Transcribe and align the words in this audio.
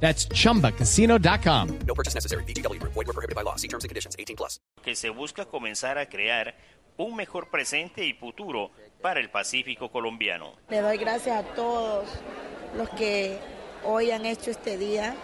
That's 0.00 0.28
chumbacasino.com. 0.28 1.78
No 1.86 1.94
purchase 1.94 2.14
necessary. 2.14 2.44
BGW. 2.44 2.80
Void 2.82 3.06
were 3.06 3.12
prohibited 3.12 3.34
by 3.34 3.42
law. 3.42 3.56
See 3.56 3.68
terms 3.68 3.82
and 3.84 3.88
conditions. 3.88 4.14
18 4.18 4.36
plus. 4.36 4.60
que 4.84 4.94
se 4.94 5.10
busca 5.10 5.46
comenzar 5.46 5.98
a 5.98 6.06
crear 6.06 6.54
un 6.96 7.16
mejor 7.16 7.50
presente 7.50 8.04
y 8.06 8.12
futuro 8.14 8.70
para 9.02 9.18
el 9.20 9.30
Pacífico 9.30 9.90
colombiano. 9.90 10.54
Le 10.70 10.80
doy 10.80 10.96
gracias 10.96 11.36
a 11.36 11.42
todos 11.54 12.06
los 12.76 12.88
que 12.90 13.36
hoy 13.84 14.12
han 14.12 14.24
hecho 14.24 14.50
este 14.52 14.78
día. 14.78 15.16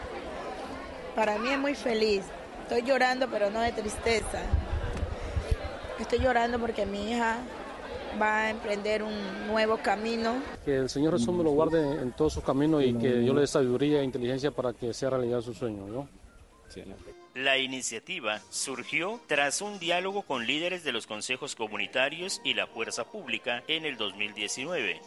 Para 1.14 1.38
mí 1.38 1.50
es 1.50 1.58
muy 1.58 1.74
feliz. 1.76 2.22
Estoy 2.62 2.82
llorando, 2.82 3.28
pero 3.30 3.50
no 3.50 3.60
de 3.60 3.70
tristeza. 3.72 4.42
Estoy 6.00 6.18
llorando 6.18 6.58
porque 6.58 6.84
mi 6.86 7.12
hija 7.12 7.38
va 8.20 8.44
a 8.44 8.50
emprender 8.50 9.02
un 9.02 9.46
nuevo 9.46 9.78
camino. 9.78 10.34
Que 10.64 10.76
el 10.76 10.88
Señor 10.88 11.18
Jesús 11.18 11.34
me 11.34 11.44
lo 11.44 11.50
guarde 11.50 11.80
en 12.00 12.12
todos 12.12 12.34
sus 12.34 12.44
caminos 12.44 12.82
y 12.84 12.94
que 12.94 13.24
yo 13.24 13.32
le 13.34 13.42
dé 13.42 13.46
sabiduría 13.46 14.00
e 14.00 14.04
inteligencia 14.04 14.50
para 14.50 14.72
que 14.72 14.92
sea 14.94 15.10
realidad 15.10 15.40
su 15.40 15.54
sueño, 15.54 15.86
¿no? 15.86 16.08
La 17.34 17.58
iniciativa 17.58 18.40
surgió 18.50 19.20
tras 19.26 19.60
un 19.60 19.78
diálogo 19.78 20.22
con 20.22 20.46
líderes 20.46 20.84
de 20.84 20.92
los 20.92 21.06
consejos 21.06 21.54
comunitarios 21.54 22.40
y 22.44 22.54
la 22.54 22.66
fuerza 22.66 23.04
pública 23.04 23.62
en 23.68 23.84
el 23.84 23.96
2019 23.96 25.00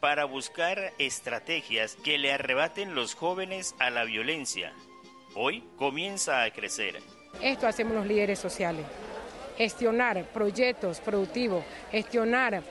para 0.00 0.24
buscar 0.24 0.92
estrategias 0.98 1.96
que 1.96 2.18
le 2.18 2.32
arrebaten 2.32 2.94
los 2.94 3.14
jóvenes 3.14 3.74
a 3.78 3.90
la 3.90 4.04
violencia. 4.04 4.72
Hoy 5.34 5.64
comienza 5.76 6.44
a 6.44 6.50
crecer. 6.52 7.00
Esto 7.42 7.66
hacemos 7.66 7.94
los 7.94 8.06
líderes 8.06 8.38
sociales. 8.38 8.84
Gestionar 9.58 10.24
proyectos 10.26 11.00
productivos, 11.00 11.64
gestionar 11.90 12.62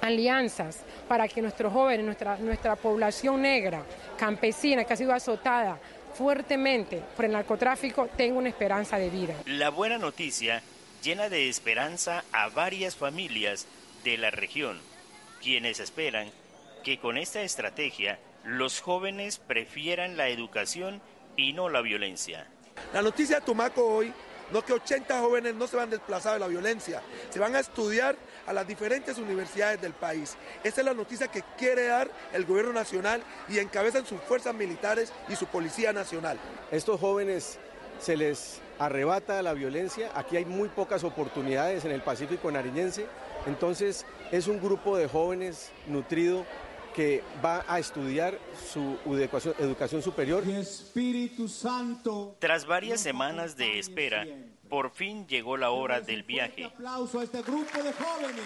alianzas 0.00 0.80
para 1.06 1.28
que 1.28 1.40
nuestros 1.40 1.72
jóvenes, 1.72 2.04
nuestra, 2.04 2.36
nuestra 2.38 2.74
población 2.74 3.42
negra, 3.42 3.84
campesina, 4.18 4.84
que 4.84 4.94
ha 4.94 4.96
sido 4.96 5.12
azotada 5.12 5.78
fuertemente 6.14 7.02
por 7.14 7.24
el 7.26 7.32
narcotráfico, 7.32 8.08
tenga 8.16 8.38
una 8.38 8.48
esperanza 8.48 8.98
de 8.98 9.10
vida. 9.10 9.34
La 9.46 9.70
buena 9.70 9.98
noticia 9.98 10.62
llena 11.02 11.28
de 11.28 11.48
esperanza 11.48 12.24
a 12.32 12.48
varias 12.48 12.96
familias 12.96 13.66
de 14.04 14.18
la 14.18 14.30
región, 14.30 14.80
quienes 15.40 15.80
esperan 15.80 16.30
que 16.82 16.98
con 16.98 17.16
esta 17.16 17.42
estrategia 17.42 18.18
los 18.44 18.80
jóvenes 18.80 19.38
prefieran 19.38 20.16
la 20.16 20.28
educación 20.28 21.00
y 21.36 21.52
no 21.52 21.68
la 21.68 21.80
violencia. 21.80 22.46
La 22.92 23.02
noticia 23.02 23.40
de 23.40 23.46
Tumaco 23.46 23.84
hoy 23.84 24.12
no 24.52 24.64
que 24.64 24.72
80 24.72 25.18
jóvenes 25.20 25.54
no 25.54 25.66
se 25.66 25.76
van 25.76 25.90
desplazados 25.90 26.36
de 26.36 26.40
la 26.40 26.48
violencia, 26.48 27.02
se 27.30 27.38
van 27.38 27.56
a 27.56 27.60
estudiar 27.60 28.16
a 28.46 28.52
las 28.52 28.66
diferentes 28.66 29.18
universidades 29.18 29.80
del 29.80 29.92
país. 29.92 30.36
Esa 30.62 30.80
es 30.80 30.84
la 30.84 30.94
noticia 30.94 31.28
que 31.28 31.42
quiere 31.56 31.86
dar 31.86 32.10
el 32.32 32.44
gobierno 32.44 32.72
nacional 32.72 33.22
y 33.48 33.58
encabezan 33.58 34.06
sus 34.06 34.20
fuerzas 34.20 34.54
militares 34.54 35.12
y 35.28 35.36
su 35.36 35.46
policía 35.46 35.92
nacional. 35.92 36.38
Estos 36.70 37.00
jóvenes 37.00 37.58
se 37.98 38.16
les 38.16 38.60
arrebata 38.78 39.42
la 39.42 39.52
violencia, 39.52 40.10
aquí 40.14 40.36
hay 40.36 40.44
muy 40.44 40.68
pocas 40.68 41.04
oportunidades 41.04 41.84
en 41.84 41.92
el 41.92 42.02
Pacífico 42.02 42.50
nariñense, 42.50 43.06
entonces 43.46 44.04
es 44.32 44.48
un 44.48 44.60
grupo 44.60 44.96
de 44.96 45.08
jóvenes 45.08 45.70
nutrido 45.86 46.44
que 46.92 47.22
va 47.44 47.64
a 47.66 47.78
estudiar 47.78 48.38
su 48.70 48.98
educación, 49.06 49.54
educación 49.58 50.02
superior. 50.02 50.46
Espíritu 50.48 51.48
Santo. 51.48 52.36
Tras 52.38 52.66
varias 52.66 53.00
semanas 53.00 53.56
de 53.56 53.78
espera, 53.78 54.26
por 54.68 54.90
fin 54.90 55.26
llegó 55.26 55.56
la 55.56 55.70
hora 55.70 56.00
del 56.00 56.22
viaje. 56.22 56.64
Aplauso 56.64 57.20
a 57.20 57.24
este 57.24 57.42
grupo 57.42 57.82
de 57.82 57.92
jóvenes. 57.92 58.44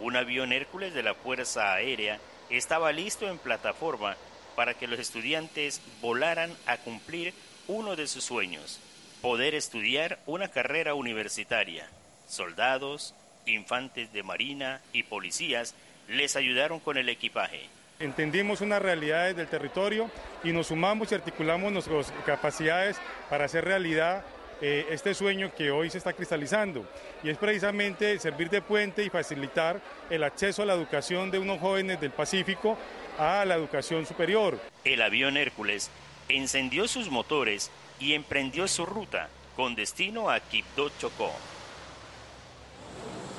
Un 0.00 0.16
avión 0.16 0.52
Hércules 0.52 0.94
de 0.94 1.02
la 1.02 1.14
Fuerza 1.14 1.74
Aérea 1.74 2.18
estaba 2.48 2.92
listo 2.92 3.28
en 3.28 3.38
plataforma 3.38 4.16
para 4.56 4.74
que 4.74 4.86
los 4.86 4.98
estudiantes 4.98 5.80
volaran 6.00 6.52
a 6.66 6.76
cumplir 6.78 7.32
uno 7.68 7.94
de 7.96 8.06
sus 8.06 8.24
sueños, 8.24 8.80
poder 9.22 9.54
estudiar 9.54 10.18
una 10.26 10.48
carrera 10.48 10.94
universitaria. 10.94 11.88
Soldados, 12.26 13.14
infantes 13.46 14.12
de 14.12 14.22
marina 14.22 14.80
y 14.92 15.04
policías 15.04 15.74
les 16.08 16.36
ayudaron 16.36 16.80
con 16.80 16.98
el 16.98 17.08
equipaje. 17.08 17.68
Entendimos 18.00 18.62
unas 18.62 18.80
realidades 18.80 19.36
del 19.36 19.46
territorio 19.46 20.10
y 20.42 20.52
nos 20.52 20.68
sumamos 20.68 21.12
y 21.12 21.14
articulamos 21.14 21.70
nuestras 21.70 22.10
capacidades 22.24 22.96
para 23.28 23.44
hacer 23.44 23.66
realidad 23.66 24.24
eh, 24.62 24.86
este 24.88 25.12
sueño 25.12 25.54
que 25.54 25.70
hoy 25.70 25.90
se 25.90 25.98
está 25.98 26.14
cristalizando. 26.14 26.86
Y 27.22 27.28
es 27.28 27.36
precisamente 27.36 28.18
servir 28.18 28.48
de 28.48 28.62
puente 28.62 29.04
y 29.04 29.10
facilitar 29.10 29.82
el 30.08 30.24
acceso 30.24 30.62
a 30.62 30.66
la 30.66 30.72
educación 30.72 31.30
de 31.30 31.40
unos 31.40 31.60
jóvenes 31.60 32.00
del 32.00 32.10
Pacífico 32.10 32.78
a 33.18 33.44
la 33.44 33.54
educación 33.54 34.06
superior. 34.06 34.58
El 34.82 35.02
avión 35.02 35.36
Hércules 35.36 35.90
encendió 36.30 36.88
sus 36.88 37.10
motores 37.10 37.70
y 37.98 38.14
emprendió 38.14 38.66
su 38.66 38.86
ruta 38.86 39.28
con 39.56 39.74
destino 39.74 40.30
a 40.30 40.40
Quibdó 40.40 40.88
Chocó. 40.98 41.32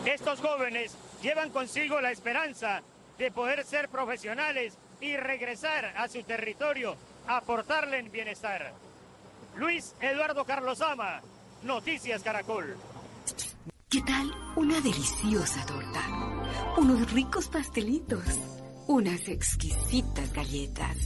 Estos 0.06 0.40
jóvenes 0.40 0.96
llevan 1.24 1.50
consigo 1.50 2.00
la 2.00 2.12
esperanza 2.12 2.84
de 3.18 3.32
poder 3.32 3.64
ser 3.66 3.90
profesionales 3.90 4.78
y 5.00 5.18
regresar 5.18 5.94
a 5.98 6.08
su 6.08 6.24
territorio, 6.24 6.96
aportarle 7.28 8.00
en 8.00 8.12
bienestar. 8.12 8.74
Luis 9.56 9.96
Eduardo 10.00 10.46
Carlosama, 10.46 11.22
Noticias 11.64 12.24
Caracol. 12.24 12.78
¿Qué 13.90 14.02
tal 14.02 14.32
una 14.56 14.80
deliciosa 14.80 15.66
torta? 15.66 16.08
Unos 16.78 17.12
ricos 17.12 17.50
pastelitos, 17.50 18.24
unas 18.88 19.28
exquisitas 19.28 20.32
galletas, 20.32 20.98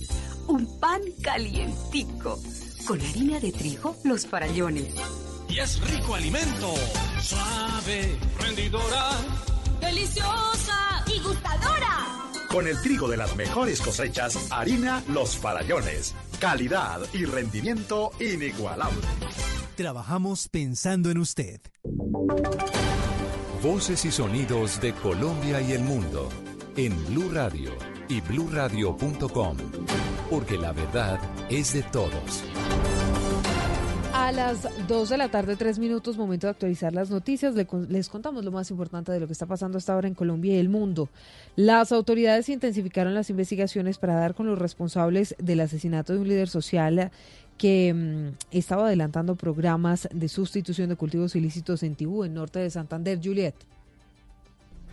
un 0.47 0.79
pan 0.79 1.01
calientico, 1.23 2.39
con 2.87 3.01
harina 3.01 3.39
de 3.39 3.51
trigo, 3.51 3.95
los 4.03 4.27
farallones. 4.27 4.93
Y 5.49 5.59
es 5.59 5.81
rico 5.89 6.13
alimento, 6.13 6.75
suave, 7.21 8.15
rendidora, 8.39 9.09
deliciosa 9.85 11.03
y 11.07 11.19
gustadora. 11.19 12.31
Con 12.49 12.67
el 12.67 12.81
trigo 12.81 13.07
de 13.07 13.17
las 13.17 13.35
mejores 13.35 13.81
cosechas, 13.81 14.51
harina 14.51 15.03
Los 15.09 15.37
Farallones. 15.37 16.15
Calidad 16.39 17.01
y 17.13 17.25
rendimiento 17.25 18.11
inigualable. 18.19 19.01
Trabajamos 19.75 20.47
pensando 20.47 21.11
en 21.11 21.17
usted. 21.17 21.59
Voces 23.61 24.05
y 24.05 24.11
sonidos 24.11 24.79
de 24.79 24.93
Colombia 24.93 25.61
y 25.61 25.73
el 25.73 25.81
mundo 25.81 26.29
en 26.77 27.05
Blue 27.07 27.29
Radio 27.31 27.71
y 28.07 28.21
bluradio.com, 28.21 29.57
porque 30.29 30.57
la 30.57 30.71
verdad 30.71 31.19
es 31.49 31.73
de 31.73 31.83
todos. 31.83 32.43
A 34.25 34.31
las 34.31 34.67
2 34.87 35.09
de 35.09 35.17
la 35.17 35.29
tarde, 35.29 35.55
tres 35.55 35.77
minutos, 35.77 36.17
momento 36.17 36.47
de 36.47 36.51
actualizar 36.51 36.91
las 36.91 37.11
noticias. 37.11 37.53
Les 37.89 38.09
contamos 38.09 38.43
lo 38.43 38.51
más 38.51 38.71
importante 38.71 39.11
de 39.11 39.19
lo 39.19 39.27
que 39.27 39.33
está 39.33 39.45
pasando 39.45 39.77
hasta 39.77 39.93
ahora 39.93 40.07
en 40.07 40.15
Colombia 40.15 40.55
y 40.55 40.57
el 40.57 40.67
mundo. 40.67 41.09
Las 41.55 41.91
autoridades 41.91 42.49
intensificaron 42.49 43.13
las 43.13 43.29
investigaciones 43.29 43.99
para 43.99 44.15
dar 44.15 44.33
con 44.33 44.47
los 44.47 44.57
responsables 44.57 45.35
del 45.37 45.59
asesinato 45.59 46.13
de 46.13 46.19
un 46.21 46.27
líder 46.27 46.49
social 46.49 47.11
que 47.59 47.93
mm, 47.93 48.37
estaba 48.49 48.87
adelantando 48.87 49.35
programas 49.35 50.09
de 50.11 50.27
sustitución 50.27 50.89
de 50.89 50.95
cultivos 50.95 51.35
ilícitos 51.35 51.83
en 51.83 51.93
Tibú, 51.93 52.23
en 52.23 52.33
norte 52.33 52.57
de 52.57 52.71
Santander. 52.71 53.19
Juliet. 53.23 53.53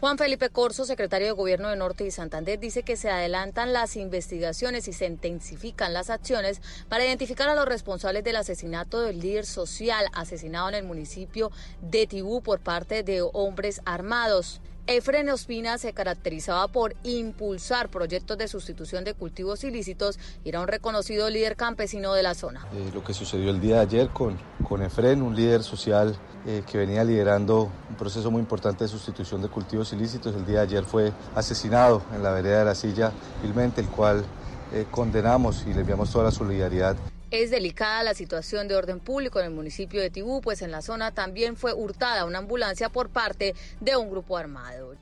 Juan 0.02 0.19
Felipe 0.19 0.50
Corso, 0.50 0.84
secretario 0.84 1.28
de 1.28 1.32
Gobierno 1.32 1.69
de 1.69 1.76
Norte 1.76 2.04
y 2.04 2.10
Santander, 2.10 2.58
dice 2.58 2.82
que 2.82 2.96
se 2.96 3.08
adelantan 3.08 3.72
las 3.72 3.94
investigaciones 3.94 4.88
y 4.88 4.93
se 4.93 5.06
intensifican 5.06 5.93
las 5.93 6.10
acciones 6.10 6.60
para 6.88 7.04
identificar 7.04 7.49
a 7.49 7.54
los 7.54 7.66
responsables 7.66 8.25
del 8.25 8.34
asesinato 8.34 9.00
del 9.00 9.20
líder 9.20 9.46
social 9.46 10.06
asesinado 10.12 10.70
en 10.70 10.75
el 10.75 10.82
municipio 10.82 11.52
de 11.82 12.08
Tibú 12.08 12.43
por 12.43 12.58
parte 12.58 13.04
de 13.04 13.22
hombres 13.22 13.81
armados. 13.84 14.60
Efren 14.88 15.29
Ospina 15.31 15.79
se 15.79 15.93
caracterizaba 15.93 16.67
por 16.67 16.96
impulsar 17.05 17.88
proyectos 17.88 18.37
de 18.37 18.49
sustitución 18.49 19.05
de 19.05 19.14
cultivos 19.14 19.62
ilícitos 19.62 20.19
y 20.44 20.49
era 20.49 20.61
un 20.61 20.67
reconocido 20.67 21.31
líder 21.31 21.55
campesino 21.55 22.14
de 22.14 22.25
la 22.25 22.34
zona. 22.34 22.67
Eh, 22.73 22.90
lo 22.93 23.05
que 23.05 23.14
sucedió 23.14 23.50
el 23.50 23.61
día 23.61 23.76
de 23.76 23.82
ayer 23.82 24.08
con, 24.08 24.37
con 24.69 24.82
Efren, 24.82 25.23
un 25.23 25.37
líder 25.37 25.62
social 25.62 26.17
eh, 26.46 26.64
que 26.69 26.79
venía 26.79 27.05
liderando 27.05 27.70
un 27.90 27.96
proceso 27.96 28.32
muy 28.32 28.40
importante 28.40 28.82
de 28.82 28.88
sustitución 28.88 29.40
de 29.40 29.49
cultivos 29.49 29.93
ilícitos, 29.93 30.34
el 30.34 30.44
día 30.44 30.58
de 30.58 30.62
ayer 30.64 30.84
fue 30.84 31.12
asesinado 31.37 32.02
en 32.12 32.25
la 32.25 32.32
vereda 32.32 32.58
de 32.58 32.64
la 32.64 32.75
silla 32.75 33.12
vilmente, 33.40 33.81
el 33.81 33.88
cual 33.88 34.25
eh, 34.73 34.87
condenamos 34.90 35.64
y 35.64 35.75
le 35.75 35.82
enviamos 35.82 36.11
toda 36.11 36.25
la 36.25 36.32
solidaridad 36.32 36.96
Es 37.32 37.50
delicada 37.50 38.02
la 38.02 38.12
situación 38.12 38.69
de 38.69 38.75
orden 38.75 39.00
público 39.00 39.40
en 39.40 39.46
el 39.46 39.52
municipio 39.52 40.02
de 40.02 40.11
Tibú, 40.11 40.43
pues 40.43 40.61
en 40.61 40.70
la 40.70 40.82
zona 40.82 41.12
también 41.12 41.56
fue 41.56 41.73
hurtada 41.73 42.26
una 42.26 42.37
ambulancia 42.37 42.90
por 42.90 43.08
parte 43.08 43.55
de 43.81 43.96
un 43.96 44.11
grupo 44.11 44.37
armado. 44.37 44.96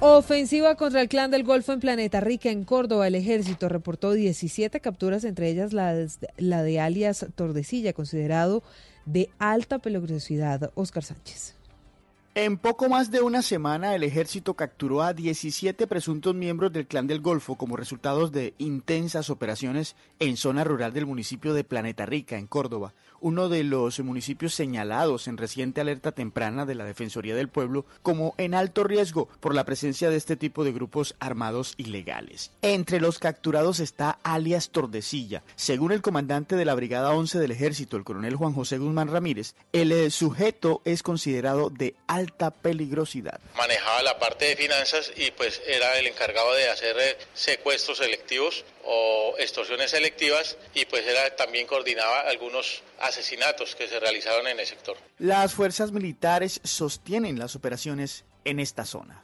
Ofensiva 0.00 0.74
contra 0.74 1.00
el 1.00 1.08
clan 1.08 1.30
del 1.30 1.42
Golfo 1.42 1.72
en 1.72 1.80
Planeta 1.80 2.20
Rica, 2.20 2.50
en 2.50 2.64
Córdoba. 2.64 3.06
El 3.06 3.14
ejército 3.14 3.70
reportó 3.70 4.12
17 4.12 4.78
capturas, 4.80 5.24
entre 5.24 5.48
ellas 5.48 5.72
la, 5.72 5.94
la 6.36 6.62
de 6.62 6.80
alias 6.80 7.24
Tordesilla, 7.34 7.94
considerado 7.94 8.62
de 9.06 9.30
alta 9.38 9.78
peligrosidad. 9.78 10.70
Oscar 10.74 11.02
Sánchez. 11.02 11.61
En 12.34 12.56
poco 12.56 12.88
más 12.88 13.10
de 13.10 13.20
una 13.20 13.42
semana, 13.42 13.94
el 13.94 14.04
ejército 14.04 14.54
capturó 14.54 15.02
a 15.02 15.12
17 15.12 15.86
presuntos 15.86 16.34
miembros 16.34 16.72
del 16.72 16.86
Clan 16.86 17.06
del 17.06 17.20
Golfo 17.20 17.56
como 17.56 17.76
resultados 17.76 18.32
de 18.32 18.54
intensas 18.56 19.28
operaciones 19.28 19.96
en 20.18 20.38
zona 20.38 20.64
rural 20.64 20.94
del 20.94 21.04
municipio 21.04 21.52
de 21.52 21.62
Planeta 21.62 22.06
Rica, 22.06 22.38
en 22.38 22.46
Córdoba, 22.46 22.94
uno 23.20 23.50
de 23.50 23.64
los 23.64 24.00
municipios 24.00 24.54
señalados 24.54 25.28
en 25.28 25.36
reciente 25.36 25.82
alerta 25.82 26.12
temprana 26.12 26.64
de 26.64 26.74
la 26.74 26.86
Defensoría 26.86 27.36
del 27.36 27.48
Pueblo 27.50 27.84
como 28.02 28.34
en 28.38 28.54
alto 28.54 28.82
riesgo 28.82 29.28
por 29.40 29.54
la 29.54 29.64
presencia 29.64 30.08
de 30.08 30.16
este 30.16 30.36
tipo 30.36 30.64
de 30.64 30.72
grupos 30.72 31.14
armados 31.20 31.74
ilegales. 31.76 32.50
Entre 32.62 32.98
los 32.98 33.18
capturados 33.18 33.78
está 33.78 34.18
alias 34.22 34.70
Tordesilla. 34.70 35.42
Según 35.54 35.92
el 35.92 36.00
comandante 36.00 36.56
de 36.56 36.64
la 36.64 36.74
Brigada 36.74 37.12
11 37.12 37.38
del 37.38 37.50
Ejército, 37.50 37.98
el 37.98 38.04
coronel 38.04 38.36
Juan 38.36 38.54
José 38.54 38.78
Guzmán 38.78 39.08
Ramírez, 39.08 39.54
el 39.74 40.10
sujeto 40.10 40.80
es 40.86 41.02
considerado 41.02 41.68
de 41.68 41.94
alta 42.06 42.21
alta 42.22 42.50
peligrosidad. 42.50 43.40
Manejaba 43.56 44.02
la 44.02 44.18
parte 44.18 44.46
de 44.46 44.56
finanzas 44.56 45.12
y 45.16 45.30
pues 45.32 45.60
era 45.66 45.98
el 45.98 46.06
encargado 46.06 46.52
de 46.54 46.68
hacer 46.68 46.96
eh, 46.98 47.18
secuestros 47.34 47.98
selectivos 47.98 48.64
o 48.84 49.34
extorsiones 49.38 49.90
selectivas 49.90 50.56
y 50.74 50.84
pues 50.86 51.06
era 51.06 51.34
también 51.36 51.66
coordinaba 51.66 52.20
algunos 52.20 52.82
asesinatos 53.00 53.74
que 53.74 53.88
se 53.88 54.00
realizaron 54.00 54.46
en 54.46 54.58
el 54.58 54.66
sector. 54.66 54.96
Las 55.18 55.54
fuerzas 55.54 55.92
militares 55.92 56.60
sostienen 56.64 57.38
las 57.38 57.56
operaciones 57.56 58.24
en 58.44 58.60
esta 58.60 58.84
zona. 58.84 59.22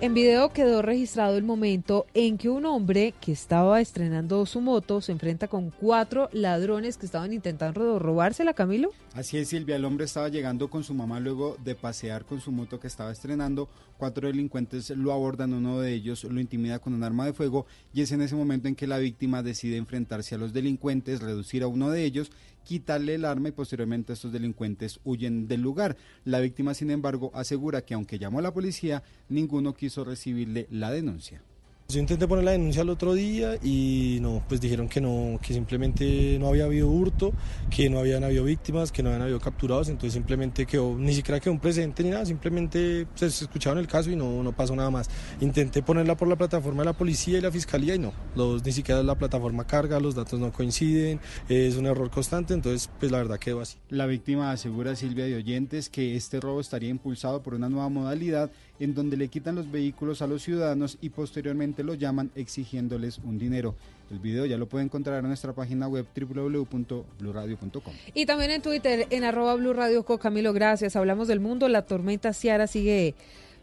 En 0.00 0.14
video 0.14 0.50
quedó 0.50 0.80
registrado 0.80 1.36
el 1.36 1.42
momento 1.42 2.06
en 2.14 2.38
que 2.38 2.48
un 2.48 2.66
hombre 2.66 3.14
que 3.20 3.32
estaba 3.32 3.80
estrenando 3.80 4.46
su 4.46 4.60
moto 4.60 5.00
se 5.00 5.10
enfrenta 5.10 5.48
con 5.48 5.70
cuatro 5.70 6.28
ladrones 6.32 6.96
que 6.96 7.04
estaban 7.04 7.32
intentando 7.32 7.98
robársela, 7.98 8.54
Camilo. 8.54 8.92
Así 9.14 9.38
es, 9.38 9.48
Silvia. 9.48 9.74
El 9.74 9.84
hombre 9.84 10.04
estaba 10.04 10.28
llegando 10.28 10.70
con 10.70 10.84
su 10.84 10.94
mamá 10.94 11.18
luego 11.18 11.56
de 11.64 11.74
pasear 11.74 12.24
con 12.24 12.40
su 12.40 12.52
moto 12.52 12.78
que 12.78 12.86
estaba 12.86 13.10
estrenando. 13.10 13.68
Cuatro 13.96 14.28
delincuentes 14.28 14.90
lo 14.90 15.12
abordan, 15.12 15.52
uno 15.52 15.80
de 15.80 15.94
ellos 15.94 16.22
lo 16.22 16.40
intimida 16.40 16.78
con 16.78 16.94
un 16.94 17.02
arma 17.02 17.26
de 17.26 17.32
fuego 17.32 17.66
y 17.92 18.02
es 18.02 18.12
en 18.12 18.22
ese 18.22 18.36
momento 18.36 18.68
en 18.68 18.76
que 18.76 18.86
la 18.86 18.98
víctima 18.98 19.42
decide 19.42 19.78
enfrentarse 19.78 20.36
a 20.36 20.38
los 20.38 20.52
delincuentes, 20.52 21.20
reducir 21.20 21.64
a 21.64 21.66
uno 21.66 21.90
de 21.90 22.04
ellos 22.04 22.30
quitarle 22.68 23.14
el 23.14 23.24
arma 23.24 23.48
y 23.48 23.52
posteriormente 23.52 24.12
estos 24.12 24.30
delincuentes 24.30 25.00
huyen 25.02 25.48
del 25.48 25.62
lugar. 25.62 25.96
La 26.26 26.38
víctima, 26.38 26.74
sin 26.74 26.90
embargo, 26.90 27.30
asegura 27.32 27.80
que 27.80 27.94
aunque 27.94 28.18
llamó 28.18 28.40
a 28.40 28.42
la 28.42 28.52
policía, 28.52 29.02
ninguno 29.30 29.72
quiso 29.72 30.04
recibirle 30.04 30.66
la 30.70 30.90
denuncia. 30.90 31.40
Yo 31.90 32.00
intenté 32.00 32.28
poner 32.28 32.44
la 32.44 32.50
denuncia 32.50 32.82
el 32.82 32.90
otro 32.90 33.14
día 33.14 33.56
y 33.62 34.18
no, 34.20 34.44
pues 34.46 34.60
dijeron 34.60 34.90
que 34.90 35.00
no, 35.00 35.40
que 35.40 35.54
simplemente 35.54 36.36
no 36.38 36.48
había 36.48 36.64
habido 36.64 36.86
hurto, 36.90 37.32
que 37.70 37.88
no 37.88 37.98
habían 37.98 38.24
habido 38.24 38.44
víctimas, 38.44 38.92
que 38.92 39.02
no 39.02 39.08
habían 39.08 39.22
habido 39.22 39.40
capturados, 39.40 39.88
entonces 39.88 40.12
simplemente 40.12 40.66
quedó, 40.66 40.94
ni 40.98 41.14
siquiera 41.14 41.40
quedó 41.40 41.54
un 41.54 41.60
presente 41.60 42.02
ni 42.02 42.10
nada, 42.10 42.26
simplemente 42.26 43.06
pues, 43.18 43.36
se 43.36 43.44
escucharon 43.46 43.78
el 43.78 43.86
caso 43.86 44.10
y 44.10 44.16
no, 44.16 44.42
no 44.42 44.52
pasó 44.52 44.76
nada 44.76 44.90
más. 44.90 45.08
Intenté 45.40 45.82
ponerla 45.82 46.14
por 46.14 46.28
la 46.28 46.36
plataforma 46.36 46.82
de 46.82 46.88
la 46.88 46.92
policía 46.92 47.38
y 47.38 47.40
la 47.40 47.50
fiscalía 47.50 47.94
y 47.94 47.98
no, 47.98 48.12
los, 48.36 48.62
ni 48.66 48.72
siquiera 48.72 49.02
la 49.02 49.14
plataforma 49.14 49.66
carga, 49.66 49.98
los 49.98 50.14
datos 50.14 50.38
no 50.38 50.52
coinciden, 50.52 51.20
es 51.48 51.76
un 51.76 51.86
error 51.86 52.10
constante, 52.10 52.52
entonces 52.52 52.90
pues 53.00 53.10
la 53.10 53.16
verdad 53.16 53.38
quedó 53.38 53.62
así. 53.62 53.78
La 53.88 54.04
víctima 54.04 54.50
asegura 54.50 54.94
Silvia 54.94 55.24
de 55.24 55.36
Oyentes 55.36 55.88
que 55.88 56.16
este 56.16 56.38
robo 56.38 56.60
estaría 56.60 56.90
impulsado 56.90 57.42
por 57.42 57.54
una 57.54 57.70
nueva 57.70 57.88
modalidad 57.88 58.50
en 58.80 58.94
donde 58.94 59.16
le 59.16 59.28
quitan 59.28 59.54
los 59.54 59.70
vehículos 59.70 60.22
a 60.22 60.26
los 60.26 60.42
ciudadanos 60.42 60.98
y 61.00 61.10
posteriormente 61.10 61.82
lo 61.82 61.94
llaman 61.94 62.30
exigiéndoles 62.34 63.18
un 63.18 63.38
dinero. 63.38 63.74
El 64.10 64.20
video 64.20 64.46
ya 64.46 64.56
lo 64.56 64.66
puede 64.66 64.84
encontrar 64.84 65.18
en 65.18 65.28
nuestra 65.28 65.52
página 65.52 65.86
web 65.86 66.06
www.bluradio.com. 66.16 67.92
Y 68.14 68.26
también 68.26 68.50
en 68.52 68.62
Twitter, 68.62 69.06
en 69.10 69.24
arroba 69.24 69.54
Blue 69.54 69.74
Radio 69.74 70.04
Camilo, 70.04 70.52
gracias. 70.52 70.96
Hablamos 70.96 71.28
del 71.28 71.40
mundo. 71.40 71.68
La 71.68 71.82
tormenta 71.82 72.32
Ciara 72.32 72.66
sigue, 72.66 73.14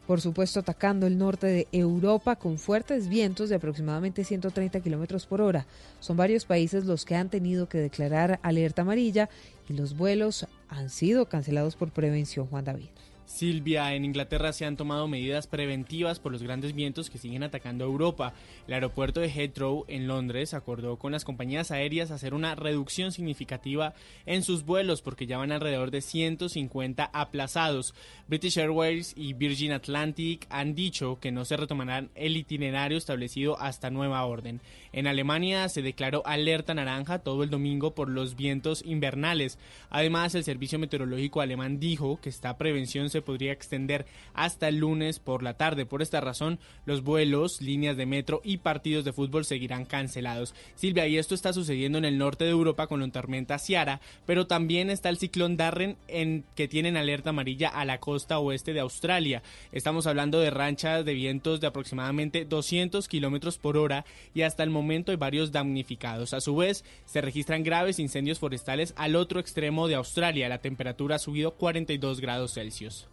por 0.05 0.21
supuesto, 0.21 0.59
atacando 0.59 1.07
el 1.07 1.17
norte 1.17 1.47
de 1.47 1.67
Europa 1.71 2.35
con 2.35 2.59
fuertes 2.59 3.07
vientos 3.07 3.49
de 3.49 3.55
aproximadamente 3.55 4.23
130 4.23 4.81
kilómetros 4.81 5.25
por 5.25 5.41
hora. 5.41 5.65
Son 5.99 6.15
varios 6.15 6.45
países 6.45 6.85
los 6.85 7.05
que 7.05 7.15
han 7.15 7.29
tenido 7.29 7.67
que 7.67 7.79
declarar 7.79 8.39
alerta 8.43 8.83
amarilla 8.83 9.29
y 9.67 9.73
los 9.73 9.97
vuelos 9.97 10.45
han 10.69 10.91
sido 10.91 11.25
cancelados 11.25 11.75
por 11.75 11.89
prevención, 11.89 12.45
Juan 12.45 12.65
David. 12.65 12.89
Silvia, 13.25 13.93
en 13.93 14.05
Inglaterra 14.05 14.53
se 14.53 14.65
han 14.65 14.77
tomado 14.77 15.07
medidas 15.07 15.47
preventivas 15.47 16.19
por 16.19 16.31
los 16.31 16.43
grandes 16.43 16.73
vientos 16.73 17.09
que 17.09 17.17
siguen 17.17 17.43
atacando 17.43 17.83
Europa. 17.83 18.33
El 18.67 18.75
aeropuerto 18.75 19.19
de 19.19 19.29
Heathrow 19.29 19.85
en 19.87 20.07
Londres 20.07 20.53
acordó 20.53 20.97
con 20.97 21.11
las 21.11 21.25
compañías 21.25 21.71
aéreas 21.71 22.11
hacer 22.11 22.33
una 22.33 22.55
reducción 22.55 23.11
significativa 23.11 23.93
en 24.25 24.43
sus 24.43 24.63
vuelos 24.63 25.01
porque 25.01 25.25
ya 25.25 25.37
van 25.37 25.51
alrededor 25.51 25.91
de 25.91 26.01
150 26.01 27.03
aplazados. 27.05 27.93
British 28.27 28.57
Airways 28.57 29.13
y 29.15 29.33
Virgin 29.33 29.71
Atlantic 29.71 30.45
han 30.49 30.75
dicho 30.75 31.19
que 31.19 31.31
no 31.31 31.45
se 31.45 31.57
retomarán 31.57 32.09
el 32.15 32.37
itinerario 32.37 32.97
establecido 32.97 33.59
hasta 33.59 33.89
nueva 33.89 34.23
orden. 34.25 34.61
En 34.93 35.07
Alemania 35.07 35.67
se 35.67 35.81
declaró 35.81 36.21
alerta 36.25 36.73
naranja 36.73 37.19
todo 37.19 37.43
el 37.43 37.49
domingo 37.49 37.95
por 37.95 38.09
los 38.09 38.35
vientos 38.35 38.83
invernales. 38.85 39.57
Además, 39.89 40.35
el 40.35 40.43
Servicio 40.43 40.79
Meteorológico 40.79 41.41
alemán 41.41 41.79
dijo 41.79 42.19
que 42.21 42.29
esta 42.29 42.57
prevención 42.57 43.09
se 43.15 43.21
podría 43.21 43.53
extender 43.53 44.05
hasta 44.33 44.67
el 44.67 44.79
lunes 44.79 45.19
por 45.19 45.41
la 45.41 45.53
tarde. 45.53 45.85
Por 45.85 46.01
esta 46.01 46.19
razón, 46.19 46.59
los 46.85 47.01
vuelos, 47.01 47.61
líneas 47.61 47.95
de 47.95 48.05
metro 48.05 48.41
y 48.43 48.57
partidos 48.57 49.05
de 49.05 49.13
fútbol 49.13 49.45
seguirán 49.45 49.85
cancelados. 49.85 50.53
Silvia, 50.75 51.07
y 51.07 51.17
esto 51.17 51.33
está 51.33 51.53
sucediendo 51.53 51.97
en 51.97 52.03
el 52.03 52.17
norte 52.17 52.43
de 52.43 52.49
Europa 52.49 52.87
con 52.87 52.99
la 52.99 53.07
tormenta 53.07 53.57
Ciara, 53.57 54.01
pero 54.25 54.47
también 54.47 54.89
está 54.89 55.07
el 55.07 55.17
ciclón 55.17 55.55
Darren 55.55 55.95
en 56.09 56.43
que 56.55 56.67
tienen 56.67 56.97
alerta 56.97 57.29
amarilla 57.29 57.69
a 57.69 57.85
la 57.85 57.99
costa 57.99 58.39
oeste 58.39 58.73
de 58.73 58.81
Australia. 58.81 59.43
Estamos 59.71 60.07
hablando 60.07 60.41
de 60.41 60.49
ranchas 60.49 61.05
de 61.05 61.13
vientos 61.13 61.61
de 61.61 61.67
aproximadamente 61.67 62.43
200 62.43 63.07
kilómetros 63.07 63.57
por 63.57 63.77
hora 63.77 64.03
y 64.33 64.41
hasta 64.41 64.63
el 64.63 64.71
momento 64.71 65.11
hay 65.11 65.17
varios 65.17 65.53
damnificados. 65.53 66.33
A 66.33 66.41
su 66.41 66.53
vez, 66.57 66.83
se 67.05 67.21
registran 67.21 67.63
graves 67.63 67.99
incendios 67.99 68.39
forestales 68.39 68.93
al 68.97 69.15
otro 69.15 69.39
extremo 69.39 69.87
de 69.87 69.95
Australia. 69.95 70.49
La 70.49 70.59
temperatura 70.59 71.15
ha 71.15 71.19
subido 71.19 71.51
42 71.51 72.19
grados 72.19 72.53
Celsius. 72.53 73.04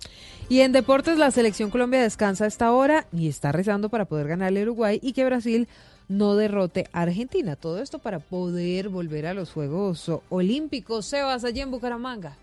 Y 0.48 0.60
en 0.60 0.72
deportes, 0.72 1.18
la 1.18 1.30
selección 1.30 1.70
Colombia 1.70 2.02
descansa 2.02 2.44
a 2.44 2.48
esta 2.48 2.72
hora 2.72 3.06
y 3.12 3.28
está 3.28 3.52
rezando 3.52 3.88
para 3.88 4.04
poder 4.04 4.28
ganarle 4.28 4.60
a 4.60 4.62
Uruguay 4.64 4.98
y 5.02 5.12
que 5.12 5.24
Brasil 5.24 5.68
no 6.08 6.36
derrote 6.36 6.88
a 6.92 7.02
Argentina. 7.02 7.56
Todo 7.56 7.80
esto 7.80 7.98
para 7.98 8.18
poder 8.18 8.88
volver 8.88 9.26
a 9.26 9.34
los 9.34 9.50
Juegos 9.50 10.10
Olímpicos. 10.28 11.06
Sebas, 11.06 11.44
allí 11.44 11.60
en 11.60 11.70
Bucaramanga. 11.70 12.36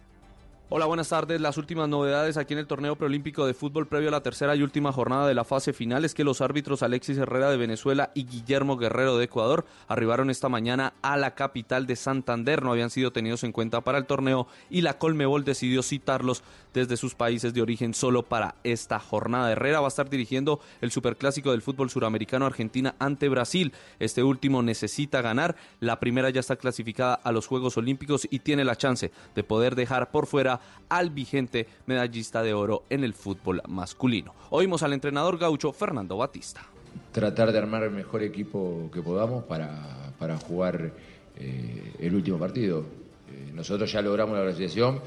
Hola, 0.72 0.86
buenas 0.86 1.10
tardes. 1.10 1.42
Las 1.42 1.58
últimas 1.58 1.90
novedades 1.90 2.38
aquí 2.38 2.54
en 2.54 2.60
el 2.60 2.68
torneo 2.68 2.96
preolímpico 2.96 3.48
de 3.48 3.56
fútbol 3.56 3.88
previo 3.88 4.10
a 4.10 4.12
la 4.12 4.22
tercera 4.22 4.56
y 4.56 4.62
última 4.62 4.92
jornada 4.92 5.28
de 5.28 5.34
la 5.34 5.44
fase 5.44 5.74
final 5.74 6.06
es 6.06 6.14
que 6.14 6.24
los 6.24 6.42
árbitros 6.42 6.84
Alexis 6.84 7.18
Herrera 7.18 7.50
de 7.50 7.58
Venezuela 7.58 8.12
y 8.14 8.26
Guillermo 8.26 8.78
Guerrero 8.78 9.18
de 9.18 9.26
Ecuador 9.26 9.66
arribaron 9.88 10.30
esta 10.30 10.48
mañana 10.48 10.94
a 11.02 11.18
la 11.18 11.34
capital 11.34 11.88
de 11.88 11.96
Santander. 11.96 12.62
No 12.62 12.72
habían 12.72 12.92
sido 12.92 13.12
tenidos 13.12 13.44
en 13.44 13.52
cuenta 13.52 13.82
para 13.82 13.98
el 13.98 14.06
torneo 14.06 14.46
y 14.70 14.82
la 14.82 15.00
Colmebol 15.00 15.44
decidió 15.44 15.82
citarlos 15.82 16.44
desde 16.72 16.98
sus 16.98 17.16
países 17.16 17.52
de 17.56 17.64
origen 17.64 17.96
solo 17.96 18.22
para 18.22 18.54
esta 18.64 19.00
jornada. 19.00 19.52
Herrera 19.52 19.80
va 19.80 19.88
a 19.88 19.90
estar 19.90 20.08
dirigiendo 20.08 20.60
el 20.82 20.92
superclásico 20.92 21.50
del 21.50 21.64
fútbol 21.64 21.90
suramericano 21.90 22.46
Argentina 22.46 22.94
ante 23.00 23.28
Brasil. 23.28 23.74
Este 23.98 24.22
último 24.22 24.62
necesita 24.62 25.24
ganar. 25.24 25.56
La 25.80 26.00
primera 26.00 26.30
ya 26.30 26.42
está 26.42 26.58
clasificada 26.58 27.16
a 27.16 27.32
los 27.32 27.48
Juegos 27.48 27.76
Olímpicos 27.78 28.28
y 28.30 28.38
tiene 28.38 28.64
la 28.64 28.76
chance 28.76 29.12
de 29.34 29.44
poder 29.44 29.74
dejar 29.74 30.12
por 30.12 30.28
fuera 30.28 30.59
al 30.90 31.10
vigente 31.10 31.68
medallista 31.86 32.44
de 32.44 32.54
oro 32.54 32.84
en 32.90 33.04
el 33.04 33.14
fútbol 33.14 33.62
masculino. 33.68 34.34
Oímos 34.50 34.84
al 34.84 34.94
entrenador 34.94 35.38
gaucho 35.38 35.72
Fernando 35.72 36.18
Batista. 36.18 36.66
Tratar 37.12 37.52
de 37.52 37.58
armar 37.58 37.84
el 37.84 37.92
mejor 37.92 38.24
equipo 38.24 38.90
que 38.92 39.02
podamos 39.02 39.44
para, 39.44 40.14
para 40.18 40.38
jugar 40.38 40.92
eh, 41.38 41.94
el 42.00 42.16
último 42.16 42.38
partido. 42.38 42.80
Eh, 43.32 43.52
nosotros 43.54 43.92
ya 43.92 44.02
logramos 44.02 44.38
la 44.38 44.44
clasificación, 44.44 45.02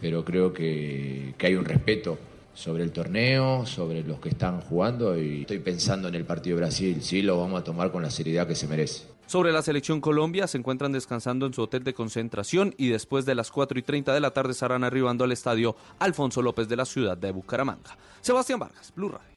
pero 0.00 0.24
creo 0.24 0.52
que, 0.52 1.34
que 1.38 1.46
hay 1.46 1.54
un 1.54 1.64
respeto 1.64 2.18
sobre 2.54 2.82
el 2.82 2.90
torneo, 2.90 3.64
sobre 3.66 4.02
los 4.02 4.18
que 4.18 4.30
están 4.30 4.60
jugando 4.60 5.16
y 5.16 5.42
estoy 5.42 5.60
pensando 5.60 6.08
en 6.08 6.16
el 6.16 6.24
partido 6.24 6.56
de 6.56 6.62
Brasil, 6.62 7.02
sí 7.02 7.22
lo 7.22 7.38
vamos 7.38 7.60
a 7.60 7.62
tomar 7.62 7.92
con 7.92 8.02
la 8.02 8.10
seriedad 8.10 8.48
que 8.48 8.56
se 8.56 8.66
merece. 8.66 9.17
Sobre 9.28 9.52
la 9.52 9.60
selección 9.60 10.00
Colombia, 10.00 10.46
se 10.46 10.56
encuentran 10.56 10.90
descansando 10.90 11.44
en 11.44 11.52
su 11.52 11.60
hotel 11.60 11.84
de 11.84 11.92
concentración 11.92 12.74
y 12.78 12.88
después 12.88 13.26
de 13.26 13.34
las 13.34 13.50
4 13.50 13.78
y 13.78 13.82
30 13.82 14.14
de 14.14 14.20
la 14.20 14.30
tarde 14.30 14.52
estarán 14.52 14.84
arribando 14.84 15.22
al 15.22 15.32
estadio 15.32 15.76
Alfonso 15.98 16.40
López 16.40 16.66
de 16.66 16.76
la 16.76 16.86
ciudad 16.86 17.14
de 17.14 17.30
Bucaramanga. 17.30 17.98
Sebastián 18.22 18.58
Vargas, 18.58 18.90
Blue 18.96 19.10
Radio. 19.10 19.36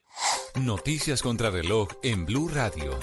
Noticias 0.62 1.22
contra 1.22 1.50
reloj 1.50 1.90
en 2.04 2.26
Blue 2.26 2.48
Radio. 2.48 2.98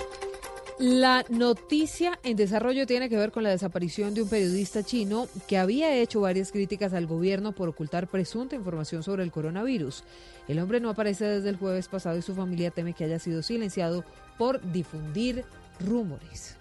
La 0.78 1.26
noticia 1.28 2.18
en 2.22 2.38
desarrollo 2.38 2.86
tiene 2.86 3.10
que 3.10 3.18
ver 3.18 3.32
con 3.32 3.42
la 3.42 3.50
desaparición 3.50 4.14
de 4.14 4.22
un 4.22 4.30
periodista 4.30 4.82
chino 4.82 5.26
que 5.46 5.58
había 5.58 5.94
hecho 5.94 6.22
varias 6.22 6.52
críticas 6.52 6.94
al 6.94 7.06
gobierno 7.06 7.52
por 7.52 7.68
ocultar 7.68 8.08
presunta 8.08 8.56
información 8.56 9.02
sobre 9.02 9.24
el 9.24 9.30
coronavirus. 9.30 10.04
El 10.46 10.58
hombre 10.58 10.80
no 10.80 10.88
aparece 10.88 11.26
desde 11.26 11.50
el 11.50 11.56
jueves 11.56 11.86
pasado 11.88 12.16
y 12.16 12.22
su 12.22 12.34
familia 12.34 12.70
teme 12.70 12.94
que 12.94 13.04
haya 13.04 13.18
sido 13.18 13.42
silenciado 13.42 14.04
por 14.38 14.62
difundir 14.72 15.44
rumores. 15.80 16.57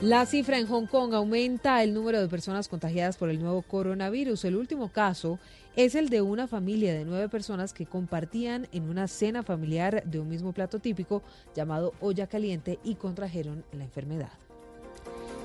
La 0.00 0.24
cifra 0.24 0.58
en 0.58 0.66
Hong 0.66 0.86
Kong 0.86 1.12
aumenta 1.12 1.82
el 1.82 1.92
número 1.92 2.22
de 2.22 2.28
personas 2.28 2.68
contagiadas 2.68 3.18
por 3.18 3.28
el 3.28 3.38
nuevo 3.38 3.60
coronavirus. 3.60 4.46
El 4.46 4.56
último 4.56 4.90
caso 4.90 5.38
es 5.76 5.94
el 5.94 6.08
de 6.08 6.22
una 6.22 6.46
familia 6.46 6.94
de 6.94 7.04
nueve 7.04 7.28
personas 7.28 7.74
que 7.74 7.84
compartían 7.84 8.66
en 8.72 8.88
una 8.88 9.08
cena 9.08 9.42
familiar 9.42 10.02
de 10.06 10.18
un 10.18 10.26
mismo 10.26 10.54
plato 10.54 10.78
típico 10.78 11.22
llamado 11.54 11.92
olla 12.00 12.26
caliente 12.26 12.78
y 12.82 12.94
contrajeron 12.94 13.62
la 13.72 13.84
enfermedad. 13.84 14.32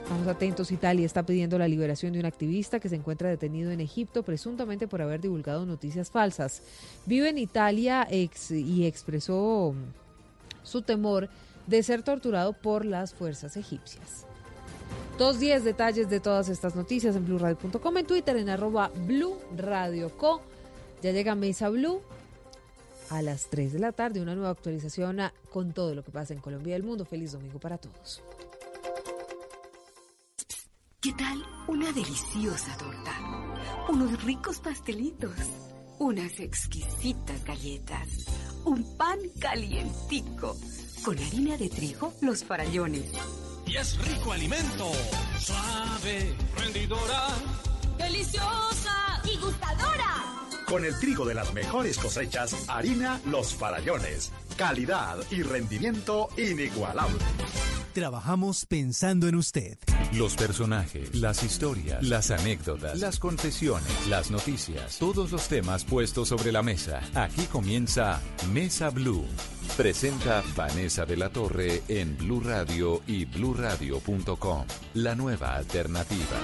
Vamos 0.10 0.28
atentos, 0.30 0.72
Italia 0.72 1.06
está 1.06 1.26
pidiendo 1.26 1.60
la 1.60 1.68
liberación 1.68 2.14
de 2.14 2.20
un 2.20 2.26
activista 2.26 2.80
que 2.80 2.88
se 2.88 2.96
encuentra 2.96 3.28
detenido 3.28 3.72
en 3.72 3.82
Egipto 3.82 4.24
presuntamente 4.24 4.88
por 4.88 5.02
haber 5.02 5.20
divulgado 5.20 5.66
noticias 5.66 6.10
falsas. 6.10 6.62
Vive 7.06 7.28
en 7.28 7.40
Italia 7.40 8.08
y 8.10 8.86
expresó 8.86 9.76
su 10.64 10.82
temor 10.82 11.28
de 11.68 11.84
ser 11.84 12.04
torturado 12.04 12.54
por 12.54 12.86
las 12.86 13.14
fuerzas 13.14 13.58
egipcias. 13.58 14.25
Dos 15.18 15.40
diez 15.40 15.64
detalles 15.64 16.10
de 16.10 16.20
todas 16.20 16.50
estas 16.50 16.76
noticias 16.76 17.16
en 17.16 17.26
blurradio.com, 17.26 17.98
en 17.98 18.06
Twitter 18.06 18.36
en 18.36 18.50
arroba 18.50 18.92
Blue 18.94 19.38
Radio 19.56 20.16
Co. 20.18 20.42
Ya 21.02 21.12
llega 21.12 21.36
Mesa 21.36 21.70
Blue 21.70 22.02
a 23.10 23.22
las 23.22 23.50
3 23.50 23.74
de 23.74 23.80
la 23.80 23.92
tarde, 23.92 24.22
una 24.22 24.36
nueva 24.36 24.50
actualización 24.50 25.20
con 25.52 25.72
todo 25.72 25.96
lo 25.96 26.04
que 26.04 26.12
pasa 26.12 26.34
en 26.34 26.42
Colombia 26.42 26.72
y 26.72 26.76
el 26.76 26.84
mundo. 26.84 27.06
Feliz 27.06 27.32
domingo 27.32 27.60
para 27.60 27.78
todos. 27.78 28.22
¿Qué 31.00 31.14
tal 31.14 31.42
una 31.68 31.92
deliciosa 31.94 32.76
torta? 32.78 33.14
Unos 33.90 34.24
ricos 34.24 34.60
pastelitos, 34.60 35.36
unas 36.00 36.40
exquisitas 36.40 37.46
galletas, 37.46 38.26
un 38.66 38.98
pan 38.98 39.20
calientico, 39.40 40.58
con 41.06 41.18
harina 41.20 41.56
de 41.58 41.70
trigo, 41.70 42.12
los 42.22 42.44
farallones 42.44 43.14
y 43.66 43.78
es 43.78 43.98
rico 44.06 44.32
alimento. 44.32 44.92
Suave, 45.40 46.36
rendidora, 46.58 47.28
deliciosa 47.98 49.22
y 49.24 49.38
gustadora. 49.38 50.24
Con 50.68 50.84
el 50.84 50.98
trigo 51.00 51.26
de 51.26 51.36
las 51.36 51.54
mejores 51.54 51.98
cosechas, 51.98 52.68
harina 52.68 53.22
Los 53.26 53.54
Farallones. 53.54 54.32
Calidad 54.58 55.18
y 55.30 55.44
rendimiento 55.44 56.30
inigualable. 56.38 57.20
Trabajamos 57.94 58.66
pensando 58.66 59.28
en 59.30 59.36
usted. 59.36 59.78
Los 60.12 60.36
personajes, 60.36 61.16
las 61.16 61.44
historias, 61.44 62.04
las 62.04 62.30
anécdotas, 62.30 63.00
las 63.00 63.20
confesiones, 63.20 64.08
las 64.10 64.32
noticias, 64.32 64.98
todos 64.98 65.32
los 65.32 65.48
temas 65.48 65.86
puestos 65.86 66.28
sobre 66.28 66.52
la 66.52 66.62
mesa. 66.62 67.02
Aquí 67.14 67.46
comienza 67.46 68.20
Mesa 68.52 68.90
Blue. 68.90 69.26
Presenta 69.78 70.42
Vanessa 70.56 71.06
de 71.06 71.18
la 71.18 71.28
Torre 71.28 71.84
en 71.90 72.16
Blue 72.16 72.40
Radio 72.40 73.02
y 73.08 73.26
bluradio.com. 73.26 74.66
La 74.94 75.16
nueva 75.16 75.54
alternativa. 75.58 76.40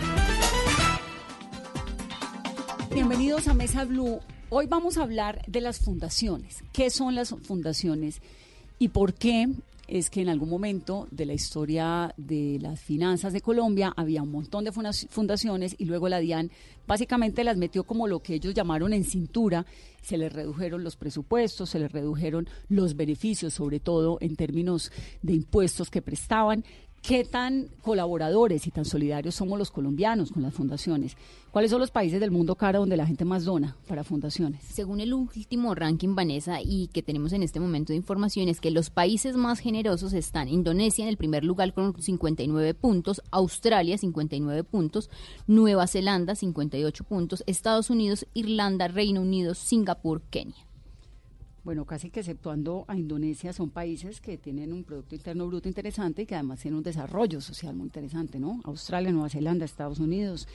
Bienvenidos 2.93 3.47
a 3.47 3.53
Mesa 3.53 3.85
Blue. 3.85 4.19
Hoy 4.49 4.65
vamos 4.65 4.97
a 4.97 5.03
hablar 5.03 5.45
de 5.47 5.61
las 5.61 5.79
fundaciones. 5.79 6.61
¿Qué 6.73 6.89
son 6.89 7.15
las 7.15 7.29
fundaciones 7.29 8.21
y 8.79 8.89
por 8.89 9.13
qué 9.13 9.47
es 9.91 10.09
que 10.09 10.21
en 10.21 10.29
algún 10.29 10.49
momento 10.49 11.09
de 11.11 11.25
la 11.25 11.33
historia 11.33 12.13
de 12.15 12.57
las 12.61 12.79
finanzas 12.79 13.33
de 13.33 13.41
Colombia 13.41 13.91
había 13.97 14.23
un 14.23 14.31
montón 14.31 14.63
de 14.63 14.71
fundaciones 14.71 15.75
y 15.77 15.83
luego 15.83 16.07
la 16.07 16.19
DIAN 16.19 16.49
básicamente 16.87 17.43
las 17.43 17.57
metió 17.57 17.83
como 17.83 18.07
lo 18.07 18.21
que 18.21 18.35
ellos 18.35 18.53
llamaron 18.53 18.93
en 18.93 19.03
cintura, 19.03 19.65
se 20.01 20.17
les 20.17 20.31
redujeron 20.31 20.85
los 20.85 20.95
presupuestos, 20.95 21.71
se 21.71 21.79
les 21.79 21.91
redujeron 21.91 22.47
los 22.69 22.95
beneficios, 22.95 23.53
sobre 23.53 23.81
todo 23.81 24.17
en 24.21 24.37
términos 24.37 24.93
de 25.21 25.33
impuestos 25.33 25.89
que 25.89 26.01
prestaban 26.01 26.63
¿Qué 27.01 27.25
tan 27.25 27.67
colaboradores 27.81 28.67
y 28.67 28.71
tan 28.71 28.85
solidarios 28.85 29.33
somos 29.33 29.57
los 29.57 29.71
colombianos 29.71 30.31
con 30.31 30.43
las 30.43 30.53
fundaciones? 30.53 31.17
¿Cuáles 31.49 31.71
son 31.71 31.79
los 31.79 31.89
países 31.89 32.19
del 32.19 32.29
mundo 32.29 32.53
cara 32.53 32.77
donde 32.77 32.95
la 32.95 33.07
gente 33.07 33.25
más 33.25 33.43
dona 33.43 33.75
para 33.87 34.03
fundaciones? 34.03 34.63
Según 34.63 34.99
el 34.99 35.11
último 35.15 35.73
ranking, 35.73 36.13
Vanessa, 36.13 36.61
y 36.61 36.89
que 36.93 37.01
tenemos 37.01 37.33
en 37.33 37.41
este 37.41 37.59
momento 37.59 37.91
de 37.91 37.97
información, 37.97 38.49
es 38.49 38.61
que 38.61 38.69
los 38.69 38.91
países 38.91 39.35
más 39.35 39.57
generosos 39.57 40.13
están 40.13 40.47
Indonesia 40.47 41.01
en 41.01 41.09
el 41.09 41.17
primer 41.17 41.43
lugar 41.43 41.73
con 41.73 41.99
59 41.99 42.75
puntos, 42.75 43.23
Australia 43.31 43.97
59 43.97 44.63
puntos, 44.63 45.09
Nueva 45.47 45.87
Zelanda 45.87 46.35
58 46.35 47.03
puntos, 47.03 47.43
Estados 47.47 47.89
Unidos, 47.89 48.27
Irlanda, 48.35 48.87
Reino 48.87 49.21
Unido, 49.21 49.55
Singapur, 49.55 50.21
Kenia 50.29 50.67
bueno, 51.63 51.85
casi 51.85 52.09
que 52.09 52.21
exceptuando 52.21 52.85
a 52.87 52.95
Indonesia, 52.97 53.53
son 53.53 53.69
países 53.69 54.19
que 54.19 54.37
tienen 54.37 54.73
un 54.73 54.83
Producto 54.83 55.15
Interno 55.15 55.47
Bruto 55.47 55.67
interesante 55.67 56.23
y 56.23 56.25
que 56.25 56.35
además 56.35 56.59
tienen 56.59 56.77
un 56.77 56.83
desarrollo 56.83 57.39
social 57.39 57.75
muy 57.75 57.85
interesante, 57.85 58.39
¿no? 58.39 58.61
Australia, 58.63 59.11
Nueva 59.11 59.29
Zelanda, 59.29 59.65
Estados 59.65 59.99
Unidos, 59.99 60.47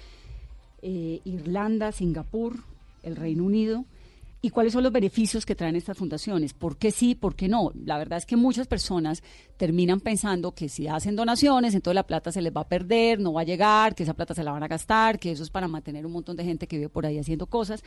eh, 0.83 1.21
Irlanda, 1.25 1.93
Singapur, 1.93 2.57
el 3.03 3.17
Reino 3.17 3.45
Unido. 3.45 3.85
¿Y 4.43 4.51
cuáles 4.51 4.75
son 4.75 4.85
los 4.85 4.93
beneficios 4.93 5.47
que 5.47 5.55
traen 5.55 5.75
estas 5.77 5.97
fundaciones? 5.97 6.53
¿Por 6.53 6.77
qué 6.77 6.93
sí, 6.93 7.15
por 7.15 7.35
qué 7.35 7.49
no? 7.49 7.73
La 7.85 7.99
verdad 7.99 8.19
es 8.19 8.27
que 8.27 8.37
muchas 8.37 8.69
personas 8.69 9.23
terminan 9.57 9.99
pensando 10.01 10.53
que 10.53 10.69
si 10.69 10.87
hacen 10.87 11.17
donaciones, 11.17 11.75
entonces 11.75 11.97
la 11.97 12.07
plata 12.07 12.31
se 12.31 12.43
les 12.43 12.55
va 12.55 12.61
a 12.61 12.69
perder, 12.69 13.19
no 13.19 13.33
va 13.33 13.41
a 13.41 13.45
llegar, 13.45 13.95
que 13.95 14.03
esa 14.03 14.15
plata 14.15 14.35
se 14.35 14.45
la 14.45 14.53
van 14.53 14.63
a 14.63 14.69
gastar, 14.69 15.19
que 15.19 15.33
eso 15.33 15.43
es 15.43 15.51
para 15.51 15.67
mantener 15.67 16.05
un 16.07 16.13
montón 16.13 16.37
de 16.37 16.45
gente 16.45 16.69
que 16.69 16.77
vive 16.77 16.89
por 16.89 17.07
ahí 17.07 17.19
haciendo 17.19 17.47
cosas. 17.47 17.83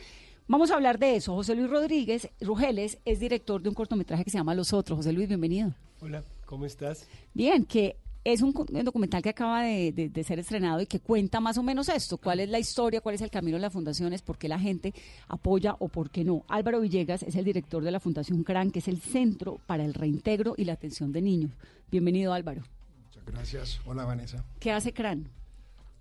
Vamos 0.50 0.72
a 0.72 0.74
hablar 0.74 0.98
de 0.98 1.14
eso. 1.14 1.32
José 1.36 1.54
Luis 1.54 1.70
Rodríguez 1.70 2.28
Rugeles 2.40 2.98
es 3.04 3.20
director 3.20 3.62
de 3.62 3.68
un 3.68 3.74
cortometraje 3.76 4.24
que 4.24 4.30
se 4.30 4.38
llama 4.38 4.52
Los 4.52 4.72
Otros. 4.72 4.96
José 4.96 5.12
Luis, 5.12 5.28
bienvenido. 5.28 5.72
Hola, 6.00 6.24
¿cómo 6.44 6.66
estás? 6.66 7.06
Bien, 7.32 7.64
que 7.64 7.94
es 8.24 8.42
un, 8.42 8.52
documental 8.82 9.22
que 9.22 9.28
acaba 9.28 9.62
de, 9.62 10.10
ser 10.26 10.40
estrenado 10.40 10.80
y 10.80 10.86
que 10.86 10.98
cuenta 10.98 11.38
más 11.38 11.56
o 11.56 11.62
menos 11.62 11.88
esto, 11.88 12.18
cuál 12.18 12.40
es 12.40 12.48
la 12.48 12.58
historia, 12.58 13.00
cuál 13.00 13.14
es 13.14 13.20
el 13.20 13.30
camino 13.30 13.58
de 13.58 13.60
las 13.60 13.72
fundaciones, 13.72 14.22
por 14.22 14.38
qué 14.38 14.48
la 14.48 14.58
gente 14.58 14.92
apoya 15.28 15.76
o 15.78 15.86
por 15.86 16.10
qué 16.10 16.24
no. 16.24 16.44
Álvaro 16.48 16.80
Villegas 16.80 17.22
es 17.22 17.36
el 17.36 17.44
director 17.44 17.84
de 17.84 17.92
la 17.92 18.00
Fundación 18.00 18.42
CRAN, 18.42 18.72
que 18.72 18.80
es 18.80 18.88
el 18.88 19.00
Centro 19.00 19.60
para 19.68 19.84
el 19.84 19.94
Reintegro 19.94 20.54
y 20.56 20.64
la 20.64 20.72
Atención 20.72 21.12
de 21.12 21.22
Niños. 21.22 21.52
Bienvenido 21.92 22.32
Álvaro. 22.32 22.62
Muchas 23.04 23.24
gracias. 23.24 23.80
Hola 23.86 24.04
Vanessa. 24.04 24.44
¿Qué 24.58 24.72
hace 24.72 24.92
CRAN? 24.92 25.28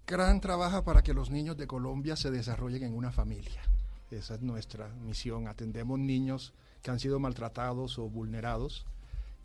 CRAN 0.05 0.41
trabaja 0.41 0.83
para 0.83 1.03
que 1.03 1.13
los 1.13 1.29
niños 1.29 1.55
de 1.55 1.67
Colombia 1.67 2.15
se 2.15 2.31
desarrollen 2.31 2.81
en 2.81 2.95
una 2.95 3.11
familia. 3.11 3.61
Esa 4.11 4.35
es 4.35 4.41
nuestra 4.41 4.89
misión. 5.05 5.47
Atendemos 5.47 5.99
niños 5.99 6.53
que 6.81 6.91
han 6.91 6.99
sido 6.99 7.19
maltratados 7.19 7.99
o 7.99 8.09
vulnerados 8.09 8.85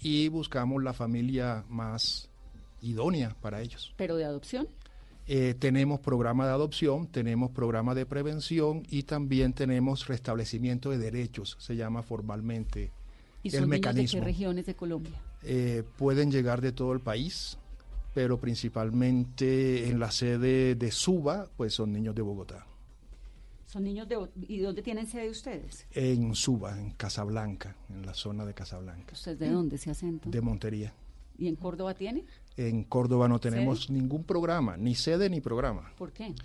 y 0.00 0.28
buscamos 0.28 0.82
la 0.82 0.92
familia 0.92 1.64
más 1.68 2.28
idónea 2.80 3.36
para 3.40 3.60
ellos. 3.60 3.92
¿Pero 3.96 4.16
de 4.16 4.24
adopción? 4.24 4.68
Eh, 5.26 5.54
tenemos 5.58 6.00
programa 6.00 6.46
de 6.46 6.52
adopción, 6.52 7.06
tenemos 7.06 7.50
programa 7.50 7.94
de 7.94 8.04
prevención 8.04 8.82
y 8.90 9.04
también 9.04 9.54
tenemos 9.54 10.06
restablecimiento 10.06 10.90
de 10.90 10.98
derechos, 10.98 11.56
se 11.58 11.76
llama 11.76 12.02
formalmente 12.02 12.92
¿Y 13.42 13.50
son 13.50 13.62
el 13.62 13.68
mecanismo. 13.68 14.20
¿De 14.20 14.26
qué 14.26 14.32
regiones 14.32 14.66
de 14.66 14.74
Colombia? 14.74 15.18
Eh, 15.42 15.82
pueden 15.96 16.30
llegar 16.30 16.60
de 16.60 16.72
todo 16.72 16.92
el 16.92 17.00
país, 17.00 17.56
pero 18.12 18.38
principalmente 18.38 19.88
en 19.88 19.98
la 19.98 20.10
sede 20.10 20.74
de 20.74 20.90
Suba, 20.90 21.48
pues 21.56 21.72
son 21.72 21.92
niños 21.92 22.14
de 22.14 22.20
Bogotá. 22.20 22.66
¿Son 23.74 23.82
niños 23.82 24.08
de... 24.08 24.16
¿Y 24.46 24.60
dónde 24.60 24.82
tienen 24.82 25.04
sede 25.04 25.28
ustedes? 25.28 25.84
En 25.90 26.36
Suba, 26.36 26.80
en 26.80 26.92
Casablanca, 26.92 27.74
en 27.90 28.06
la 28.06 28.14
zona 28.14 28.46
de 28.46 28.54
Casablanca. 28.54 29.14
¿Ustedes 29.14 29.40
de 29.40 29.50
dónde 29.50 29.78
se 29.78 29.90
acento? 29.90 30.30
De 30.30 30.40
Montería. 30.40 30.94
¿Y 31.36 31.48
en 31.48 31.56
Córdoba 31.56 31.92
tiene? 31.92 32.24
En 32.56 32.84
Córdoba 32.84 33.26
no 33.26 33.40
tenemos 33.40 33.90
ningún 33.90 34.22
programa, 34.22 34.76
ni 34.76 34.94
sede 34.94 35.28
ni 35.28 35.40
programa. 35.40 35.92
¿Por 35.98 36.12
qué? 36.12 36.36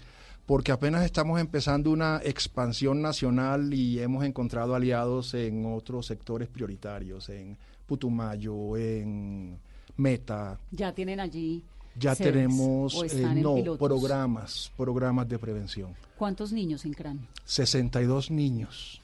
Porque 0.48 0.72
apenas 0.72 1.06
estamos 1.06 1.40
empezando 1.40 1.92
una 1.92 2.20
expansión 2.24 3.00
nacional 3.00 3.76
y 3.76 4.00
hemos 4.00 4.26
encontrado 4.26 4.74
aliados 4.74 5.36
en 5.36 5.68
otros 5.68 6.08
sectores 6.08 6.48
prioritarios, 6.48 7.30
en 7.30 7.60
Putumayo, 7.86 8.76
en 8.76 9.60
Meta. 9.98 10.60
¿Ya 10.72 10.96
tienen 10.96 11.20
allí 11.20 11.64
ya 12.00 12.16
tenemos 12.16 12.94
eh, 13.14 13.26
no, 13.36 13.78
programas, 13.78 14.72
programas 14.78 15.28
de 15.28 15.38
prevención. 15.38 15.94
¿Cuántos 16.18 16.52
niños 16.52 16.86
en 16.86 16.94
CRAN? 16.94 17.28
62 17.46 18.32
niños. 18.32 19.02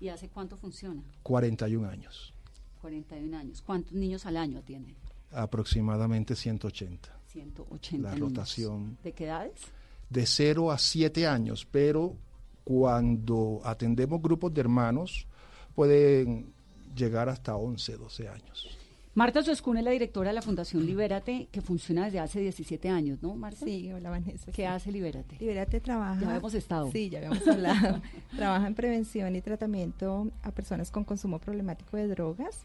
¿Y 0.00 0.08
hace 0.08 0.28
cuánto 0.28 0.56
funciona? 0.56 1.02
41 1.22 1.88
años. 1.88 2.32
41 2.80 3.36
años. 3.36 3.62
¿Cuántos 3.62 3.92
niños 3.92 4.24
al 4.26 4.36
año 4.36 4.62
tienen? 4.62 4.94
Aproximadamente 5.32 6.34
180. 6.34 7.08
180. 7.32 8.08
La 8.08 8.14
rotación. 8.14 8.96
¿De 9.02 9.12
qué 9.12 9.24
edades? 9.24 9.60
De 10.08 10.24
0 10.24 10.70
a 10.70 10.78
7 10.78 11.26
años, 11.26 11.66
pero 11.70 12.16
cuando 12.64 13.60
atendemos 13.64 14.22
grupos 14.22 14.54
de 14.54 14.60
hermanos 14.60 15.26
pueden 15.74 16.52
llegar 16.94 17.28
hasta 17.28 17.56
11, 17.56 17.96
12 17.96 18.28
años. 18.28 18.77
Marta 19.14 19.42
Suescuna 19.42 19.80
es 19.80 19.84
la 19.84 19.90
directora 19.90 20.30
de 20.30 20.34
la 20.34 20.42
Fundación 20.42 20.86
Libérate, 20.86 21.48
que 21.50 21.60
funciona 21.60 22.04
desde 22.04 22.20
hace 22.20 22.40
17 22.40 22.88
años, 22.88 23.18
¿no, 23.22 23.34
Marta? 23.34 23.64
Sí, 23.64 23.92
hola 23.92 24.10
Vanessa. 24.10 24.52
¿Qué 24.52 24.66
hace 24.66 24.92
Libérate? 24.92 25.36
Libérate 25.40 25.80
trabaja. 25.80 26.20
Ya 26.20 26.28
habíamos 26.28 26.54
estado. 26.54 26.90
Sí, 26.92 27.10
ya 27.10 27.18
habíamos 27.18 27.46
hablado. 27.46 28.00
trabaja 28.36 28.66
en 28.66 28.74
prevención 28.74 29.34
y 29.34 29.40
tratamiento 29.40 30.30
a 30.42 30.52
personas 30.52 30.90
con 30.90 31.04
consumo 31.04 31.38
problemático 31.38 31.96
de 31.96 32.06
drogas 32.06 32.64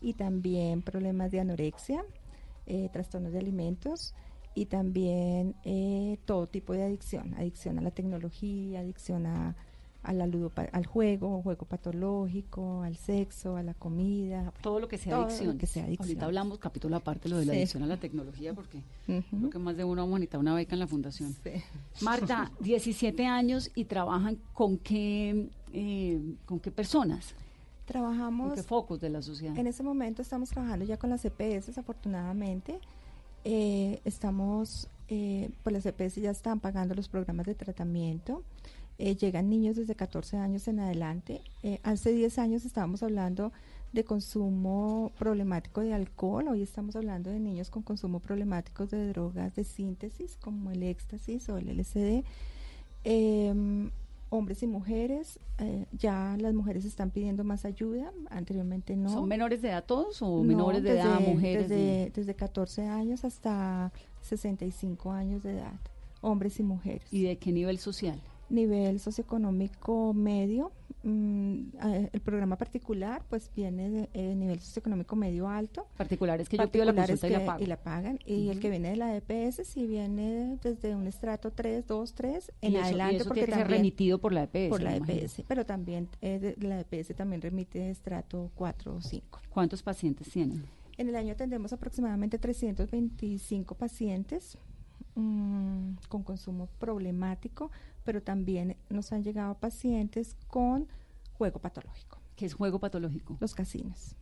y 0.00 0.14
también 0.14 0.82
problemas 0.82 1.30
de 1.30 1.40
anorexia, 1.40 2.02
eh, 2.66 2.88
trastornos 2.92 3.32
de 3.32 3.38
alimentos 3.38 4.14
y 4.54 4.66
también 4.66 5.54
eh, 5.64 6.18
todo 6.24 6.46
tipo 6.46 6.72
de 6.72 6.82
adicción, 6.84 7.34
adicción 7.34 7.78
a 7.78 7.82
la 7.82 7.90
tecnología, 7.90 8.80
adicción 8.80 9.26
a 9.26 9.56
a 10.02 10.12
la 10.12 10.24
al 10.72 10.86
juego, 10.86 11.42
juego 11.42 11.66
patológico, 11.66 12.82
al 12.82 12.96
sexo, 12.96 13.56
a 13.56 13.62
la 13.62 13.74
comida. 13.74 14.52
Todo 14.62 14.80
lo 14.80 14.88
que 14.88 14.98
sea 14.98 15.16
adicción. 15.22 15.58
que 15.58 15.66
sea 15.66 15.84
adicción. 15.84 16.08
Ahorita 16.08 16.26
hablamos 16.26 16.58
capítulo 16.58 16.96
aparte 16.96 17.28
lo 17.28 17.38
de 17.38 17.46
la 17.46 17.52
adicción 17.52 17.82
a 17.82 17.86
la 17.86 17.98
tecnología 17.98 18.54
porque 18.54 18.82
creo 19.06 19.50
que 19.50 19.58
más 19.58 19.76
de 19.76 19.84
uno 19.84 20.02
ha 20.02 20.38
una 20.38 20.54
beca 20.54 20.74
en 20.74 20.80
la 20.80 20.86
fundación. 20.86 21.34
Marta, 22.00 22.50
17 22.60 23.26
años 23.26 23.70
y 23.74 23.84
trabajan 23.84 24.38
con 24.54 24.78
qué, 24.78 25.48
eh, 25.72 26.20
con 26.46 26.60
qué 26.60 26.70
personas. 26.70 27.34
Trabajamos. 27.86 28.48
¿Con 28.48 28.56
qué 28.56 28.62
focos 28.62 29.00
de 29.00 29.10
la 29.10 29.20
sociedad? 29.20 29.56
En 29.58 29.66
ese 29.66 29.82
momento 29.82 30.22
estamos 30.22 30.50
trabajando 30.50 30.84
ya 30.84 30.96
con 30.96 31.10
las 31.10 31.24
EPS, 31.24 31.76
afortunadamente. 31.76 32.78
Eh, 33.44 34.00
estamos, 34.04 34.88
eh, 35.08 35.50
pues 35.62 35.72
las 35.72 35.86
EPS 35.86 36.16
ya 36.16 36.30
están 36.30 36.60
pagando 36.60 36.94
los 36.94 37.08
programas 37.08 37.46
de 37.46 37.54
tratamiento. 37.54 38.44
Eh, 39.02 39.16
llegan 39.16 39.48
niños 39.48 39.76
desde 39.76 39.94
14 39.94 40.36
años 40.36 40.68
en 40.68 40.78
adelante. 40.78 41.40
Eh, 41.62 41.80
hace 41.84 42.12
10 42.12 42.38
años 42.38 42.66
estábamos 42.66 43.02
hablando 43.02 43.50
de 43.94 44.04
consumo 44.04 45.10
problemático 45.18 45.80
de 45.80 45.94
alcohol, 45.94 46.48
hoy 46.48 46.60
estamos 46.60 46.94
hablando 46.96 47.30
de 47.30 47.40
niños 47.40 47.70
con 47.70 47.82
consumo 47.82 48.20
problemático 48.20 48.84
de 48.84 49.08
drogas 49.08 49.56
de 49.56 49.64
síntesis 49.64 50.36
como 50.36 50.70
el 50.70 50.82
éxtasis 50.82 51.48
o 51.48 51.56
el 51.56 51.70
LSD. 51.70 52.24
Em, 53.04 53.90
hombres 54.28 54.62
y 54.62 54.66
mujeres, 54.66 55.38
eh, 55.60 55.86
ya 55.98 56.36
las 56.38 56.52
mujeres 56.52 56.84
están 56.84 57.10
pidiendo 57.10 57.42
más 57.42 57.64
ayuda, 57.64 58.12
anteriormente 58.28 58.96
no. 58.96 59.08
¿Son 59.08 59.26
menores 59.26 59.62
de 59.62 59.70
edad 59.70 59.84
todos 59.86 60.20
o 60.20 60.42
menores 60.42 60.82
de 60.82 60.90
edad 60.90 61.20
mujeres? 61.20 61.70
Desde, 61.70 62.12
desde 62.14 62.34
14 62.34 62.86
años 62.86 63.24
hasta 63.24 63.92
65 64.20 65.10
años 65.10 65.42
de 65.42 65.52
edad, 65.52 65.80
hombres 66.20 66.60
y 66.60 66.64
mujeres. 66.64 67.10
¿Y 67.10 67.22
de 67.22 67.38
qué 67.38 67.50
nivel 67.50 67.78
social? 67.78 68.20
Nivel 68.50 69.00
socioeconómico 69.00 70.12
medio. 70.14 70.72
Mm, 71.02 71.70
el 72.12 72.20
programa 72.20 72.56
particular 72.56 73.22
pues 73.30 73.50
viene 73.56 73.88
de 73.88 74.10
eh, 74.12 74.34
nivel 74.34 74.60
socioeconómico 74.60 75.16
medio 75.16 75.48
alto. 75.48 75.86
Particular 75.96 76.40
es 76.40 76.48
que 76.48 76.58
yo 76.58 76.70
pido 76.70 76.84
la 76.84 76.94
consulta 76.94 77.58
y, 77.58 77.66
la 77.66 77.76
pagan. 77.78 78.18
Y 78.26 78.50
el 78.50 78.60
que 78.60 78.68
viene 78.68 78.90
de 78.90 78.96
la 78.96 79.16
EPS 79.16 79.66
si 79.66 79.86
viene 79.86 80.58
desde 80.62 80.94
un 80.94 81.06
estrato 81.06 81.52
3, 81.52 81.86
2, 81.86 82.14
3 82.14 82.52
en 82.60 82.76
adelante. 82.76 83.24
porque 83.24 83.40
tiene 83.40 83.52
que 83.52 83.58
ser 83.58 83.70
remitido 83.70 84.18
por 84.18 84.32
la 84.32 84.42
EPS. 84.42 84.68
Por 84.68 84.82
la 84.82 84.96
EPS, 84.96 85.42
pero 85.48 85.64
también 85.64 86.08
eh, 86.20 86.54
la 86.60 86.80
EPS 86.80 87.14
también 87.16 87.40
remite 87.40 87.90
estrato 87.90 88.50
4 88.54 88.96
o 88.96 89.00
5. 89.00 89.40
¿Cuántos 89.48 89.82
pacientes 89.82 90.28
tienen? 90.28 90.64
En 90.98 91.08
el 91.08 91.16
año 91.16 91.32
atendemos 91.32 91.72
aproximadamente 91.72 92.38
325 92.38 93.74
pacientes 93.74 94.58
mm, 95.14 95.94
con 96.08 96.22
consumo 96.22 96.68
problemático 96.78 97.70
pero 98.04 98.22
también 98.22 98.76
nos 98.88 99.12
han 99.12 99.22
llegado 99.22 99.54
pacientes 99.54 100.36
con 100.48 100.88
juego 101.32 101.58
patológico. 101.60 102.18
¿Qué 102.36 102.46
es 102.46 102.54
juego 102.54 102.78
patológico? 102.78 103.36
Los 103.40 103.54
casinos. 103.54 104.16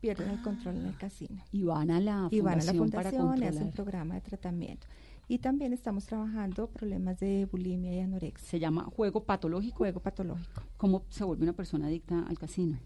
Pierden 0.00 0.30
el 0.30 0.42
control 0.42 0.76
en 0.76 0.86
el 0.86 0.96
casino. 0.96 1.42
Y 1.50 1.64
van 1.64 1.90
a 1.90 2.00
la 2.00 2.28
fundación, 2.28 2.38
y 2.38 2.40
van 2.40 2.60
a 2.60 2.64
la 2.64 2.72
fundación 2.72 3.42
y 3.42 3.46
hacen 3.46 3.70
programa 3.72 4.14
de 4.14 4.20
tratamiento. 4.20 4.86
Y 5.26 5.38
también 5.38 5.72
estamos 5.72 6.06
trabajando 6.06 6.68
problemas 6.68 7.18
de 7.20 7.46
bulimia 7.46 7.92
y 7.94 8.00
anorexia. 8.00 8.48
¿Se 8.48 8.58
llama 8.58 8.84
juego 8.84 9.24
patológico? 9.24 9.76
Juego 9.78 10.00
patológico. 10.00 10.62
¿Cómo 10.76 11.02
se 11.10 11.24
vuelve 11.24 11.42
una 11.42 11.52
persona 11.52 11.88
adicta 11.88 12.24
al 12.26 12.38
casino? 12.38 12.78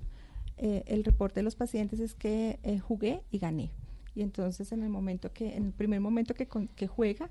Eh, 0.56 0.82
el 0.86 1.04
reporte 1.04 1.40
de 1.40 1.44
los 1.44 1.54
pacientes 1.54 2.00
es 2.00 2.14
que 2.14 2.58
eh, 2.62 2.78
jugué 2.78 3.22
y 3.30 3.38
gané. 3.38 3.70
Y 4.14 4.22
entonces 4.22 4.72
en 4.72 4.82
el 4.82 4.88
momento 4.88 5.32
que, 5.32 5.56
en 5.56 5.66
el 5.66 5.72
primer 5.72 6.00
momento 6.00 6.34
que, 6.34 6.48
que 6.74 6.86
juega, 6.86 7.30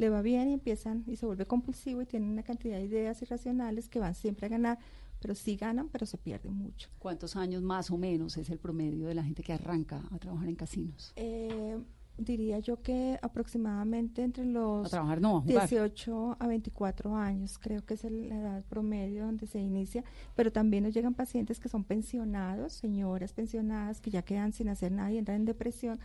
le 0.00 0.08
va 0.08 0.22
bien 0.22 0.48
y 0.48 0.54
empiezan 0.54 1.04
y 1.06 1.16
se 1.16 1.26
vuelve 1.26 1.44
compulsivo 1.44 2.00
y 2.00 2.06
tienen 2.06 2.30
una 2.30 2.42
cantidad 2.42 2.78
de 2.78 2.84
ideas 2.84 3.20
irracionales 3.20 3.90
que 3.90 3.98
van 3.98 4.14
siempre 4.14 4.46
a 4.46 4.48
ganar, 4.48 4.78
pero 5.20 5.34
sí 5.34 5.56
ganan, 5.56 5.90
pero 5.90 6.06
se 6.06 6.16
pierden 6.16 6.54
mucho. 6.54 6.88
¿Cuántos 6.98 7.36
años 7.36 7.62
más 7.62 7.90
o 7.90 7.98
menos 7.98 8.38
es 8.38 8.48
el 8.48 8.58
promedio 8.58 9.08
de 9.08 9.14
la 9.14 9.22
gente 9.22 9.42
que 9.42 9.52
arranca 9.52 10.02
a 10.10 10.18
trabajar 10.18 10.48
en 10.48 10.56
casinos? 10.56 11.12
Eh, 11.16 11.78
diría 12.16 12.60
yo 12.60 12.80
que 12.80 13.18
aproximadamente 13.20 14.22
entre 14.22 14.46
los 14.46 14.86
a 14.86 14.88
trabajar, 14.90 15.20
no, 15.20 15.42
18 15.42 16.38
a 16.40 16.46
24 16.46 17.14
años, 17.14 17.58
creo 17.58 17.84
que 17.84 17.92
es 17.92 18.04
la 18.04 18.36
edad 18.36 18.64
promedio 18.70 19.26
donde 19.26 19.46
se 19.46 19.60
inicia, 19.60 20.02
pero 20.34 20.50
también 20.50 20.84
nos 20.84 20.94
llegan 20.94 21.12
pacientes 21.12 21.60
que 21.60 21.68
son 21.68 21.84
pensionados, 21.84 22.72
señoras 22.72 23.34
pensionadas 23.34 24.00
que 24.00 24.10
ya 24.10 24.22
quedan 24.22 24.54
sin 24.54 24.70
hacer 24.70 24.92
nada 24.92 25.12
y 25.12 25.18
entran 25.18 25.36
en 25.36 25.44
depresión 25.44 26.00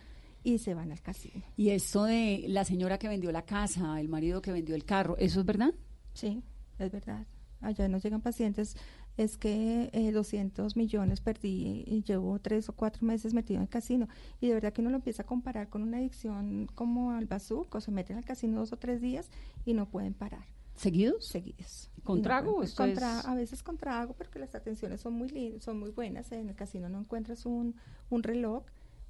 y 0.46 0.58
se 0.58 0.74
van 0.74 0.92
al 0.92 1.02
casino. 1.02 1.42
¿Y 1.56 1.70
eso 1.70 2.04
de 2.04 2.44
la 2.46 2.64
señora 2.64 2.98
que 2.98 3.08
vendió 3.08 3.32
la 3.32 3.42
casa, 3.42 4.00
el 4.00 4.08
marido 4.08 4.40
que 4.40 4.52
vendió 4.52 4.76
el 4.76 4.84
carro, 4.84 5.16
eso 5.18 5.40
es 5.40 5.46
verdad? 5.46 5.74
Sí, 6.14 6.40
es 6.78 6.92
verdad. 6.92 7.26
Allá 7.60 7.88
nos 7.88 8.04
llegan 8.04 8.20
pacientes, 8.20 8.76
es 9.16 9.36
que 9.38 9.90
200 10.14 10.72
eh, 10.72 10.78
millones 10.78 11.20
perdí 11.20 11.82
y 11.84 12.04
llevo 12.04 12.38
tres 12.38 12.68
o 12.68 12.74
cuatro 12.74 13.04
meses 13.04 13.34
metido 13.34 13.56
en 13.58 13.62
el 13.62 13.68
casino. 13.68 14.06
Y 14.40 14.46
de 14.46 14.54
verdad 14.54 14.72
que 14.72 14.82
uno 14.82 14.90
lo 14.90 14.96
empieza 14.96 15.24
a 15.24 15.26
comparar 15.26 15.68
con 15.68 15.82
una 15.82 15.96
adicción 15.96 16.68
como 16.76 17.10
al 17.10 17.26
bazuco, 17.26 17.80
se 17.80 17.90
meten 17.90 18.16
al 18.16 18.24
casino 18.24 18.60
dos 18.60 18.72
o 18.72 18.76
tres 18.76 19.00
días 19.00 19.28
y 19.64 19.74
no 19.74 19.88
pueden 19.88 20.14
parar. 20.14 20.44
¿Seguidos? 20.76 21.26
Seguidos. 21.26 21.90
¿Con 22.04 22.22
trago? 22.22 22.62
contra, 22.76 23.18
A 23.18 23.34
veces 23.34 23.64
con 23.64 23.78
trago, 23.78 24.12
porque 24.12 24.38
las 24.38 24.54
atenciones 24.54 25.00
son 25.00 25.14
muy, 25.14 25.58
son 25.58 25.80
muy 25.80 25.90
buenas. 25.90 26.30
En 26.30 26.50
el 26.50 26.54
casino 26.54 26.88
no 26.88 27.00
encuentras 27.00 27.46
un, 27.46 27.74
un 28.10 28.22
reloj 28.22 28.62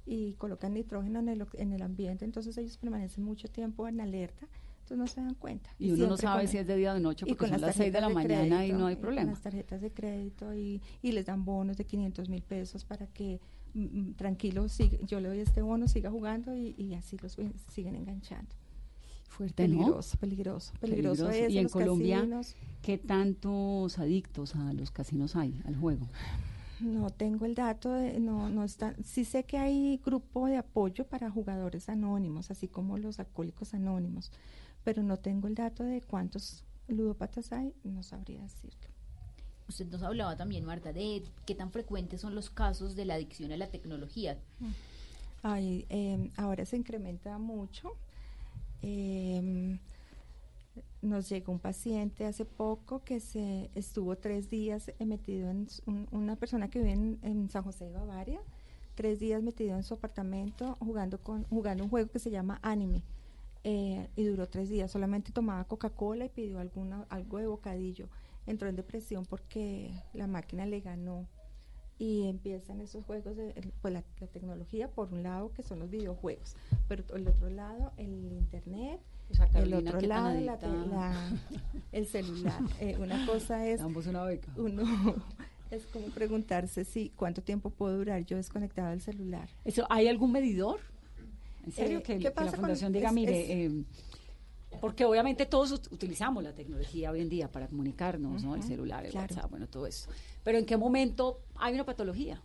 y 0.07 0.33
colocan 0.33 0.73
nitrógeno 0.73 1.19
en 1.19 1.27
el, 1.27 1.45
en 1.53 1.73
el 1.73 1.81
ambiente, 1.81 2.23
entonces 2.23 2.57
ellos 2.57 2.77
permanecen 2.77 3.25
mucho 3.25 3.49
tiempo 3.49 3.87
en 3.87 3.99
alerta, 3.99 4.47
entonces 4.79 4.97
no 4.97 5.07
se 5.07 5.19
dan 5.19 5.35
cuenta. 5.35 5.69
Y, 5.77 5.91
uno 5.91 6.07
no 6.07 6.17
sabe 6.17 6.47
si 6.47 6.57
es 6.57 6.65
de 6.65 6.77
día 6.77 6.91
o 6.91 6.93
de 6.93 7.01
noche 7.01 7.25
porque 7.25 7.49
son 7.49 7.59
las 7.59 7.75
6 7.75 7.91
de 7.91 8.01
la 8.01 8.07
mañana 8.07 8.65
y 8.65 8.71
no 8.71 8.87
hay 8.87 8.95
problema. 8.95 9.23
Con 9.25 9.31
las 9.33 9.41
tarjetas 9.41 9.81
de 9.81 9.91
crédito 9.91 10.55
y, 10.55 10.81
y 11.01 11.11
les 11.11 11.25
dan 11.25 11.43
bonos 11.43 11.75
de 11.75 11.85
500 11.85 12.29
mil 12.29 12.41
pesos 12.41 12.85
para 12.85 13.05
que 13.07 13.41
mm, 13.73 13.81
mm, 13.81 14.13
tranquilo, 14.13 14.65
yo 15.05 15.19
le 15.19 15.27
doy 15.27 15.39
este 15.39 15.61
bono, 15.61 15.89
siga 15.89 16.09
jugando 16.09 16.55
y, 16.55 16.73
y 16.77 16.93
así 16.93 17.17
los 17.17 17.37
siguen 17.69 17.95
enganchando. 17.95 18.55
Fuerte, 19.27 19.55
peligroso, 19.55 20.17
peligroso, 20.17 20.73
peligroso, 20.79 21.29
Es, 21.29 21.51
y 21.51 21.57
en 21.57 21.67
Colombia, 21.67 22.25
¿qué 22.81 22.97
tantos 22.97 23.99
adictos 23.99 24.55
a 24.55 24.71
los 24.71 24.89
casinos 24.89 25.35
hay, 25.35 25.61
al 25.65 25.75
juego? 25.75 26.07
No 26.79 27.09
tengo 27.09 27.45
el 27.45 27.55
dato, 27.55 27.91
de, 27.91 28.19
no, 28.19 28.49
no 28.49 28.63
está. 28.63 28.95
Sí 29.03 29.25
sé 29.25 29.43
que 29.43 29.57
hay 29.57 29.99
grupo 30.05 30.45
de 30.47 30.57
apoyo 30.57 31.07
para 31.07 31.29
jugadores 31.29 31.89
anónimos, 31.89 32.51
así 32.51 32.67
como 32.67 32.97
los 32.97 33.19
alcohólicos 33.19 33.73
anónimos, 33.73 34.31
pero 34.83 35.01
no 35.01 35.17
tengo 35.17 35.47
el 35.47 35.55
dato 35.55 35.83
de 35.83 36.01
cuántos 36.01 36.63
ludópatas 36.87 37.51
hay, 37.51 37.73
no 37.83 38.03
sabría 38.03 38.41
decirlo. 38.41 38.89
Usted 39.67 39.87
nos 39.87 40.03
hablaba 40.03 40.37
también, 40.37 40.63
Marta, 40.63 40.93
de 40.93 41.23
qué 41.45 41.55
tan 41.55 41.71
frecuentes 41.71 42.21
son 42.21 42.35
los 42.35 42.49
casos 42.49 42.95
de 42.95 43.05
la 43.05 43.15
adicción 43.15 43.51
a 43.51 43.57
la 43.57 43.67
tecnología. 43.67 44.37
Ay, 45.43 45.85
em, 45.89 46.31
ahora 46.37 46.63
se 46.65 46.77
incrementa 46.77 47.37
mucho. 47.37 47.93
Eh, 48.81 49.77
nos 51.01 51.29
llegó 51.29 51.51
un 51.51 51.59
paciente 51.59 52.25
hace 52.25 52.45
poco 52.45 53.03
que 53.03 53.19
se 53.19 53.69
estuvo 53.75 54.15
tres 54.17 54.49
días 54.49 54.91
metido 54.99 55.49
en 55.49 55.67
una 56.11 56.35
persona 56.35 56.69
que 56.69 56.79
vive 56.79 56.91
en, 56.93 57.49
San 57.49 57.63
José 57.63 57.85
de 57.85 57.91
Bavaria, 57.91 58.39
tres 58.95 59.19
días 59.19 59.43
metido 59.43 59.75
en 59.75 59.83
su 59.83 59.93
apartamento 59.93 60.75
jugando 60.79 61.19
con 61.19 61.43
jugando 61.45 61.83
un 61.83 61.89
juego 61.89 62.09
que 62.09 62.19
se 62.19 62.31
llama 62.31 62.59
Anime 62.63 63.03
eh, 63.63 64.09
y 64.15 64.23
duró 64.23 64.47
tres 64.47 64.69
días. 64.69 64.91
Solamente 64.91 65.31
tomaba 65.31 65.65
Coca-Cola 65.65 66.25
y 66.25 66.29
pidió 66.29 66.59
alguna 66.59 67.05
algo 67.09 67.37
de 67.37 67.47
bocadillo. 67.47 68.09
Entró 68.45 68.69
en 68.69 68.75
depresión 68.75 69.25
porque 69.25 69.91
la 70.13 70.25
máquina 70.25 70.65
le 70.65 70.79
ganó 70.79 71.27
y 71.99 72.27
empiezan 72.27 72.81
esos 72.81 73.03
juegos 73.05 73.35
de 73.35 73.53
pues 73.81 73.93
la, 73.93 74.03
la 74.19 74.27
tecnología 74.27 74.89
por 74.89 75.11
un 75.13 75.23
lado 75.23 75.51
que 75.51 75.63
son 75.63 75.79
los 75.79 75.89
videojuegos, 75.89 76.55
pero 76.87 77.03
el 77.15 77.27
otro 77.27 77.49
lado 77.49 77.91
el 77.97 78.31
internet 78.31 79.01
el 79.53 79.73
otro 79.73 80.01
lado, 80.01 80.29
el 81.91 82.07
celular. 82.07 82.61
Eh, 82.79 82.97
una 82.99 83.25
cosa 83.27 83.65
es... 83.65 83.81
Uno 83.81 85.15
es 85.71 85.85
como 85.87 86.07
preguntarse 86.07 86.85
si 86.85 87.09
cuánto 87.15 87.41
tiempo 87.41 87.69
puedo 87.69 87.97
durar 87.97 88.25
yo 88.25 88.37
desconectado 88.37 88.89
del 88.89 89.01
celular. 89.01 89.49
¿Eso, 89.65 89.85
¿Hay 89.89 90.07
algún 90.07 90.31
medidor? 90.31 90.79
¿En 91.65 91.71
serio? 91.71 91.99
Eh, 91.99 92.03
que, 92.03 92.19
la 92.19 92.51
fundación 92.51 92.91
diga, 92.91 93.11
mire... 93.11 93.65
Eh, 93.65 93.83
porque 94.81 95.05
obviamente 95.05 95.45
todos 95.45 95.71
utilizamos 95.91 96.43
la 96.43 96.53
tecnología 96.53 97.09
hoy 97.09 97.21
en 97.21 97.29
día 97.29 97.49
para 97.49 97.67
comunicarnos, 97.67 98.43
¿no? 98.43 98.53
El 98.53 98.61
celular, 98.61 99.05
el 99.05 99.15
WhatsApp, 99.15 99.49
bueno, 99.49 99.67
todo 99.67 99.87
eso. 99.87 100.09
Pero 100.43 100.57
¿en 100.57 100.65
qué 100.65 100.77
momento 100.77 101.39
hay 101.55 101.73
una 101.73 101.85
patología? 101.85 102.43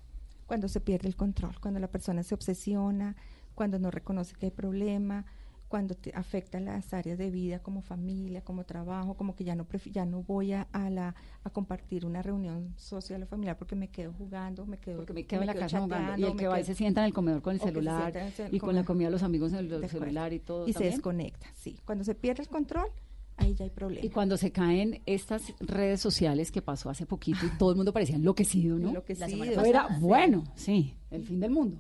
cuando 0.53 0.69
se 0.69 0.81
pierde 0.81 1.09
el 1.09 1.17
control, 1.17 1.59
cuando 1.61 1.81
la 1.81 1.89
persona 1.89 2.23
se 2.23 2.35
obsesiona, 2.35 3.17
cuando 3.55 3.79
no 3.79 3.91
reconoce 3.91 4.35
que 4.35 4.47
hay 4.47 4.53
problema, 4.53 5.25
cuando 5.73 5.95
te 5.95 6.13
afecta 6.15 6.61
las 6.61 6.93
áreas 6.93 7.17
de 7.17 7.31
vida 7.31 7.61
como 7.61 7.81
familia, 7.81 8.43
como 8.43 8.65
trabajo, 8.65 9.15
como 9.15 9.35
que 9.35 9.43
ya 9.43 9.55
no 9.55 9.67
ya 9.91 10.05
no 10.05 10.23
voy 10.23 10.53
a, 10.53 10.69
la 10.91 11.15
a 11.45 11.49
compartir 11.49 12.05
una 12.05 12.21
reunión 12.21 12.75
social 12.77 13.23
o 13.23 13.27
familiar 13.27 13.57
porque 13.57 13.75
me 13.75 13.89
quedo 13.89 14.13
jugando, 14.13 14.67
me 14.67 14.77
quedo 14.77 14.99
porque 14.99 15.15
me 15.15 15.25
quedo 15.25 15.41
en 15.41 15.47
la 15.47 15.55
casa 15.55 15.81
jugando 15.81 16.19
y 16.19 16.31
el 16.31 16.37
que 16.37 16.47
va 16.47 16.61
y 16.61 16.65
se 16.65 16.75
sienta 16.75 17.01
en 17.01 17.07
el 17.07 17.15
comedor 17.15 17.41
con 17.41 17.55
el 17.55 17.61
celular 17.63 18.13
y 18.51 18.59
con 18.59 18.75
la 18.75 18.85
comida 18.85 19.07
de 19.07 19.13
los 19.13 19.23
amigos 19.23 19.55
en 19.55 19.61
el 19.61 19.89
celular 19.89 20.35
y 20.35 20.41
todo 20.41 20.69
y 20.69 20.75
se 20.75 20.85
desconecta, 20.85 21.47
sí. 21.55 21.81
Cuando 21.87 22.05
se 22.05 22.15
pierde 22.15 22.43
el 22.43 22.51
control, 22.51 22.91
ahí 23.39 23.55
ya 23.55 23.65
hay 23.65 23.71
problema. 23.71 24.05
Y 24.05 24.11
cuando 24.11 24.37
se 24.37 24.53
caen 24.53 25.01
estas 25.07 25.55
redes 25.59 26.03
sociales 26.03 26.53
que 26.53 26.61
pasó 26.61 26.91
hace 26.91 27.07
poquito 27.07 27.47
y 27.47 27.57
todo 27.57 27.71
el 27.71 27.77
mundo 27.77 27.95
parecía 27.95 28.17
enloquecido, 28.17 28.79
¿no? 28.79 28.89
Enloquecido. 28.89 29.65
Era 29.65 29.89
bueno, 30.01 30.45
sí, 30.55 30.95
el 31.11 31.25
fin 31.25 31.41
del 31.41 31.51
mundo 31.51 31.79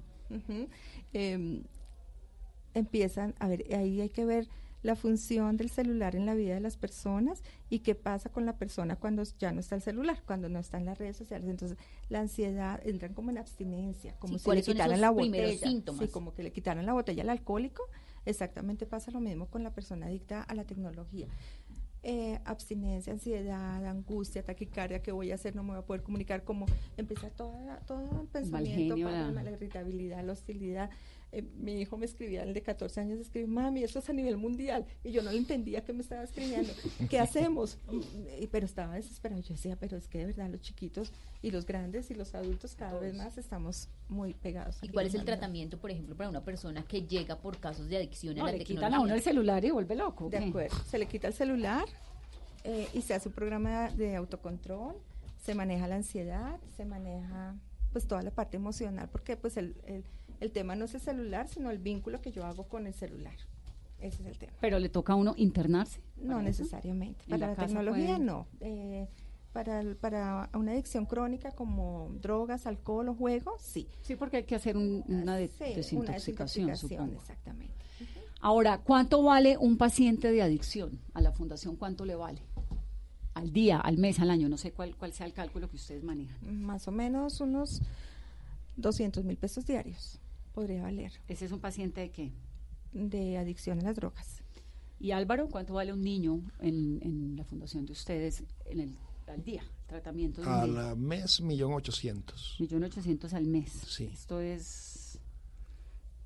empiezan, 2.74 3.34
a 3.38 3.48
ver, 3.48 3.64
ahí 3.74 4.00
hay 4.00 4.10
que 4.10 4.24
ver 4.24 4.48
la 4.82 4.96
función 4.96 5.56
del 5.56 5.70
celular 5.70 6.16
en 6.16 6.26
la 6.26 6.34
vida 6.34 6.54
de 6.54 6.60
las 6.60 6.76
personas 6.76 7.42
y 7.70 7.80
qué 7.80 7.94
pasa 7.94 8.30
con 8.30 8.46
la 8.46 8.56
persona 8.56 8.96
cuando 8.96 9.22
ya 9.38 9.52
no 9.52 9.60
está 9.60 9.76
el 9.76 9.82
celular, 9.82 10.22
cuando 10.26 10.48
no 10.48 10.58
está 10.58 10.76
en 10.76 10.86
las 10.86 10.98
redes 10.98 11.16
sociales. 11.16 11.48
Entonces, 11.48 11.78
la 12.08 12.20
ansiedad 12.20 12.80
entran 12.84 13.14
como 13.14 13.30
en 13.30 13.38
abstinencia, 13.38 14.14
como 14.18 14.38
si 14.38 14.50
le 14.50 14.62
quitaran 14.62 15.00
la 15.00 15.10
botella. 15.10 15.68
Sí, 15.98 16.08
como 16.10 16.34
que 16.34 16.42
le 16.42 16.52
quitaran 16.52 16.84
la 16.84 16.92
botella 16.92 17.22
al 17.22 17.30
alcohólico. 17.30 17.84
Exactamente 18.24 18.86
pasa 18.86 19.10
lo 19.10 19.20
mismo 19.20 19.46
con 19.46 19.62
la 19.62 19.72
persona 19.72 20.06
adicta 20.06 20.42
a 20.42 20.54
la 20.54 20.64
tecnología. 20.64 21.28
Eh, 22.04 22.40
abstinencia, 22.44 23.12
ansiedad, 23.12 23.86
angustia, 23.86 24.42
taquicardia, 24.42 25.00
¿qué 25.02 25.12
voy 25.12 25.30
a 25.30 25.36
hacer? 25.36 25.54
No 25.54 25.62
me 25.62 25.70
voy 25.70 25.78
a 25.78 25.82
poder 25.82 26.02
comunicar, 26.02 26.42
como 26.42 26.66
empieza 26.96 27.30
toda, 27.30 27.78
todo 27.86 28.22
el 28.22 28.26
pensamiento, 28.26 28.96
la 28.96 29.50
irritabilidad, 29.52 30.24
la 30.24 30.32
hostilidad. 30.32 30.90
Eh, 31.34 31.42
mi 31.56 31.80
hijo 31.80 31.96
me 31.96 32.04
escribía, 32.04 32.42
el 32.42 32.52
de 32.52 32.60
14 32.60 33.00
años, 33.00 33.18
escribe, 33.18 33.46
mami, 33.46 33.82
eso 33.82 34.00
es 34.00 34.10
a 34.10 34.12
nivel 34.12 34.36
mundial. 34.36 34.84
Y 35.02 35.12
yo 35.12 35.22
no 35.22 35.32
le 35.32 35.38
entendía 35.38 35.82
qué 35.82 35.94
me 35.94 36.02
estaba 36.02 36.22
escribiendo. 36.22 36.70
¿Qué 37.08 37.18
hacemos? 37.18 37.78
Y, 38.38 38.46
pero 38.48 38.66
estaba 38.66 38.96
desesperado. 38.96 39.40
Yo 39.40 39.54
decía, 39.54 39.76
pero 39.76 39.96
es 39.96 40.08
que 40.08 40.18
de 40.18 40.26
verdad 40.26 40.50
los 40.50 40.60
chiquitos 40.60 41.10
y 41.40 41.50
los 41.50 41.64
grandes 41.64 42.10
y 42.10 42.14
los 42.14 42.34
adultos 42.34 42.74
cada 42.74 43.00
vez 43.00 43.14
más 43.14 43.38
estamos 43.38 43.88
muy 44.10 44.34
pegados. 44.34 44.78
¿Y 44.82 44.88
cuál 44.88 45.06
es 45.06 45.14
el 45.14 45.24
tratamiento, 45.24 45.78
por 45.78 45.90
ejemplo, 45.90 46.14
para 46.14 46.28
una 46.28 46.44
persona 46.44 46.82
que 46.82 47.06
llega 47.06 47.40
por 47.40 47.58
casos 47.58 47.88
de 47.88 47.96
adicción 47.96 48.38
a 48.38 48.44
la 48.44 48.52
le 48.52 48.58
tecnología? 48.58 48.76
quitan 48.76 48.94
a 48.94 49.00
uno 49.00 49.14
el 49.14 49.22
celular 49.22 49.64
y 49.64 49.70
vuelve 49.70 49.96
loco. 49.96 50.28
De 50.28 50.36
acuerdo. 50.36 50.76
Se 50.84 50.98
le 50.98 51.06
quita 51.06 51.28
el 51.28 51.34
celular 51.34 51.86
eh, 52.64 52.88
y 52.92 53.00
se 53.00 53.14
hace 53.14 53.30
un 53.30 53.34
programa 53.34 53.88
de 53.88 54.16
autocontrol, 54.16 54.96
se 55.42 55.54
maneja 55.54 55.88
la 55.88 55.96
ansiedad, 55.96 56.60
se 56.76 56.84
maneja 56.84 57.56
pues 57.90 58.06
toda 58.06 58.22
la 58.22 58.30
parte 58.30 58.56
emocional, 58.58 59.08
porque 59.10 59.36
pues 59.36 59.56
el 59.56 59.76
el 59.86 60.04
tema 60.50 60.74
no 60.74 60.86
es 60.86 60.94
el 60.94 61.00
celular, 61.00 61.46
sino 61.48 61.70
el 61.70 61.78
vínculo 61.78 62.20
que 62.20 62.32
yo 62.32 62.44
hago 62.44 62.64
con 62.64 62.86
el 62.86 62.94
celular. 62.94 63.36
Ese 64.00 64.22
es 64.22 64.28
el 64.28 64.38
tema. 64.38 64.52
Pero 64.60 64.80
le 64.80 64.88
toca 64.88 65.12
a 65.12 65.16
uno 65.16 65.34
internarse. 65.36 66.00
No 66.16 66.42
necesariamente. 66.42 67.24
Para 67.28 67.48
la, 67.48 67.54
tecnología 67.54 68.18
no. 68.18 68.48
Eh, 68.60 69.06
para, 69.52 69.82
para 70.00 70.50
una 70.54 70.72
adicción 70.72 71.06
crónica 71.06 71.52
como 71.52 72.10
drogas, 72.20 72.66
alcohol 72.66 73.10
o 73.10 73.14
juego, 73.14 73.56
sí. 73.60 73.88
Sí, 74.02 74.16
porque 74.16 74.38
hay 74.38 74.44
que 74.44 74.56
hacer 74.56 74.76
una, 74.76 75.36
desintoxicación, 75.36 76.70
Exactamente. 76.70 77.74
Ahora, 78.40 78.78
¿cuánto 78.78 79.22
vale 79.22 79.56
un 79.56 79.76
paciente 79.76 80.32
de 80.32 80.42
adicción? 80.42 80.98
A 81.14 81.20
la 81.20 81.30
fundación, 81.30 81.76
¿cuánto 81.76 82.04
le 82.04 82.16
vale? 82.16 82.42
Al 83.34 83.52
día, 83.52 83.78
al 83.78 83.98
mes, 83.98 84.18
al 84.18 84.30
año, 84.30 84.48
no 84.48 84.56
sé 84.56 84.72
cuál, 84.72 84.96
cuál 84.96 85.12
sea 85.12 85.26
el 85.26 85.32
cálculo 85.32 85.70
que 85.70 85.76
ustedes 85.76 86.02
manejan. 86.02 86.64
Más 86.64 86.88
o 86.88 86.90
menos 86.90 87.40
unos 87.40 87.82
200 88.76 89.24
mil 89.24 89.36
pesos 89.36 89.64
diarios 89.64 90.21
podría 90.52 90.82
valer. 90.82 91.12
¿Ese 91.28 91.46
es 91.46 91.52
un 91.52 91.60
paciente 91.60 92.00
de 92.00 92.10
qué? 92.10 92.32
De 92.92 93.38
adicción 93.38 93.78
a 93.80 93.82
las 93.82 93.96
drogas. 93.96 94.42
Y 95.00 95.10
Álvaro, 95.10 95.48
¿cuánto 95.48 95.74
vale 95.74 95.92
un 95.92 96.02
niño 96.02 96.42
en, 96.60 97.34
la 97.36 97.44
fundación 97.44 97.86
de 97.86 97.92
ustedes 97.92 98.44
en 98.66 98.80
el, 98.80 98.98
al 99.26 99.42
día? 99.42 99.64
Tratamiento 99.86 100.42
Al 100.44 100.96
mes, 100.96 101.40
millón 101.40 101.72
ochocientos. 101.72 102.56
Millón 102.60 102.84
ochocientos 102.84 103.34
al 103.34 103.46
mes. 103.46 103.72
Sí. 103.88 104.04
Esto 104.12 104.40
es... 104.40 105.18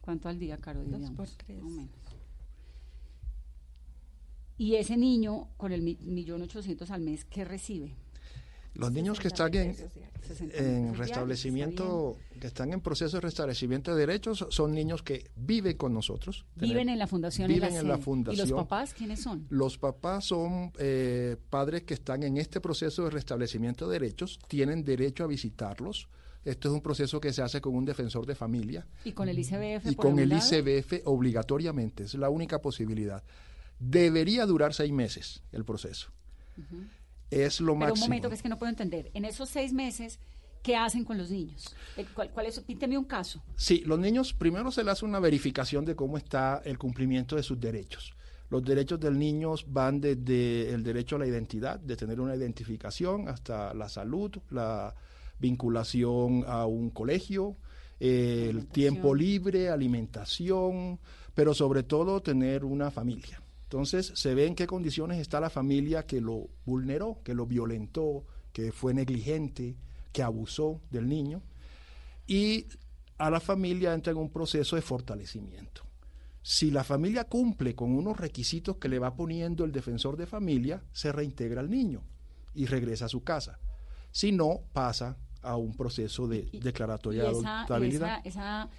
¿Cuánto 0.02 0.28
al 0.28 0.38
día, 0.38 0.58
Caro? 0.58 0.84
Dos 0.84 1.10
por 1.10 1.28
tres. 1.28 1.62
menos. 1.64 1.90
Y 4.58 4.76
ese 4.76 4.96
niño 4.96 5.48
con 5.56 5.72
el 5.72 5.82
millón 5.82 6.42
ochocientos 6.42 6.90
al 6.90 7.00
mes, 7.00 7.24
¿qué 7.24 7.44
recibe? 7.44 7.94
Los 8.78 8.92
niños 8.92 9.18
que 9.18 9.28
están 9.28 9.54
en, 9.54 10.94
restablecimiento, 10.94 12.16
que 12.40 12.46
están 12.46 12.72
en 12.72 12.80
proceso 12.80 13.16
de 13.16 13.20
restablecimiento 13.22 13.94
de 13.94 14.00
derechos, 14.06 14.46
son 14.50 14.74
niños 14.74 15.02
que 15.02 15.30
viven 15.36 15.76
con 15.76 15.94
nosotros. 15.94 16.44
Viven 16.56 16.88
en 16.88 16.98
la 16.98 17.06
fundación. 17.06 17.48
Viven 17.48 17.74
en 17.74 17.88
la, 17.88 17.98
fundación. 17.98 18.46
¿Y 18.46 18.50
los 18.50 18.58
papás 18.58 18.92
quiénes 18.92 19.20
son? 19.22 19.46
Los 19.50 19.78
papás 19.78 20.26
son 20.26 20.72
eh, 20.78 21.36
padres 21.48 21.84
que 21.84 21.94
están 21.94 22.22
en 22.22 22.36
este 22.36 22.60
proceso 22.60 23.04
de 23.04 23.10
restablecimiento 23.10 23.88
de 23.88 23.98
derechos, 23.98 24.38
tienen 24.48 24.84
derecho 24.84 25.24
a 25.24 25.26
visitarlos. 25.26 26.08
Esto 26.44 26.68
es 26.68 26.74
un 26.74 26.80
proceso 26.80 27.20
que 27.20 27.32
se 27.32 27.42
hace 27.42 27.60
con 27.60 27.74
un 27.74 27.84
defensor 27.84 28.24
de 28.24 28.36
familia. 28.36 28.86
Y 29.04 29.12
con 29.12 29.28
el 29.28 29.38
ICBF. 29.38 29.90
Y 29.90 29.94
con 29.96 30.18
el 30.18 30.32
ICBF 30.32 31.02
obligatoriamente, 31.06 32.04
es 32.04 32.14
la 32.14 32.30
única 32.30 32.60
posibilidad. 32.60 33.22
Debería 33.80 34.46
durar 34.46 34.72
seis 34.72 34.92
meses 34.92 35.42
el 35.50 35.64
proceso 35.64 36.10
es 37.30 37.60
lo 37.60 37.78
Pero 37.78 37.94
un 37.94 38.00
momento 38.00 38.28
que 38.28 38.34
es 38.34 38.42
que 38.42 38.48
no 38.48 38.58
puedo 38.58 38.70
entender. 38.70 39.10
En 39.14 39.24
esos 39.24 39.48
seis 39.48 39.72
meses, 39.72 40.18
¿qué 40.62 40.76
hacen 40.76 41.04
con 41.04 41.18
los 41.18 41.30
niños? 41.30 41.74
Eh, 41.96 42.06
¿Cuál, 42.14 42.30
cuál 42.30 42.46
es? 42.46 42.58
Pínteme 42.60 42.96
un 42.96 43.04
caso. 43.04 43.42
Sí, 43.56 43.82
los 43.86 43.98
niños 43.98 44.32
primero 44.32 44.70
se 44.70 44.82
les 44.84 44.92
hace 44.92 45.04
una 45.04 45.20
verificación 45.20 45.84
de 45.84 45.96
cómo 45.96 46.16
está 46.16 46.62
el 46.64 46.78
cumplimiento 46.78 47.36
de 47.36 47.42
sus 47.42 47.60
derechos. 47.60 48.14
Los 48.48 48.64
derechos 48.64 49.00
del 49.00 49.18
niño 49.18 49.54
van 49.66 50.00
desde 50.00 50.72
el 50.72 50.84
derecho 50.84 51.16
a 51.16 51.18
la 51.18 51.26
identidad, 51.26 51.80
de 51.80 51.96
tener 51.96 52.20
una 52.20 52.36
identificación, 52.36 53.28
hasta 53.28 53.74
la 53.74 53.88
salud, 53.88 54.30
la 54.50 54.94
vinculación 55.38 56.44
a 56.46 56.66
un 56.66 56.90
colegio, 56.90 57.56
el 57.98 58.66
tiempo 58.66 59.14
libre, 59.14 59.68
alimentación, 59.68 61.00
pero 61.34 61.54
sobre 61.54 61.82
todo 61.82 62.22
tener 62.22 62.64
una 62.64 62.90
familia. 62.90 63.42
Entonces 63.66 64.12
se 64.14 64.34
ve 64.34 64.46
en 64.46 64.54
qué 64.54 64.68
condiciones 64.68 65.18
está 65.18 65.40
la 65.40 65.50
familia 65.50 66.06
que 66.06 66.20
lo 66.20 66.48
vulneró, 66.64 67.20
que 67.24 67.34
lo 67.34 67.46
violentó, 67.46 68.24
que 68.52 68.70
fue 68.70 68.94
negligente, 68.94 69.76
que 70.12 70.22
abusó 70.22 70.80
del 70.90 71.08
niño. 71.08 71.42
Y 72.28 72.66
a 73.18 73.28
la 73.28 73.40
familia 73.40 73.92
entra 73.92 74.12
en 74.12 74.18
un 74.18 74.30
proceso 74.30 74.76
de 74.76 74.82
fortalecimiento. 74.82 75.82
Si 76.42 76.70
la 76.70 76.84
familia 76.84 77.24
cumple 77.24 77.74
con 77.74 77.90
unos 77.90 78.16
requisitos 78.16 78.76
que 78.76 78.88
le 78.88 79.00
va 79.00 79.16
poniendo 79.16 79.64
el 79.64 79.72
defensor 79.72 80.16
de 80.16 80.26
familia, 80.26 80.84
se 80.92 81.10
reintegra 81.10 81.60
al 81.60 81.68
niño 81.68 82.04
y 82.54 82.66
regresa 82.66 83.06
a 83.06 83.08
su 83.08 83.24
casa. 83.24 83.58
Si 84.12 84.30
no, 84.30 84.60
pasa 84.72 85.16
a 85.42 85.56
un 85.56 85.76
proceso 85.76 86.28
de 86.28 86.48
declaratoria 86.52 87.24
de 87.24 87.28
adoptabilidad. 87.30 88.20
Esa, 88.24 88.70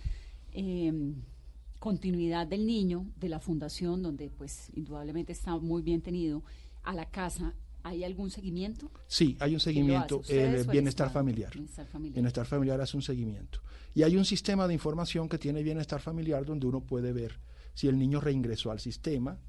continuidad 1.80 2.48
del 2.48 2.66
niño, 2.66 3.06
de 3.18 3.30
la 3.30 3.40
fundación, 3.40 4.02
donde 4.02 4.30
pues 4.30 4.72
indudablemente 4.76 5.32
está 5.32 5.58
muy 5.58 5.82
bien 5.82 6.02
tenido, 6.02 6.44
a 6.84 6.94
la 6.94 7.10
casa, 7.10 7.54
¿hay 7.84 8.04
algún 8.04 8.30
seguimiento? 8.30 8.92
Sí, 9.08 9.38
hay 9.40 9.54
un 9.54 9.60
seguimiento, 9.60 10.22
el 10.28 10.66
bienestar 10.68 11.12
familiar. 11.12 11.52
bienestar 11.54 11.88
familiar. 11.88 12.16
Bienestar 12.16 12.46
familiar 12.46 12.82
hace 12.82 12.98
un 12.98 13.04
seguimiento. 13.04 13.60
Y 13.94 14.04
hay 14.04 14.16
un 14.16 14.26
sistema 14.26 14.68
de 14.68 14.74
información 14.74 15.30
que 15.30 15.38
tiene 15.38 15.63
bienestar 15.63 16.02
familiar 16.02 16.46
donde 16.46 16.68
uno 16.68 16.82
puede 16.82 17.13
ver 17.13 17.40
si 17.74 17.88
el 17.88 17.98
niño 17.98 18.20
reingresó 18.20 18.72
al 18.72 18.80
sistema, 18.80 19.40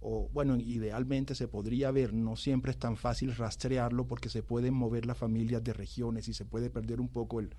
o 0.00 0.28
bueno, 0.32 0.56
idealmente 0.56 1.34
se 1.34 1.48
podría 1.48 1.90
ver, 1.90 2.12
no 2.12 2.36
siempre 2.36 2.70
es 2.70 2.78
tan 2.78 2.96
fácil 2.96 3.34
rastrearlo 3.34 4.06
porque 4.06 4.28
se 4.28 4.42
pueden 4.42 4.74
mover 4.74 5.06
las 5.06 5.18
familias 5.18 5.64
de 5.64 5.72
regiones 5.72 6.28
y 6.28 6.34
se 6.34 6.44
puede 6.44 6.70
perder 6.70 7.00
un 7.00 7.08
poco 7.08 7.40
el, 7.40 7.50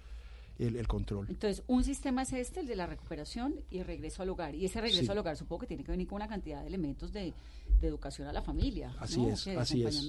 el, 0.59 0.87
control. 0.87 1.27
Entonces, 1.29 1.63
un 1.67 1.83
sistema 1.83 2.23
es 2.23 2.33
este, 2.33 2.61
el 2.61 2.67
de 2.67 2.75
la 2.75 2.87
recuperación 2.87 3.55
y 3.69 3.79
el 3.79 3.85
regreso 3.85 4.23
al 4.23 4.29
hogar. 4.29 4.55
Y 4.55 4.65
ese 4.65 4.81
regreso 4.81 5.11
al 5.11 5.17
hogar 5.17 5.37
supongo 5.37 5.61
que 5.61 5.67
tiene 5.67 5.83
que 5.83 5.91
venir 5.91 6.07
con 6.07 6.17
una 6.17 6.27
cantidad 6.27 6.61
de 6.61 6.67
elementos 6.67 7.11
de, 7.11 7.33
educación 7.81 8.27
a 8.27 8.33
la 8.33 8.41
familia. 8.41 8.95
Así 8.99 9.23
es, 9.25 9.47
así 9.49 9.83
es. 9.83 10.03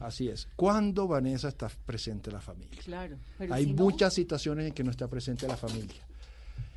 Así 0.00 0.28
es. 0.28 0.48
¿Cuándo, 0.56 1.06
Vanessa, 1.06 1.48
está 1.48 1.68
presente 1.68 2.30
la 2.30 2.40
familia? 2.40 2.80
Claro. 2.82 3.18
Hay 3.50 3.66
muchas 3.66 4.14
situaciones 4.14 4.68
en 4.68 4.72
que 4.72 4.82
no 4.82 4.90
está 4.90 5.08
presente 5.08 5.46
la 5.46 5.56
familia. 5.56 6.06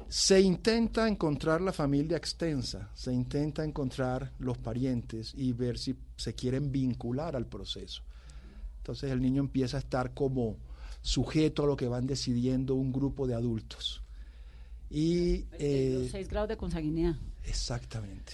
Se 0.09 0.39
intenta 0.39 1.07
encontrar 1.07 1.61
la 1.61 1.71
familia 1.71 2.17
extensa, 2.17 2.89
se 2.93 3.11
intenta 3.11 3.63
encontrar 3.63 4.33
los 4.39 4.57
parientes 4.57 5.33
y 5.35 5.53
ver 5.53 5.77
si 5.77 5.95
se 6.15 6.35
quieren 6.35 6.71
vincular 6.71 7.35
al 7.35 7.47
proceso. 7.47 8.03
Entonces 8.77 9.11
el 9.11 9.19
niño 9.19 9.41
empieza 9.41 9.77
a 9.77 9.79
estar 9.79 10.13
como 10.13 10.57
sujeto 11.05 11.63
a 11.63 11.67
lo 11.67 11.77
que 11.77 11.87
van 11.87 12.07
decidiendo 12.07 12.73
un 12.73 12.91
grupo 12.91 13.27
de 13.27 13.35
adultos. 13.35 14.01
Y, 14.89 15.45
eh, 15.59 16.07
seis 16.09 16.27
grados 16.27 16.49
de 16.49 16.57
consanguinidad. 16.57 17.15
Exactamente. 17.43 18.33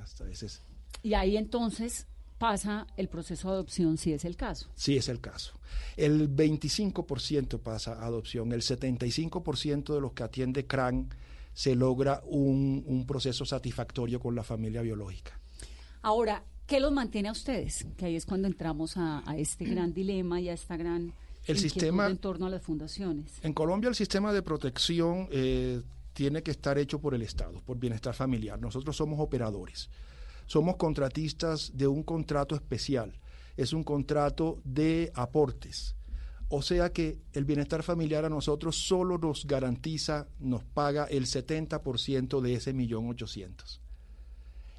Hasta 0.00 0.22
veces. 0.22 0.62
Y 1.02 1.14
ahí 1.14 1.36
entonces 1.36 2.06
pasa 2.38 2.86
el 2.96 3.08
proceso 3.08 3.48
de 3.48 3.54
adopción 3.54 3.98
si 3.98 4.12
es 4.12 4.24
el 4.24 4.36
caso. 4.36 4.70
Sí 4.76 4.96
es 4.96 5.08
el 5.08 5.20
caso. 5.20 5.54
El 5.96 6.30
25% 6.34 7.58
pasa 7.58 7.94
a 7.94 8.06
adopción, 8.06 8.52
el 8.52 8.62
75% 8.62 9.92
de 9.92 10.00
los 10.00 10.12
que 10.12 10.22
atiende 10.22 10.66
CRAN 10.66 11.08
se 11.52 11.74
logra 11.74 12.22
un, 12.26 12.84
un 12.86 13.06
proceso 13.06 13.44
satisfactorio 13.44 14.20
con 14.20 14.36
la 14.36 14.44
familia 14.44 14.82
biológica. 14.82 15.40
Ahora, 16.02 16.44
¿qué 16.68 16.78
los 16.78 16.92
mantiene 16.92 17.28
a 17.28 17.32
ustedes? 17.32 17.86
Que 17.96 18.06
ahí 18.06 18.14
es 18.14 18.24
cuando 18.24 18.46
entramos 18.46 18.96
a, 18.96 19.28
a 19.28 19.36
este 19.36 19.64
gran 19.64 19.92
dilema 19.92 20.40
y 20.40 20.48
a 20.48 20.52
esta 20.52 20.76
gran 20.76 21.12
el 21.46 21.58
sistema 21.58 22.06
en 22.06 22.18
torno 22.18 22.46
a 22.46 22.50
las 22.50 22.62
fundaciones. 22.62 23.38
En 23.42 23.52
Colombia 23.52 23.88
el 23.88 23.94
sistema 23.94 24.32
de 24.32 24.42
protección 24.42 25.28
eh, 25.30 25.82
tiene 26.12 26.42
que 26.42 26.50
estar 26.50 26.78
hecho 26.78 27.00
por 27.00 27.14
el 27.14 27.22
Estado, 27.22 27.60
por 27.62 27.78
bienestar 27.78 28.14
familiar. 28.14 28.60
Nosotros 28.60 28.96
somos 28.96 29.20
operadores, 29.20 29.90
somos 30.46 30.76
contratistas 30.76 31.76
de 31.76 31.86
un 31.86 32.02
contrato 32.02 32.54
especial. 32.54 33.12
Es 33.56 33.72
un 33.72 33.84
contrato 33.84 34.60
de 34.64 35.12
aportes. 35.14 35.94
O 36.48 36.62
sea 36.62 36.92
que 36.92 37.18
el 37.32 37.44
bienestar 37.44 37.82
familiar 37.82 38.24
a 38.24 38.28
nosotros 38.28 38.76
solo 38.76 39.18
nos 39.18 39.46
garantiza, 39.46 40.28
nos 40.38 40.64
paga 40.64 41.04
el 41.04 41.26
70% 41.26 42.40
de 42.40 42.54
ese 42.54 42.72
millón 42.72 43.08
ochocientos. 43.08 43.80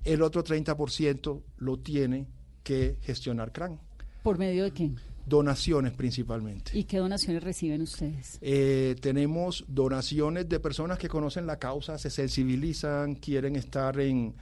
El 0.04 0.21
otro 0.21 0.43
30% 0.43 1.41
lo 1.58 1.80
tiene 1.80 2.28
que 2.63 2.97
gestionar 3.01 3.51
CRAN. 3.51 3.80
¿Por 4.23 4.38
medio 4.38 4.63
de 4.63 4.71
quién? 4.71 4.99
Donaciones 5.25 5.93
principalmente. 5.93 6.77
¿Y 6.77 6.83
qué 6.83 6.97
donaciones 6.97 7.43
reciben 7.43 7.81
ustedes? 7.81 8.38
Eh, 8.41 8.95
tenemos 9.01 9.65
donaciones 9.67 10.47
de 10.47 10.59
personas 10.59 10.99
que 10.99 11.07
conocen 11.07 11.47
la 11.47 11.57
causa, 11.57 11.97
se 11.97 12.09
sensibilizan, 12.09 13.15
quieren 13.15 13.55
estar 13.55 13.99
en 13.99 14.35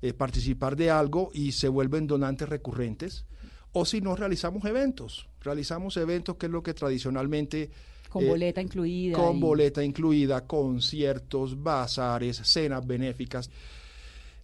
eh, 0.00 0.12
participar 0.12 0.76
de 0.76 0.90
algo 0.90 1.30
y 1.34 1.50
se 1.52 1.68
vuelven 1.68 2.06
donantes 2.06 2.48
recurrentes. 2.48 3.24
O 3.72 3.84
si 3.84 4.00
no, 4.00 4.14
realizamos 4.14 4.64
eventos. 4.64 5.28
Realizamos 5.40 5.96
eventos 5.96 6.36
que 6.36 6.46
es 6.46 6.52
lo 6.52 6.62
que 6.62 6.74
tradicionalmente... 6.74 7.70
Con 8.08 8.24
eh, 8.24 8.28
boleta 8.28 8.62
incluida. 8.62 9.16
Con 9.16 9.40
boleta 9.40 9.82
incluida, 9.82 10.46
conciertos, 10.46 11.60
bazares, 11.60 12.36
cenas 12.44 12.86
benéficas. 12.86 13.50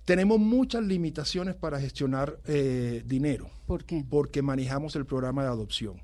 Tenemos 0.05 0.39
muchas 0.39 0.83
limitaciones 0.85 1.55
para 1.55 1.81
gestionar 1.81 2.39
eh, 2.47 3.03
dinero. 3.07 3.51
¿Por 3.67 3.85
qué? 3.85 4.05
Porque 4.09 4.43
manejamos 4.43 4.95
el 4.97 5.07
programa 5.07 5.43
de 5.43 5.49
adopción. 5.49 6.03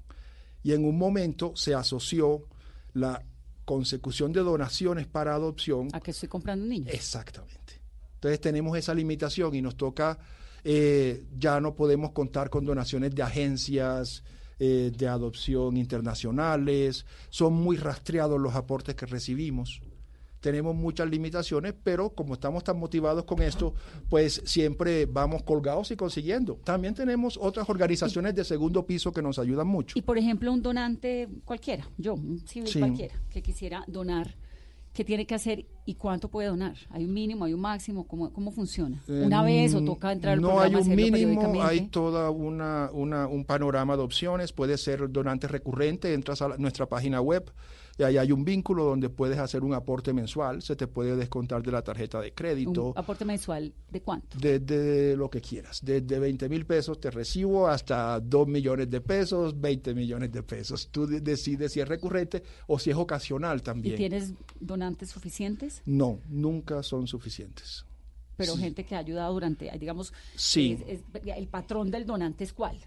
Y 0.63 0.73
en 0.73 0.85
un 0.85 0.97
momento 0.97 1.53
se 1.55 1.75
asoció 1.75 2.47
la 2.95 3.23
consecución 3.65 4.33
de 4.33 4.41
donaciones 4.41 5.07
para 5.07 5.35
adopción. 5.35 5.89
¿A 5.93 6.01
que 6.01 6.13
estoy 6.13 6.29
comprando 6.29 6.65
un 6.65 6.71
niño? 6.71 6.91
Exactamente. 6.91 7.81
Entonces 8.15 8.41
tenemos 8.41 8.77
esa 8.77 8.95
limitación 8.95 9.55
y 9.55 9.63
nos 9.63 9.77
toca, 9.77 10.19
eh, 10.65 11.27
ya 11.39 11.61
no 11.61 11.75
podemos 11.75 12.13
contar 12.13 12.51
con 12.51 12.65
donaciones 12.65 13.15
de 13.15 13.23
agencias 13.23 14.23
eh, 14.59 14.93
de 14.95 15.09
adopción 15.09 15.77
internacionales, 15.77 17.07
son 17.31 17.55
muy 17.55 17.77
rastreados 17.77 18.39
los 18.39 18.55
aportes 18.55 18.95
que 18.95 19.07
recibimos 19.07 19.81
tenemos 20.41 20.75
muchas 20.75 21.09
limitaciones, 21.09 21.75
pero 21.83 22.11
como 22.11 22.35
estamos 22.35 22.65
tan 22.65 22.79
motivados 22.79 23.25
con 23.25 23.43
esto, 23.43 23.75
pues 24.09 24.43
siempre 24.45 25.07
vamos 25.07 25.43
colgados 25.43 25.91
y 25.91 25.97
consiguiendo. 25.97 26.59
También 26.65 26.95
tenemos 26.95 27.39
otras 27.41 27.69
organizaciones 27.69 28.35
de 28.35 28.45
segundo 28.45 28.87
piso 28.87 29.13
que 29.13 29.23
nos 29.23 29.39
ayudan 29.39 29.67
mucho. 29.67 29.99
Y 29.99 30.03
por 30.03 30.19
ejemplo, 30.19 30.53
un 30.53 30.63
donante 30.63 31.29
cualquiera, 31.45 31.89
yo, 31.99 32.15
un 32.15 32.41
civil 32.47 32.71
cualquiera, 32.79 33.15
que 33.29 33.43
quisiera 33.43 33.85
donar, 33.87 34.35
¿qué 34.95 35.05
tiene 35.05 35.27
que 35.27 35.35
hacer 35.35 35.67
y 35.85 35.95
cuánto 35.95 36.29
puede 36.29 36.49
donar? 36.49 36.77
¿Hay 36.89 37.05
un 37.05 37.13
mínimo, 37.13 37.45
hay 37.45 37.53
un 37.53 37.61
máximo? 37.61 38.07
¿Cómo, 38.07 38.33
cómo 38.33 38.51
funciona? 38.51 39.03
¿Una 39.09 39.43
vez 39.43 39.75
o 39.75 39.85
toca 39.85 40.11
entrar 40.11 40.35
al 40.35 40.41
no 40.41 40.49
programa? 40.49 40.71
No 40.71 40.79
hay 40.79 40.85
un 40.85 40.97
mínimo, 40.97 41.63
hay 41.63 41.81
toda 41.89 42.31
una, 42.31 42.91
una, 42.93 43.27
un 43.27 43.45
panorama 43.45 43.97
de 43.97 44.03
opciones. 44.03 44.53
Puede 44.53 44.79
ser 44.79 45.11
donante 45.13 45.49
recurrente, 45.49 46.15
entras 46.15 46.41
a 46.41 46.57
nuestra 46.57 46.87
página 46.87 47.21
web 47.21 47.53
y 48.01 48.03
ahí 48.03 48.17
hay 48.17 48.33
un 48.33 48.47
vínculo 48.47 48.85
donde 48.85 49.11
puedes 49.11 49.39
hacer 49.39 49.63
un 49.63 49.75
aporte 49.75 50.15
mensual, 50.15 50.63
se 50.63 50.75
te 50.75 50.87
puede 50.87 51.17
descontar 51.17 51.63
de 51.63 51.71
la 51.71 51.83
tarjeta 51.83 52.19
de 52.19 52.33
crédito. 52.33 52.93
¿Un 52.93 52.99
aporte 52.99 53.27
mensual 53.27 53.75
de 53.91 54.01
cuánto? 54.01 54.39
De, 54.39 55.15
lo 55.19 55.29
que 55.29 55.43
quieras, 55.43 55.81
desde 55.83 56.19
20 56.19 56.49
mil 56.49 56.65
pesos 56.65 56.99
te 56.99 57.11
recibo 57.11 57.69
hasta 57.69 58.19
2 58.19 58.49
millones 58.49 58.89
de 58.89 59.03
pesos, 59.03 59.61
20 59.61 59.93
millones 59.95 60.33
de 60.33 60.43
pesos. 60.43 60.89
Tú 60.91 61.07
decides 61.07 61.73
si 61.73 61.81
es 61.81 61.89
recurrente 61.89 62.43
o 62.69 62.79
si 62.79 62.89
es 62.89 62.97
ocasional 62.97 63.63
también. 63.63 63.97
¿Y 63.97 63.99
tienes 63.99 64.33
donantes 64.59 65.11
suficientes? 65.11 65.83
No, 65.85 66.21
nunca 66.31 66.83
son 66.83 67.07
suficientes 67.07 67.85
pero 68.37 68.57
gente 68.57 68.85
que 68.85 68.95
ha 68.95 69.01
ayudado 69.01 69.35
durante, 69.35 69.71
digamos, 69.79 70.15
sí. 70.35 70.83
el 71.27 71.47
patrón 71.49 71.91
del 71.91 72.07
donante 72.07 72.45
es 72.45 72.55
cuál? 72.55 72.79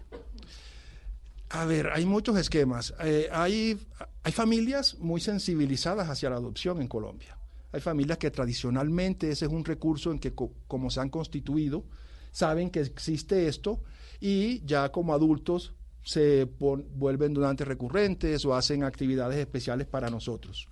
A 1.54 1.66
ver, 1.66 1.90
hay 1.92 2.04
muchos 2.04 2.36
esquemas. 2.36 2.92
Eh, 3.00 3.28
hay, 3.30 3.78
hay 4.24 4.32
familias 4.32 4.98
muy 4.98 5.20
sensibilizadas 5.20 6.08
hacia 6.10 6.28
la 6.28 6.36
adopción 6.36 6.82
en 6.82 6.88
Colombia. 6.88 7.38
Hay 7.70 7.80
familias 7.80 8.18
que 8.18 8.32
tradicionalmente 8.32 9.30
ese 9.30 9.44
es 9.44 9.52
un 9.52 9.64
recurso 9.64 10.10
en 10.10 10.18
que 10.18 10.34
como 10.34 10.90
se 10.90 10.98
han 10.98 11.10
constituido, 11.10 11.84
saben 12.32 12.70
que 12.70 12.80
existe 12.80 13.46
esto 13.46 13.80
y 14.20 14.64
ya 14.66 14.90
como 14.90 15.14
adultos 15.14 15.74
se 16.02 16.44
vuelven 16.58 17.32
donantes 17.32 17.68
recurrentes 17.68 18.44
o 18.44 18.56
hacen 18.56 18.82
actividades 18.82 19.38
especiales 19.38 19.86
para 19.86 20.10
nosotros. 20.10 20.68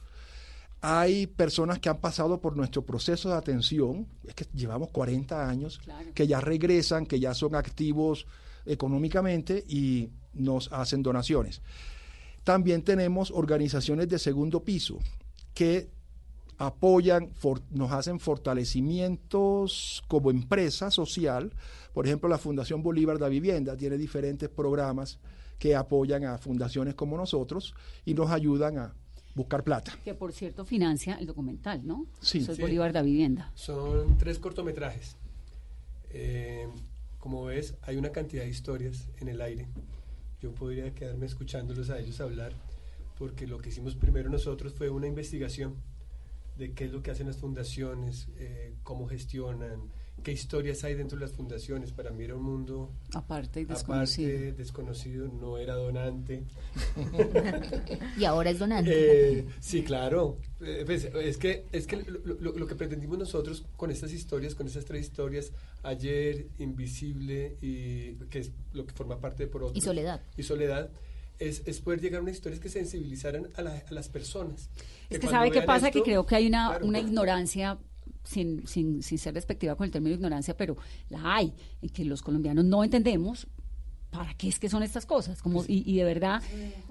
Hay 0.81 1.29
personas 1.29 1.79
que 1.79 1.91
han 1.91 2.01
pasado 2.01 2.41
por 2.41 2.57
nuestro 2.57 2.85
proceso 2.85 3.29
de 3.29 3.37
atención, 3.37 4.09
es 4.25 4.35
que 4.35 4.47
llevamos 4.53 4.91
40 4.91 5.49
años, 5.49 5.81
que 6.13 6.27
ya 6.27 6.41
regresan, 6.41 7.07
que 7.07 7.21
ya 7.21 7.35
son 7.35 7.55
activos 7.55 8.27
económicamente 8.67 9.65
y 9.69 10.11
nos 10.35 10.73
hacen 10.73 11.03
donaciones. 11.03 11.63
También 12.45 12.83
tenemos 12.83 13.31
organizaciones 13.31 14.09
de 14.09 14.19
segundo 14.19 14.65
piso 14.65 14.99
que 15.55 15.89
apoyan, 16.59 17.31
nos 17.71 17.93
hacen 17.93 18.21
fortalecimientos 18.21 20.03
como 20.09 20.31
empresa 20.31 20.91
social. 20.91 21.53
Por 21.93 22.07
ejemplo, 22.07 22.29
la 22.29 22.39
Fundación 22.39 22.83
Bolívar 22.83 23.19
de 23.19 23.29
Vivienda 23.29 23.77
tiene 23.77 23.97
diferentes 23.97 24.49
programas 24.49 25.19
que 25.59 25.77
apoyan 25.77 26.25
a 26.25 26.39
fundaciones 26.39 26.95
como 26.95 27.17
nosotros 27.17 27.75
y 28.05 28.15
nos 28.15 28.31
ayudan 28.31 28.79
a 28.79 28.95
buscar 29.35 29.65
plata. 29.65 29.93
Que 30.05 30.15
por 30.15 30.33
cierto 30.33 30.65
financia 30.65 31.15
el 31.15 31.27
documental, 31.27 31.87
¿no? 31.87 32.07
Sí. 32.21 32.39
Eso 32.39 32.53
es 32.53 32.59
Bolívar 32.59 32.93
de 32.93 33.03
Vivienda. 33.03 33.51
Son 33.55 34.19
tres 34.19 34.39
cortometrajes. 34.39 35.17
Eh, 36.11 36.69
como 37.19 37.45
ves, 37.45 37.77
hay 37.83 37.97
una 37.97 38.11
cantidad 38.11 38.43
de 38.43 38.51
historias 38.51 39.09
en 39.19 39.29
el 39.29 39.41
aire. 39.41 39.69
Yo 40.43 40.53
podría 40.53 40.93
quedarme 40.93 41.27
escuchándolos 41.27 41.89
a 41.91 42.01
ellos 42.01 42.21
hablar, 42.21 42.53
porque 43.17 43.47
lo 43.47 43.59
que 43.59 43.69
hicimos 43.69 43.95
primero 43.95 44.29
nosotros 44.29 44.75
fue 44.75 44.91
una 44.91 45.07
investigación 45.07 45.77
de 46.57 46.73
qué 46.73 46.85
es 46.85 46.93
lo 46.93 47.03
que 47.03 47.11
hacen 47.11 47.27
las 47.27 47.39
fundaciones, 47.39 48.29
eh, 48.37 48.75
cómo 48.83 49.07
gestionan, 49.07 49.91
qué 50.23 50.33
historias 50.33 50.85
hay 50.85 50.95
dentro 50.95 51.19
de 51.19 51.25
las 51.25 51.35
fundaciones. 51.35 51.93
Para 51.93 52.11
mí 52.11 52.25
era 52.25 52.37
un 52.37 52.43
mundo 52.43 52.93
aparte 53.15 53.61
y 53.61 53.65
desconocido. 53.65 54.31
Aparte, 54.31 54.53
desconocido, 54.53 55.29
no 55.29 55.59
era 55.59 55.75
donante. 55.75 56.45
y 58.19 58.25
ahora 58.25 58.51
es 58.51 58.59
donante. 58.59 59.39
Eh, 59.39 59.47
sí, 59.61 59.83
claro. 59.83 60.39
Eh, 60.61 60.83
pues, 60.87 61.05
es 61.07 61.39
que, 61.39 61.67
es 61.73 61.87
que 61.87 61.97
lo, 61.97 62.37
lo, 62.53 62.67
que 62.67 62.75
pretendimos 62.75 63.19
nosotros 63.19 63.65
con 63.77 63.91
estas 63.91 64.13
historias, 64.13 64.55
con 64.55 64.67
estas 64.67 64.85
tres 64.85 65.03
historias, 65.07 65.53
ayer, 65.83 66.49
Invisible, 66.59 67.57
y 67.61 68.15
que 68.31 68.41
es 68.41 68.53
lo 68.73 68.87
que 68.87 68.93
forma 68.93 69.19
parte 69.19 69.45
de 69.45 69.49
Por 69.49 69.65
Otros, 69.65 69.79
Y 69.79 69.81
Soledad. 69.81 70.23
Y 70.37 70.43
Soledad. 70.43 70.91
Es, 71.39 71.63
es, 71.67 71.81
poder 71.81 72.01
llegar 72.01 72.21
a 72.21 72.23
unas 72.23 72.37
historias 72.37 72.61
que 72.61 72.69
sensibilizaran 72.69 73.49
a, 73.57 73.61
a 73.61 73.93
las 73.93 74.09
personas. 74.09 74.71
Es 75.11 75.19
que, 75.19 75.27
sabe 75.27 75.51
qué 75.51 75.63
pasa, 75.63 75.91
que 75.91 76.03
creo 76.03 76.25
que 76.25 76.37
hay 76.37 76.47
una, 76.47 76.79
una 76.83 77.01
ignorancia 77.01 77.79
sin, 78.25 78.67
sin, 78.67 79.03
sin 79.03 79.19
ser 79.19 79.35
despectiva 79.35 79.75
con 79.75 79.85
el 79.85 79.91
término 79.91 80.15
ignorancia, 80.15 80.57
pero 80.57 80.77
la 81.09 81.35
hay, 81.37 81.53
en 81.81 81.89
que 81.89 82.05
los 82.05 82.23
colombianos 82.23 82.65
no 82.65 82.85
entendemos 82.85 83.49
¿para 84.13 84.35
qué 84.35 84.49
es 84.49 84.59
que 84.59 84.69
son 84.69 84.83
estas 84.83 85.07
cosas? 85.07 85.41
Como, 85.41 85.61
pues 85.61 85.71
y, 85.71 85.91
y, 85.91 85.97
de 85.97 86.05
verdad 86.05 86.43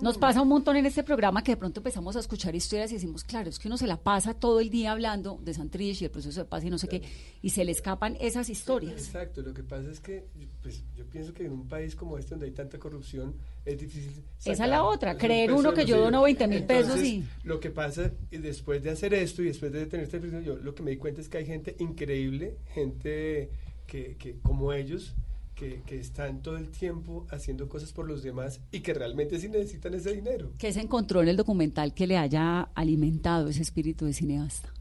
nos 0.01 0.17
pasa 0.17 0.41
un 0.41 0.47
montón 0.47 0.75
en 0.75 0.87
este 0.87 1.03
programa 1.03 1.43
que 1.43 1.51
de 1.51 1.57
pronto 1.57 1.79
empezamos 1.79 2.15
a 2.15 2.19
escuchar 2.19 2.55
historias 2.55 2.91
y 2.91 2.95
decimos, 2.95 3.23
claro, 3.23 3.47
es 3.47 3.59
que 3.59 3.67
uno 3.67 3.77
se 3.77 3.85
la 3.85 3.97
pasa 3.97 4.33
todo 4.33 4.59
el 4.59 4.71
día 4.71 4.91
hablando 4.91 5.39
de 5.41 5.53
Santrich 5.53 6.01
y 6.01 6.05
el 6.05 6.11
proceso 6.11 6.41
de 6.41 6.45
paz 6.45 6.63
y 6.63 6.71
no 6.71 6.79
sé 6.79 6.87
qué, 6.87 7.03
y 7.43 7.51
se 7.51 7.63
le 7.63 7.71
escapan 7.71 8.17
esas 8.19 8.49
historias. 8.49 8.93
Exacto, 8.93 9.43
lo 9.43 9.53
que 9.53 9.63
pasa 9.63 9.91
es 9.91 9.99
que 9.99 10.25
pues, 10.63 10.83
yo 10.95 11.05
pienso 11.05 11.31
que 11.31 11.45
en 11.45 11.51
un 11.51 11.67
país 11.67 11.95
como 11.95 12.17
este 12.17 12.31
donde 12.31 12.47
hay 12.47 12.53
tanta 12.53 12.79
corrupción 12.79 13.35
es 13.65 13.79
difícil. 13.79 14.23
Esa 14.43 14.63
es 14.63 14.69
la 14.69 14.83
otra, 14.83 15.15
creer 15.15 15.51
uno 15.51 15.73
que 15.75 15.85
yo 15.85 15.99
dono 15.99 16.23
20 16.23 16.47
mil 16.47 16.63
pesos 16.63 16.99
y... 17.03 17.23
Lo 17.43 17.59
que 17.59 17.69
pasa 17.69 18.11
después 18.31 18.81
de 18.81 18.89
hacer 18.89 19.13
esto 19.13 19.43
y 19.43 19.45
después 19.45 19.71
de 19.71 19.85
tener 19.85 20.05
esta 20.05 20.17
yo 20.17 20.55
lo 20.55 20.73
que 20.73 20.81
me 20.81 20.91
di 20.91 20.97
cuenta 20.97 21.21
es 21.21 21.29
que 21.29 21.37
hay 21.37 21.45
gente 21.45 21.75
increíble, 21.77 22.57
gente 22.73 23.51
que, 23.85 24.17
que 24.17 24.39
como 24.39 24.73
ellos, 24.73 25.15
que, 25.85 25.99
están 25.99 26.41
todo 26.41 26.57
el 26.57 26.69
tiempo 26.69 27.27
haciendo 27.29 27.69
cosas 27.69 27.93
por 27.93 28.07
los 28.07 28.23
demás 28.23 28.61
y 28.71 28.79
que 28.79 28.93
realmente 28.93 29.39
sí 29.39 29.47
necesitan 29.47 29.93
ese 29.93 30.13
dinero. 30.13 30.53
¿Qué 30.57 30.73
se 30.73 30.81
encontró 30.81 31.21
en 31.21 31.27
el 31.27 31.37
documental 31.37 31.93
que 31.93 32.07
le 32.07 32.17
haya 32.17 32.61
alimentado 32.73 33.47
ese 33.47 33.61
espíritu 33.61 34.05
de 34.05 34.13
cineasta? 34.13 34.73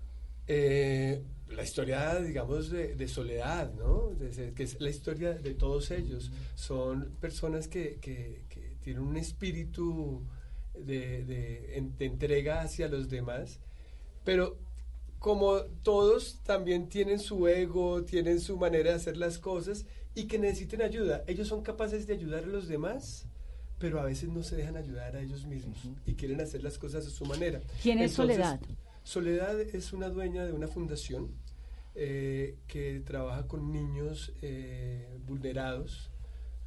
Eh, 0.46 1.22
la 1.50 1.62
historia, 1.62 2.18
digamos, 2.20 2.70
de, 2.70 3.08
soledad, 3.08 3.72
¿no? 3.74 4.10
que 4.54 4.62
es 4.62 4.80
la 4.80 4.88
historia 4.88 5.34
de 5.34 5.54
todos 5.54 5.90
ellos. 5.90 6.32
Son 6.54 7.10
personas 7.20 7.68
que, 7.68 7.98
que, 8.00 8.42
tienen 8.82 9.02
un 9.02 9.18
espíritu 9.18 10.22
de, 10.74 11.24
de, 11.24 11.76
entrega 12.06 12.62
hacia 12.62 12.88
los 12.88 13.10
demás, 13.10 13.60
pero 14.24 14.56
como 15.18 15.60
todos 15.82 16.40
también 16.44 16.88
tienen 16.88 17.18
su 17.18 17.46
ego, 17.46 18.04
tienen 18.04 18.40
su 18.40 18.56
manera 18.56 18.90
de 18.90 18.96
hacer 18.96 19.18
las 19.18 19.38
cosas 19.38 19.84
y 20.14 20.24
que 20.24 20.38
necesiten 20.38 20.82
ayuda. 20.82 21.24
Ellos 21.26 21.48
son 21.48 21.62
capaces 21.62 22.06
de 22.06 22.14
ayudar 22.14 22.44
a 22.44 22.46
los 22.46 22.68
demás, 22.68 23.26
pero 23.78 24.00
a 24.00 24.04
veces 24.04 24.28
no 24.28 24.42
se 24.42 24.56
dejan 24.56 24.76
ayudar 24.76 25.16
a 25.16 25.20
ellos 25.20 25.46
mismos 25.46 25.78
y 26.06 26.14
quieren 26.14 26.40
hacer 26.40 26.62
las 26.62 26.78
cosas 26.78 27.06
a 27.06 27.10
su 27.10 27.24
manera. 27.24 27.60
¿Quién 27.82 27.98
es 27.98 28.12
Soledad? 28.12 28.60
Soledad 29.02 29.60
es 29.60 29.92
una 29.92 30.08
dueña 30.08 30.44
de 30.44 30.52
una 30.52 30.68
fundación 30.68 31.30
eh, 31.94 32.58
que 32.66 33.00
trabaja 33.00 33.46
con 33.46 33.72
niños 33.72 34.32
eh, 34.42 35.18
vulnerados 35.26 36.10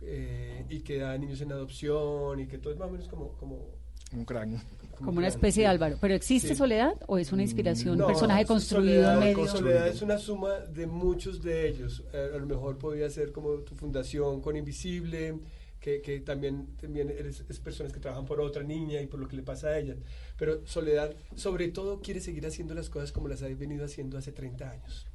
eh, 0.01 0.65
y 0.69 0.82
que 0.82 0.97
da 0.97 1.17
niños 1.17 1.39
en 1.41 1.51
adopción 1.51 2.39
y 2.39 2.47
que 2.47 2.58
todo 2.58 2.73
es 2.73 2.79
más 2.79 2.89
o 2.89 2.91
menos 2.91 3.08
como... 3.08 3.34
como 3.38 3.83
un 4.11 4.25
cráneo. 4.25 4.61
Como, 4.97 5.17
una 5.17 5.27
especie 5.27 5.63
de 5.63 5.67
Álvaro. 5.67 5.97
¿Pero 5.99 6.13
existe 6.13 6.55
Soledad 6.55 6.93
o 7.07 7.17
es 7.17 7.31
una 7.31 7.41
inspiración, 7.41 7.99
un 7.99 8.07
personaje 8.07 8.45
construido 8.45 9.11
en 9.11 9.19
medio? 9.19 9.47
Soledad 9.47 9.87
es 9.87 10.01
una 10.01 10.17
suma 10.17 10.59
de 10.59 10.87
muchos 10.87 11.41
de 11.41 11.67
ellos. 11.67 12.03
a 12.13 12.37
lo 12.37 12.45
mejor 12.45 12.77
podría 12.77 13.09
ser 13.09 13.31
como 13.31 13.55
tu 13.59 13.75
fundación 13.75 14.39
con 14.39 14.55
Invisible, 14.55 15.39
que, 15.83 16.21
también, 16.25 16.77
también 16.77 17.09
es 17.09 17.59
personas 17.59 17.91
que 17.91 17.99
trabajan 17.99 18.25
por 18.25 18.39
otra 18.39 18.63
niña 18.63 19.01
y 19.01 19.07
por 19.07 19.19
lo 19.19 19.27
que 19.27 19.35
le 19.35 19.43
pasa 19.43 19.67
a 19.67 19.79
ella. 19.79 19.95
Pero 20.37 20.65
Soledad, 20.65 21.13
sobre 21.35 21.67
todo, 21.69 21.99
quiere 21.99 22.21
seguir 22.21 22.45
haciendo 22.47 22.73
las 22.73 22.89
cosas 22.89 23.11
como 23.11 23.27
las 23.27 23.43
ha 23.43 23.47
venido 23.47 23.83
haciendo 23.83 24.17
hace 24.17 24.31
30 24.31 24.69
años 24.69 25.07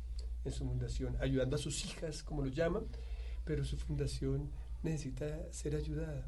en 0.45 0.53
su 0.53 0.67
fundación, 0.67 1.17
ayudando 1.21 1.57
a 1.57 1.59
sus 1.59 1.85
hijas, 1.87 2.23
como 2.23 2.45
lo 2.45 2.51
llaman, 2.51 2.85
pero 3.45 3.65
su 3.65 3.79
fundación 3.79 4.51
necesita 4.83 5.51
ser 5.53 5.75
ayudada. 5.75 6.27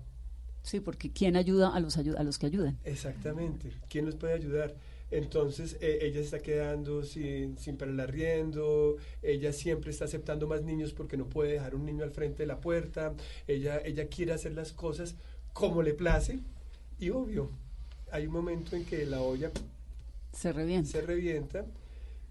Sí, 0.70 0.78
porque 0.78 1.10
¿quién 1.10 1.34
ayuda 1.34 1.74
a 1.74 1.80
los, 1.80 1.96
a 1.96 2.22
los 2.22 2.38
que 2.38 2.46
ayudan? 2.46 2.78
Exactamente, 2.84 3.72
¿quién 3.88 4.06
los 4.06 4.14
puede 4.14 4.34
ayudar? 4.34 4.76
Entonces 5.10 5.76
eh, 5.80 5.98
ella 6.02 6.20
se 6.20 6.26
está 6.26 6.38
quedando 6.38 7.02
sin, 7.02 7.58
sin 7.58 7.76
para 7.76 7.90
el 7.90 7.98
arriendo, 7.98 8.96
ella 9.20 9.52
siempre 9.52 9.90
está 9.90 10.04
aceptando 10.04 10.46
más 10.46 10.62
niños 10.62 10.92
porque 10.92 11.16
no 11.16 11.26
puede 11.26 11.54
dejar 11.54 11.74
un 11.74 11.84
niño 11.86 12.04
al 12.04 12.12
frente 12.12 12.44
de 12.44 12.46
la 12.46 12.60
puerta, 12.60 13.14
ella, 13.48 13.82
ella 13.84 14.06
quiere 14.06 14.32
hacer 14.32 14.52
las 14.52 14.70
cosas 14.72 15.16
como 15.54 15.82
le 15.82 15.92
place 15.92 16.38
y 17.00 17.10
obvio, 17.10 17.50
hay 18.12 18.28
un 18.28 18.32
momento 18.32 18.76
en 18.76 18.84
que 18.84 19.04
la 19.06 19.22
olla 19.22 19.50
se 20.32 20.52
revienta. 20.52 20.88
Se 20.88 21.00
revienta 21.00 21.66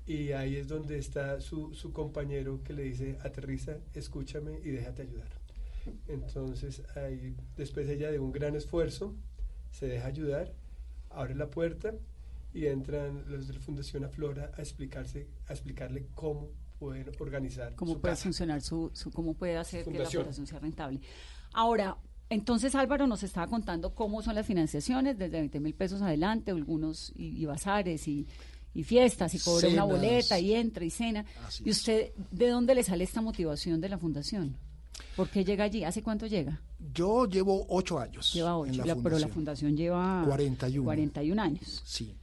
y 0.08 0.32
ahí 0.32 0.56
es 0.56 0.69
donde 0.69 0.97
está 0.97 1.41
su, 1.41 1.73
su 1.73 1.91
compañero 1.91 2.62
que 2.63 2.71
le 2.71 2.84
dice, 2.84 3.17
aterriza, 3.21 3.80
escúchame 3.93 4.62
y 4.63 4.69
déjate 4.69 5.02
ayudar. 5.02 5.38
Entonces 6.07 6.83
ahí, 6.95 7.35
después 7.55 7.87
ella 7.89 8.11
de 8.11 8.19
un 8.19 8.31
gran 8.31 8.55
esfuerzo, 8.55 9.15
se 9.71 9.87
deja 9.87 10.07
ayudar, 10.07 10.53
abre 11.09 11.35
la 11.35 11.49
puerta 11.49 11.93
y 12.53 12.65
entran 12.65 13.25
los 13.27 13.47
de 13.47 13.53
la 13.53 13.59
Fundación 13.59 14.03
Aflora 14.03 14.51
a 14.57 14.61
explicarse, 14.61 15.27
a 15.47 15.53
explicarle 15.53 16.07
cómo 16.15 16.49
pueden 16.79 17.11
organizar. 17.19 17.75
Cómo 17.75 17.99
puede 17.99 18.15
funcionar 18.15 18.61
su, 18.61 18.89
su, 18.93 19.11
cómo 19.11 19.33
puede 19.33 19.57
hacer 19.57 19.85
que 19.85 19.99
la 19.99 20.09
fundación 20.09 20.47
sea 20.47 20.59
rentable. 20.59 21.01
Ahora, 21.53 21.97
entonces 22.29 22.75
Álvaro 22.75 23.07
nos 23.07 23.23
estaba 23.23 23.47
contando 23.47 23.93
cómo 23.93 24.21
son 24.21 24.35
las 24.35 24.45
financiaciones, 24.45 25.17
desde 25.17 25.39
20 25.39 25.59
mil 25.59 25.73
pesos 25.73 26.01
adelante, 26.01 26.51
algunos 26.51 27.11
y, 27.15 27.43
bazares 27.45 28.07
y, 28.07 28.27
fiestas, 28.83 29.33
y 29.33 29.39
cobra 29.39 29.67
una 29.67 29.83
boleta 29.83 30.39
y 30.39 30.53
entra 30.53 30.85
y 30.85 30.89
cena. 30.89 31.25
¿Y 31.63 31.71
usted 31.71 32.13
de 32.31 32.49
dónde 32.49 32.75
le 32.75 32.83
sale 32.83 33.03
esta 33.03 33.21
motivación 33.21 33.81
de 33.81 33.89
la 33.89 33.97
fundación? 33.97 34.57
¿Por 35.19 35.27
qué 35.27 35.43
llega 35.43 35.65
allí? 35.65 35.84
¿Hace 35.84 36.01
cuánto 36.01 36.27
llega? 36.27 36.62
Yo 36.93 37.25
llevo 37.25 37.65
ocho 37.67 37.99
años. 37.99 38.34
Lleva 38.34 38.58
ocho, 38.58 38.82
pero 39.03 39.19
la 39.19 39.27
fundación 39.27 39.75
lleva 39.75 40.23
41. 40.25 40.86
41 40.86 41.41
años. 41.41 41.82
Sí. 41.84 42.15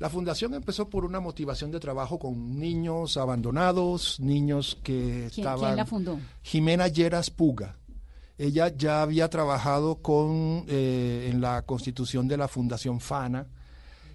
La 0.00 0.10
fundación 0.10 0.52
empezó 0.52 0.90
por 0.90 1.04
una 1.04 1.20
motivación 1.20 1.70
de 1.70 1.78
trabajo 1.78 2.18
con 2.18 2.58
niños 2.58 3.16
abandonados, 3.16 4.18
niños 4.18 4.76
que 4.82 5.26
estaban... 5.26 5.66
¿Quién 5.66 5.76
la 5.76 5.86
fundó? 5.86 6.18
Jimena 6.42 6.88
Lleras 6.88 7.30
Puga. 7.30 7.76
Ella 8.36 8.76
ya 8.76 9.02
había 9.02 9.30
trabajado 9.30 10.02
con, 10.02 10.64
eh, 10.66 11.28
en 11.30 11.40
la 11.40 11.62
constitución 11.62 12.26
de 12.26 12.38
la 12.38 12.48
Fundación 12.48 12.98
FANA 12.98 13.46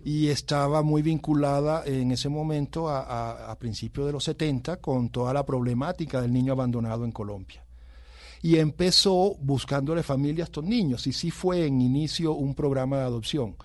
y 0.04 0.28
estaba 0.28 0.82
muy 0.82 1.02
vinculada 1.02 1.84
en 1.86 2.12
ese 2.12 2.28
momento, 2.28 2.90
a, 2.90 3.50
a 3.50 3.58
principios 3.58 4.06
de 4.06 4.12
los 4.12 4.26
70, 4.26 4.82
con 4.82 5.08
toda 5.12 5.32
la 5.32 5.46
problemática 5.46 6.20
del 6.20 6.34
niño 6.34 6.52
abandonado 6.52 7.06
en 7.06 7.14
Colombia 7.14 7.64
y 8.42 8.58
empezó 8.58 9.36
buscándole 9.40 10.04
familia 10.04 10.44
a 10.44 10.46
estos 10.46 10.64
niños 10.64 11.08
y 11.08 11.14
sí 11.14 11.32
fue 11.32 11.66
en 11.66 11.82
inicio 11.82 12.34
un 12.34 12.54
programa 12.54 12.98
de 12.98 13.04
adopción 13.04 13.56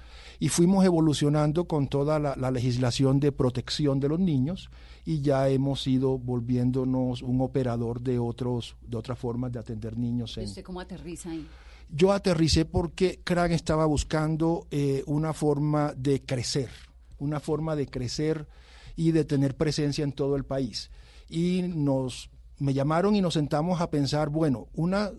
y 0.42 0.48
fuimos 0.48 0.84
evolucionando 0.84 1.66
con 1.66 1.86
toda 1.86 2.18
la, 2.18 2.50
legislación 2.50 3.20
de 3.20 3.30
protección 3.30 4.00
de 4.00 4.08
los 4.08 4.18
niños 4.18 4.70
y 5.04 5.20
ya 5.20 5.48
hemos 5.48 5.86
ido 5.86 6.18
volviéndonos 6.18 7.22
un 7.22 7.40
operador 7.42 8.00
de 8.00 8.18
otros 8.18 8.74
de 8.82 8.96
otras 8.96 9.18
formas 9.18 9.52
de 9.52 9.60
atender 9.60 9.96
niños. 9.96 10.36
¿Y 10.36 10.44
usted 10.44 10.64
cómo 10.64 10.80
aterriza 10.80 11.30
ahí? 11.30 11.46
Yo 11.88 12.10
aterricé 12.12 12.64
porque 12.64 13.20
CRAN 13.22 13.52
estaba 13.52 13.86
buscando 13.86 14.66
eh, 14.72 15.04
una 15.06 15.32
forma 15.32 15.92
de 15.96 16.22
crecer, 16.22 16.70
una 17.18 17.38
forma 17.38 17.76
de 17.76 17.86
crecer 17.86 18.48
y 18.96 19.12
de 19.12 19.24
tener 19.24 19.56
presencia 19.56 20.02
en 20.02 20.10
todo 20.10 20.34
el 20.34 20.44
país. 20.44 20.90
Y 21.28 21.62
nos 21.62 22.31
me 22.62 22.74
llamaron 22.74 23.16
y 23.16 23.20
nos 23.20 23.34
sentamos 23.34 23.80
a 23.80 23.90
pensar, 23.90 24.28
bueno, 24.28 24.68
una, 24.74 25.10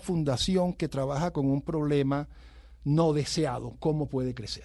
fundación 0.00 0.72
que 0.72 0.88
trabaja 0.88 1.30
con 1.30 1.50
un 1.50 1.60
problema 1.60 2.28
no 2.82 3.12
deseado, 3.12 3.76
¿cómo 3.78 4.08
puede 4.08 4.34
crecer? 4.34 4.64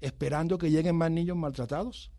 Esperando 0.00 0.56
que 0.56 0.70
lleguen 0.70 0.96
más 0.96 1.10
niños 1.10 1.36
maltratados. 1.36 2.10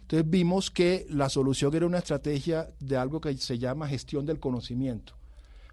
Entonces 0.00 0.30
vimos 0.30 0.70
que 0.70 1.06
la 1.10 1.28
solución 1.28 1.74
era 1.74 1.84
una 1.84 1.98
estrategia 1.98 2.70
de 2.80 2.96
algo 2.96 3.20
que 3.20 3.36
se 3.36 3.58
llama 3.58 3.86
gestión 3.86 4.24
del 4.24 4.40
conocimiento. 4.40 5.12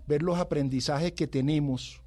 Ver 0.05 0.21
los 0.21 0.37
aprendizajes 0.37 1.13
que 1.13 1.27
tenemos, 1.27 2.01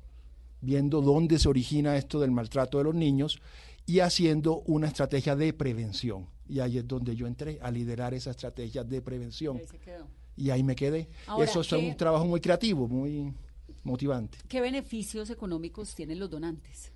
viendo 0.60 1.00
dónde 1.00 1.38
se 1.38 1.48
origina 1.48 1.96
esto 1.96 2.20
del 2.20 2.30
maltrato 2.30 2.76
de 2.76 2.84
los 2.84 2.94
niños 2.94 3.40
y 3.86 4.00
haciendo 4.00 4.60
una 4.66 4.88
estrategia 4.88 5.34
de 5.34 5.54
prevención. 5.54 6.28
Y 6.46 6.60
ahí 6.60 6.76
es 6.76 6.86
donde 6.86 7.16
yo 7.16 7.26
entré 7.26 7.58
a 7.62 7.70
liderar 7.70 8.12
esa 8.12 8.32
estrategia 8.32 8.84
de 8.84 9.00
prevención. 9.00 9.56
Ahí, 9.56 9.66
se 9.66 9.78
quedó. 9.78 10.19
Y 10.36 10.50
ahí 10.50 10.62
me 10.62 10.74
quedé. 10.74 11.08
Eso 11.40 11.60
es 11.60 11.72
un 11.72 11.96
trabajo 11.96 12.24
muy 12.24 12.40
creativo, 12.40 12.88
muy 12.88 13.32
motivante. 13.82 14.38
¿Qué 14.48 14.60
beneficios 14.60 15.30
económicos 15.30 15.94
tienen 15.94 16.18
los 16.18 16.30
donantes? 16.30 16.92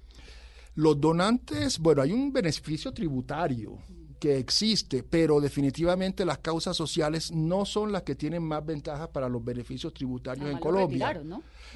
Los 0.74 1.00
donantes, 1.00 1.78
bueno, 1.78 2.02
hay 2.02 2.12
un 2.12 2.32
beneficio 2.32 2.92
tributario 2.92 3.78
que 4.24 4.38
existe, 4.38 5.02
pero 5.02 5.38
definitivamente 5.38 6.24
las 6.24 6.38
causas 6.38 6.74
sociales 6.74 7.30
no 7.30 7.66
son 7.66 7.92
las 7.92 8.04
que 8.04 8.14
tienen 8.14 8.42
más 8.42 8.64
ventajas 8.64 9.08
para 9.08 9.28
los 9.28 9.44
beneficios 9.44 9.92
tributarios 9.92 10.48
en 10.48 10.58
Colombia. 10.58 11.22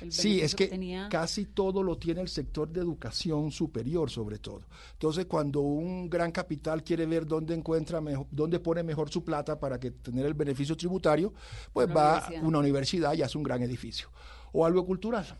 Sí, 0.08 0.40
es 0.40 0.54
que, 0.54 1.06
casi 1.10 1.44
todo 1.44 1.82
lo 1.82 1.98
tiene 1.98 2.22
el 2.22 2.28
sector 2.28 2.66
de 2.70 2.80
educación 2.80 3.50
superior, 3.50 4.08
sobre 4.08 4.38
todo. 4.38 4.62
Entonces, 4.94 5.26
cuando 5.26 5.60
un 5.60 6.08
gran 6.08 6.32
capital 6.32 6.82
quiere 6.82 7.04
ver 7.04 7.26
dónde 7.26 7.52
encuentra 7.52 8.00
mejor, 8.00 8.26
dónde 8.30 8.58
pone 8.60 8.82
mejor 8.82 9.10
su 9.10 9.22
plata 9.22 9.60
para 9.60 9.78
que 9.78 9.90
tener 9.90 10.24
el 10.24 10.32
beneficio 10.32 10.74
tributario, 10.74 11.34
pues 11.74 11.86
va 11.94 12.16
a 12.16 12.30
una 12.40 12.60
universidad 12.60 13.12
y 13.12 13.20
hace 13.20 13.36
un 13.36 13.44
gran 13.44 13.62
edificio 13.62 14.08
o 14.52 14.64
algo 14.64 14.86
cultural. 14.86 15.38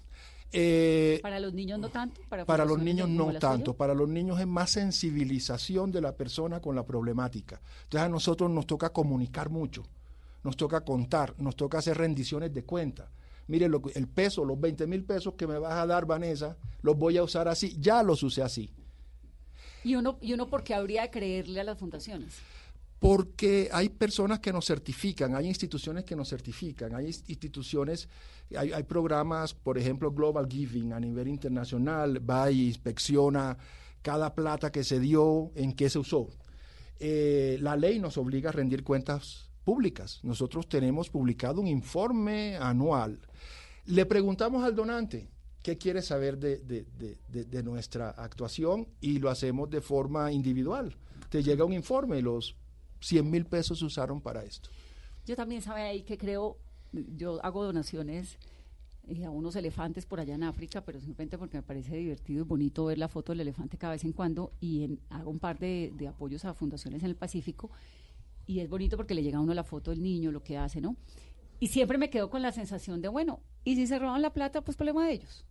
Eh, 0.53 1.21
para 1.23 1.41
los 1.41 1.53
niños 1.53 1.79
no 1.79 1.91
tanto. 1.91 2.21
Para, 2.29 2.65
los 2.65 2.79
niños 2.79 3.09
no 3.09 3.33
tanto. 3.39 3.75
Para 3.75 3.95
los 3.95 4.09
niños 4.09 4.41
es 4.41 4.47
más 4.47 4.71
sensibilización 4.71 5.93
de 5.93 6.01
la 6.01 6.17
persona 6.17 6.61
con 6.61 6.75
la 6.75 6.85
problemática. 6.85 7.61
Entonces 7.85 8.07
a 8.07 8.09
nosotros 8.09 8.51
nos 8.51 8.67
toca 8.67 8.91
comunicar 8.91 9.51
mucho, 9.51 9.85
nos 10.43 10.57
toca 10.57 10.81
contar, 10.81 11.35
nos 11.39 11.57
toca 11.57 11.79
hacer 11.79 11.99
rendiciones 11.99 12.53
de 12.53 12.65
cuenta. 12.65 13.11
Mire, 13.47 13.69
lo, 13.69 13.83
el 13.95 14.09
peso, 14.09 14.45
los 14.45 14.61
20 14.61 14.87
mil 14.87 15.05
pesos 15.05 15.35
que 15.35 15.47
me 15.47 15.59
vas 15.59 15.73
a 15.73 15.87
dar, 15.87 16.07
Vanessa, 16.07 16.57
los 16.83 16.97
voy 16.97 17.17
a 17.17 17.23
usar 17.23 17.49
así. 17.49 17.77
Ya 17.79 18.03
los 18.03 18.23
usé 18.23 18.43
así. 18.43 18.71
¿Y 19.85 19.95
uno, 19.95 20.19
y 20.21 20.33
uno 20.33 20.49
por 20.49 20.65
qué 20.65 20.75
habría 20.75 21.03
de 21.03 21.11
creerle 21.11 21.61
a 21.61 21.65
las 21.65 21.79
fundaciones? 21.79 22.39
Porque 22.99 23.69
hay 23.73 23.89
personas 23.91 24.41
que 24.41 24.53
nos 24.53 24.67
certifican, 24.67 25.35
hay 25.37 25.47
instituciones 25.47 26.05
que 26.05 26.17
nos 26.17 26.29
certifican, 26.29 26.95
hay 26.95 27.07
instituciones, 27.29 28.09
hay, 28.57 28.83
programas, 28.85 29.55
por 29.55 29.79
ejemplo, 29.79 30.11
Global 30.11 30.49
Giving 30.49 30.93
a 30.93 31.01
nivel 31.01 31.29
internacional, 31.29 32.29
va 32.29 32.51
y 32.51 32.67
inspecciona 32.67 33.57
cada 34.03 34.35
plata 34.35 34.73
que 34.73 34.83
se 34.83 34.99
dio, 34.99 35.53
en 35.55 35.75
qué 35.75 35.89
se 35.91 35.99
usó. 35.99 36.29
Eh, 36.99 37.59
la 37.61 37.77
ley 37.77 38.01
nos 38.01 38.17
obliga 38.19 38.51
a 38.51 38.53
rendir 38.53 38.83
cuentas 38.83 39.49
públicas. 39.63 40.21
Nosotros 40.25 40.69
tenemos 40.69 41.09
publicado 41.11 41.61
un 41.61 41.69
informe 41.69 42.57
anual. 42.57 43.21
Le 43.87 44.07
preguntamos 44.07 44.65
al 44.65 44.75
donante, 44.75 45.29
qué 45.63 45.79
quiere 45.79 46.03
saber 46.03 46.39
de, 46.39 46.59
de, 46.59 47.63
nuestra 47.63 48.11
actuación 48.11 48.89
y 49.01 49.19
lo 49.19 49.31
hacemos 49.31 49.71
de 49.71 49.81
forma 49.81 50.33
individual. 50.33 50.97
Te 51.29 51.43
llega 51.43 51.65
un 51.65 51.73
informe, 51.75 52.23
los 52.23 52.57
100 53.01 53.31
mil 53.31 53.45
pesos 53.45 53.79
se 53.79 53.85
usaron 53.85 54.21
para 54.21 54.45
esto. 54.45 54.71
Yo 55.27 55.37
también 55.37 55.63
sabe 55.63 55.83
ahí 55.83 56.03
que 56.03 56.19
creo, 56.19 56.57
yo 56.93 57.45
hago 57.45 57.65
donaciones 57.65 58.39
eh, 59.09 59.25
a 59.25 59.31
unos 59.31 59.57
elefantes 59.57 60.07
por 60.07 60.21
allá 60.21 60.35
en 60.35 60.43
África, 60.43 60.85
pero 60.85 61.01
simplemente 61.01 61.39
porque 61.39 61.59
me 61.59 61.63
parece 61.63 61.97
divertido 61.97 62.41
y 62.41 62.45
bonito 62.45 62.87
ver 62.87 62.99
la 62.99 63.09
foto 63.09 63.33
del 63.33 63.41
elefante 63.41 63.79
cada 63.79 63.93
vez 63.93 64.05
en 64.05 64.13
cuando 64.13 64.53
y 64.61 64.85
en, 64.85 65.01
hago 65.11 65.31
un 65.31 65.39
par 65.39 65.59
de, 65.59 65.93
de 65.97 66.09
apoyos 66.09 66.45
a 66.45 66.55
fundaciones 66.55 67.03
en 67.03 67.11
el 67.11 67.17
Pacífico 67.17 67.71
y 68.47 68.61
es 68.61 68.69
bonito 68.69 68.97
porque 68.97 69.15
le 69.15 69.23
llega 69.23 69.39
a 69.39 69.43
uno 69.43 69.55
la 69.55 69.65
foto 69.65 69.91
del 69.91 70.03
niño, 70.03 70.33
lo 70.33 70.43
que 70.43 70.57
hace, 70.57 70.81
¿no? 70.81 70.97
Y 71.61 71.69
siempre 71.69 71.99
me 71.99 72.09
quedo 72.09 72.31
con 72.31 72.41
la 72.41 72.53
sensación 72.53 73.03
de, 73.03 73.09
bueno, 73.09 73.41
y 73.65 73.77
si 73.77 73.87
se 73.87 73.99
roban 73.99 74.23
la 74.23 74.33
plata, 74.33 74.63
pues 74.63 74.77
problema 74.77 75.07
de 75.07 75.13
ellos. 75.13 75.45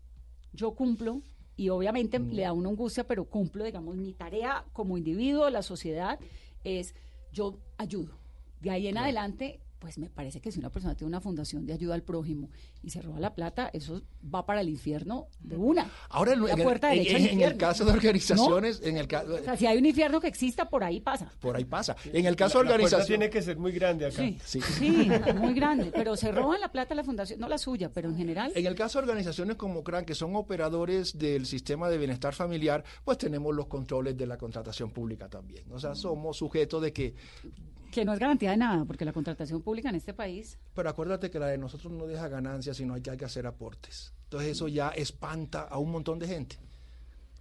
Yo 0.53 0.71
cumplo 0.71 1.21
y 1.55 1.69
obviamente 1.69 2.19
le 2.19 2.43
da 2.43 2.53
una 2.53 2.69
angustia, 2.69 3.05
pero 3.05 3.25
cumplo, 3.25 3.63
digamos, 3.63 3.95
mi 3.97 4.13
tarea 4.13 4.65
como 4.73 4.97
individuo, 4.97 5.49
la 5.49 5.61
sociedad, 5.61 6.19
es 6.63 6.95
yo 7.31 7.59
ayudo. 7.77 8.19
De 8.59 8.71
ahí 8.71 8.87
en 8.87 8.97
adelante, 8.97 9.61
pues 9.79 9.97
me 9.97 10.09
parece 10.09 10.41
que 10.41 10.51
si 10.51 10.59
una 10.59 10.71
persona 10.71 10.95
tiene 10.95 11.09
una 11.09 11.21
fundación 11.21 11.65
de 11.65 11.73
ayuda 11.73 11.93
al 11.95 12.03
prójimo 12.03 12.49
y 12.81 12.89
se 12.89 13.01
roba 13.01 13.19
la 13.19 13.35
plata, 13.35 13.69
eso 13.73 14.01
va 14.33 14.45
para 14.45 14.61
el 14.61 14.69
infierno 14.69 15.27
de 15.39 15.55
una. 15.55 15.89
Ahora, 16.09 16.33
en, 16.33 16.43
la 16.43 16.53
el, 16.53 16.63
puerta 16.63 16.93
en- 16.93 17.03
derecha 17.03 17.31
en- 17.31 17.41
el 17.41 17.57
caso 17.57 17.85
de 17.85 17.91
organizaciones, 17.91 18.81
en 18.83 18.97
el 18.97 19.07
caso, 19.07 19.35
O 19.35 19.43
sea, 19.43 19.55
si 19.55 19.65
hay 19.67 19.77
un 19.77 19.85
infierno 19.85 20.19
que 20.19 20.27
exista, 20.27 20.67
por 20.69 20.83
ahí 20.83 20.99
pasa. 20.99 21.31
por 21.39 21.55
ahí 21.55 21.65
pasa. 21.65 21.95
En 22.11 22.25
el 22.25 22.35
caso 22.35 22.59
de 22.59 22.65
La- 22.65 22.71
organizaciones, 22.71 23.07
tiene 23.07 23.29
que 23.29 23.41
ser 23.41 23.57
muy 23.57 23.71
grande 23.71 24.05
acá. 24.07 24.17
Sí, 24.17 24.37
Sí. 24.43 24.61
sí, 24.61 25.09
muy 25.35 25.53
grande, 25.53 25.91
pero 25.93 26.15
se 26.15 26.31
roban 26.31 26.59
la 26.59 26.71
plata 26.71 26.93
a 26.93 26.97
la 26.97 27.03
fundación, 27.03 27.39
no 27.39 27.47
la 27.47 27.57
suya, 27.57 27.91
pero 27.93 28.09
en 28.09 28.17
general. 28.17 28.51
En 28.55 28.65
el 28.65 28.75
caso 28.75 28.99
de 28.99 29.03
organizaciones 29.03 29.55
como 29.57 29.83
CRAN, 29.83 30.05
que 30.05 30.15
son 30.15 30.35
operadores 30.35 31.17
del 31.17 31.45
sistema 31.45 31.89
de 31.89 31.97
bienestar 31.97 32.33
familiar, 32.33 32.83
pues 33.05 33.17
tenemos 33.17 33.55
los 33.55 33.67
controles 33.67 34.17
de 34.17 34.25
la 34.25 34.37
contratación 34.37 34.91
pública 34.91 35.29
también. 35.29 35.71
O 35.71 35.79
sea, 35.79 35.93
somos 35.95 36.37
sujetos 36.37 36.81
de 36.81 36.91
que, 36.93 37.15
Que 37.91 38.05
no 38.05 38.13
es 38.13 38.19
garantía 38.19 38.51
de 38.51 38.57
nada, 38.57 38.85
porque 38.85 39.05
la 39.05 39.13
contratación 39.13 39.61
pública 39.61 39.89
en 39.89 39.95
este 39.95 40.13
país. 40.13 40.57
pero 40.75 40.89
acuérdate 40.89 41.29
que 41.31 41.39
la 41.39 41.47
de 41.47 41.57
nosotros 41.57 41.91
no 41.91 42.05
deja 42.05 42.27
ganancias, 42.27 42.77
sino 42.77 42.93
hay 42.93 43.01
que, 43.01 43.09
hay 43.11 43.17
que 43.17 43.25
hacer 43.25 43.47
aportes. 43.47 44.13
Entonces 44.25 44.51
eso 44.51 44.67
ya 44.67 44.89
espanta 44.89 45.61
a 45.63 45.77
un 45.77 45.91
montón 45.91 46.19
de 46.19 46.27
gente. 46.27 46.57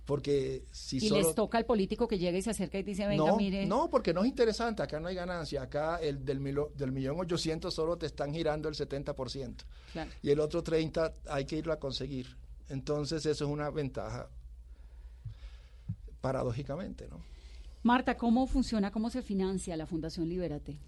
Porque 0.05 0.65
si 0.71 0.99
y 0.99 1.09
solo... 1.09 1.21
les 1.23 1.35
toca 1.35 1.59
al 1.59 1.65
político 1.67 2.07
que 2.07 2.17
llega 2.17 2.39
y 2.39 2.43
se 2.43 2.51
acerca 2.51 2.79
y 2.79 2.85
dice, 2.85 3.09
venga, 3.09 3.27
no, 3.27 3.37
mire. 3.37 3.67
no, 3.67 3.91
porque 3.91 4.15
no 4.15 4.23
es 4.23 4.29
interesante, 4.29 4.81
acá 4.81 5.01
no 5.01 5.09
hay 5.09 5.17
ganancia, 5.17 5.63
acá 5.63 5.97
el 5.97 6.25
del, 6.25 6.39
milo- 6.39 6.71
del 6.77 6.93
millón 6.93 7.19
ochocientos 7.19 7.75
solo 7.75 7.97
te 7.99 8.07
están 8.07 8.33
girando 8.33 8.69
el 8.69 8.77
70%. 8.77 9.57
Claro. 9.93 10.11
y 10.23 10.31
el 10.31 10.39
otro 10.39 10.63
30 10.63 11.13
hay 11.29 11.45
que 11.45 11.57
irlo 11.57 11.73
a 11.73 11.81
conseguir. 11.81 12.37
Entonces 12.69 13.27
eso 13.27 13.45
es 13.47 13.51
una 13.51 13.69
ventaja, 13.71 14.29
paradójicamente, 16.21 17.09
¿no? 17.09 17.21
Marta, 17.87 18.17
¿cómo 18.17 18.49
funciona, 18.49 18.91
cómo 18.91 19.11
se 19.11 19.23
financia 19.23 19.77
la 19.77 19.87
Fundación 19.87 20.29
Libérate? 20.29 20.81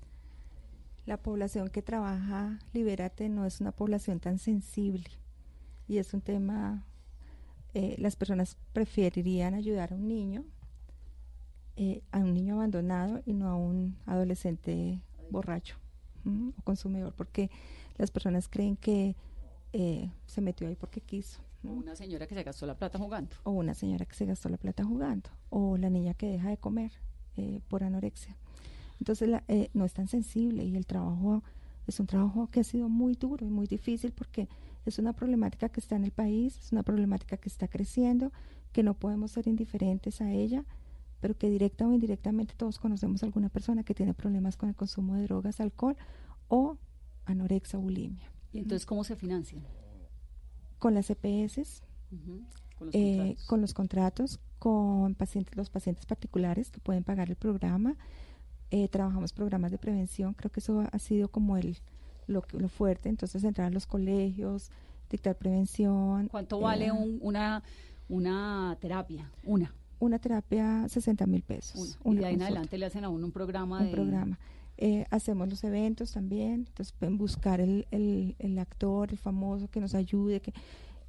La 1.06 1.16
población 1.16 1.68
que 1.68 1.80
trabaja 1.80 2.58
Libérate 2.72 3.28
no 3.28 3.44
es 3.44 3.60
una 3.60 3.70
población 3.70 4.18
tan 4.18 4.40
sensible 4.40 5.08
y 5.86 5.98
es 5.98 6.12
un 6.12 6.22
tema, 6.22 6.84
eh, 7.72 7.94
las 8.00 8.16
personas 8.16 8.56
preferirían 8.72 9.54
ayudar 9.54 9.92
a 9.92 9.94
un 9.94 10.08
niño, 10.08 10.44
eh, 11.76 12.02
a 12.10 12.18
un 12.18 12.34
niño 12.34 12.56
abandonado 12.56 13.22
y 13.24 13.32
no 13.32 13.48
a 13.48 13.54
un 13.54 13.96
adolescente 14.04 15.00
borracho 15.30 15.76
o 16.26 16.62
consumidor, 16.62 17.14
porque 17.14 17.48
las 17.96 18.10
personas 18.10 18.48
creen 18.48 18.74
que 18.74 19.14
eh, 19.72 20.10
se 20.26 20.40
metió 20.40 20.66
ahí 20.66 20.74
porque 20.74 21.00
quiso. 21.00 21.47
O 21.64 21.70
Una 21.70 21.94
señora 21.96 22.26
que 22.26 22.34
se 22.34 22.42
gastó 22.42 22.66
la 22.66 22.76
plata 22.76 22.98
jugando. 22.98 23.34
o 23.44 23.50
una 23.50 23.74
señora 23.74 24.04
que 24.06 24.14
se 24.14 24.24
gastó 24.26 24.48
la 24.48 24.56
plata 24.58 24.84
jugando, 24.84 25.28
o 25.50 25.76
la 25.76 25.90
niña 25.90 26.14
que 26.14 26.26
deja 26.28 26.48
de 26.50 26.56
comer 26.56 26.92
eh, 27.36 27.60
por 27.68 27.82
anorexia. 27.84 28.36
Entonces 28.98 29.28
la- 29.28 29.44
eh, 29.48 29.70
no 29.74 29.84
es 29.84 29.92
tan 29.92 30.08
sensible 30.08 30.64
y 30.64 30.76
el 30.76 30.86
trabajo 30.86 31.42
es 31.86 32.00
un 32.00 32.06
trabajo 32.06 32.48
que 32.48 32.60
ha 32.60 32.64
sido 32.64 32.88
muy 32.88 33.14
duro 33.14 33.46
y 33.46 33.48
muy 33.50 33.66
difícil 33.66 34.12
porque 34.12 34.48
es 34.86 34.98
una 34.98 35.12
problemática 35.12 35.68
que 35.68 35.80
está 35.80 35.96
en 35.96 36.04
el 36.04 36.10
país, 36.10 36.58
es 36.58 36.72
una 36.72 36.82
problemática 36.82 37.36
que 37.36 37.48
está 37.48 37.68
creciendo, 37.68 38.32
que 38.72 38.82
no 38.82 38.94
podemos 38.94 39.30
ser 39.32 39.46
indiferentes 39.48 40.20
a 40.20 40.30
ella, 40.32 40.64
pero 41.20 41.36
que 41.36 41.48
directa 41.50 41.86
o 41.86 41.92
indirectamente 41.92 42.54
todos 42.56 42.78
conocemos 42.78 43.22
a 43.22 43.26
alguna 43.26 43.48
persona 43.48 43.82
que 43.84 43.94
tiene 43.94 44.14
problemas 44.14 44.56
con 44.56 44.68
el 44.68 44.74
consumo 44.76 45.14
de 45.14 45.22
drogas, 45.24 45.60
alcohol 45.60 45.96
o 46.48 46.76
anorexia 47.24 47.78
o 47.78 47.82
bulimia. 47.82 48.30
¿Y 48.52 48.58
entonces 48.58 48.86
cómo 48.86 49.04
se 49.04 49.16
financian? 49.16 49.62
Con 50.78 50.94
las 50.94 51.10
EPS, 51.10 51.82
Con 52.78 52.86
los 52.86 52.94
eh, 52.94 53.16
contratos. 53.16 53.46
con 53.46 53.60
los 53.60 53.74
contratos, 53.74 54.40
con 54.58 55.14
pacientes, 55.14 55.56
los 55.56 55.70
pacientes 55.70 56.06
particulares 56.06 56.70
que 56.70 56.80
pueden 56.80 57.04
pagar 57.04 57.28
el 57.28 57.36
programa. 57.36 57.96
Eh, 58.70 58.88
trabajamos 58.88 59.32
programas 59.32 59.70
de 59.70 59.78
prevención, 59.78 60.34
creo 60.34 60.50
que 60.52 60.60
eso 60.60 60.84
ha 60.92 60.98
sido 60.98 61.28
como 61.28 61.56
el 61.56 61.78
lo, 62.26 62.42
fuerte, 62.68 63.08
entonces 63.08 63.42
entrar 63.44 63.68
a 63.68 63.70
los 63.70 63.86
colegios, 63.86 64.70
dictar 65.10 65.34
prevención. 65.36 66.28
¿Cuánto 66.28 66.58
eh, 66.58 66.62
vale 66.62 66.92
un- 66.92 67.18
una, 67.22 67.62
una 68.08 68.76
terapia? 68.80 69.30
Una. 69.44 69.72
Una 70.00 70.18
terapia, 70.18 70.86
60 70.88 71.26
mil 71.26 71.42
pesos. 71.42 71.98
una. 72.04 72.16
Y 72.16 72.20
de 72.20 72.26
ahí 72.26 72.34
en 72.34 72.42
adelante 72.42 72.76
le 72.78 72.86
hacen 72.86 73.04
a 73.04 73.08
uno 73.08 73.24
un 73.26 73.32
programa 73.32 73.78
un 73.80 73.86
de... 73.86 73.90
programa. 73.92 74.38
Eh, 74.80 75.06
hacemos 75.10 75.48
los 75.48 75.64
eventos 75.64 76.12
también, 76.12 76.66
entonces 76.68 76.92
pueden 76.92 77.18
buscar 77.18 77.60
el, 77.60 77.88
el, 77.90 78.36
el 78.38 78.58
actor, 78.60 79.10
el 79.10 79.18
famoso 79.18 79.68
que 79.68 79.80
nos 79.80 79.92
ayude, 79.96 80.40
que 80.40 80.52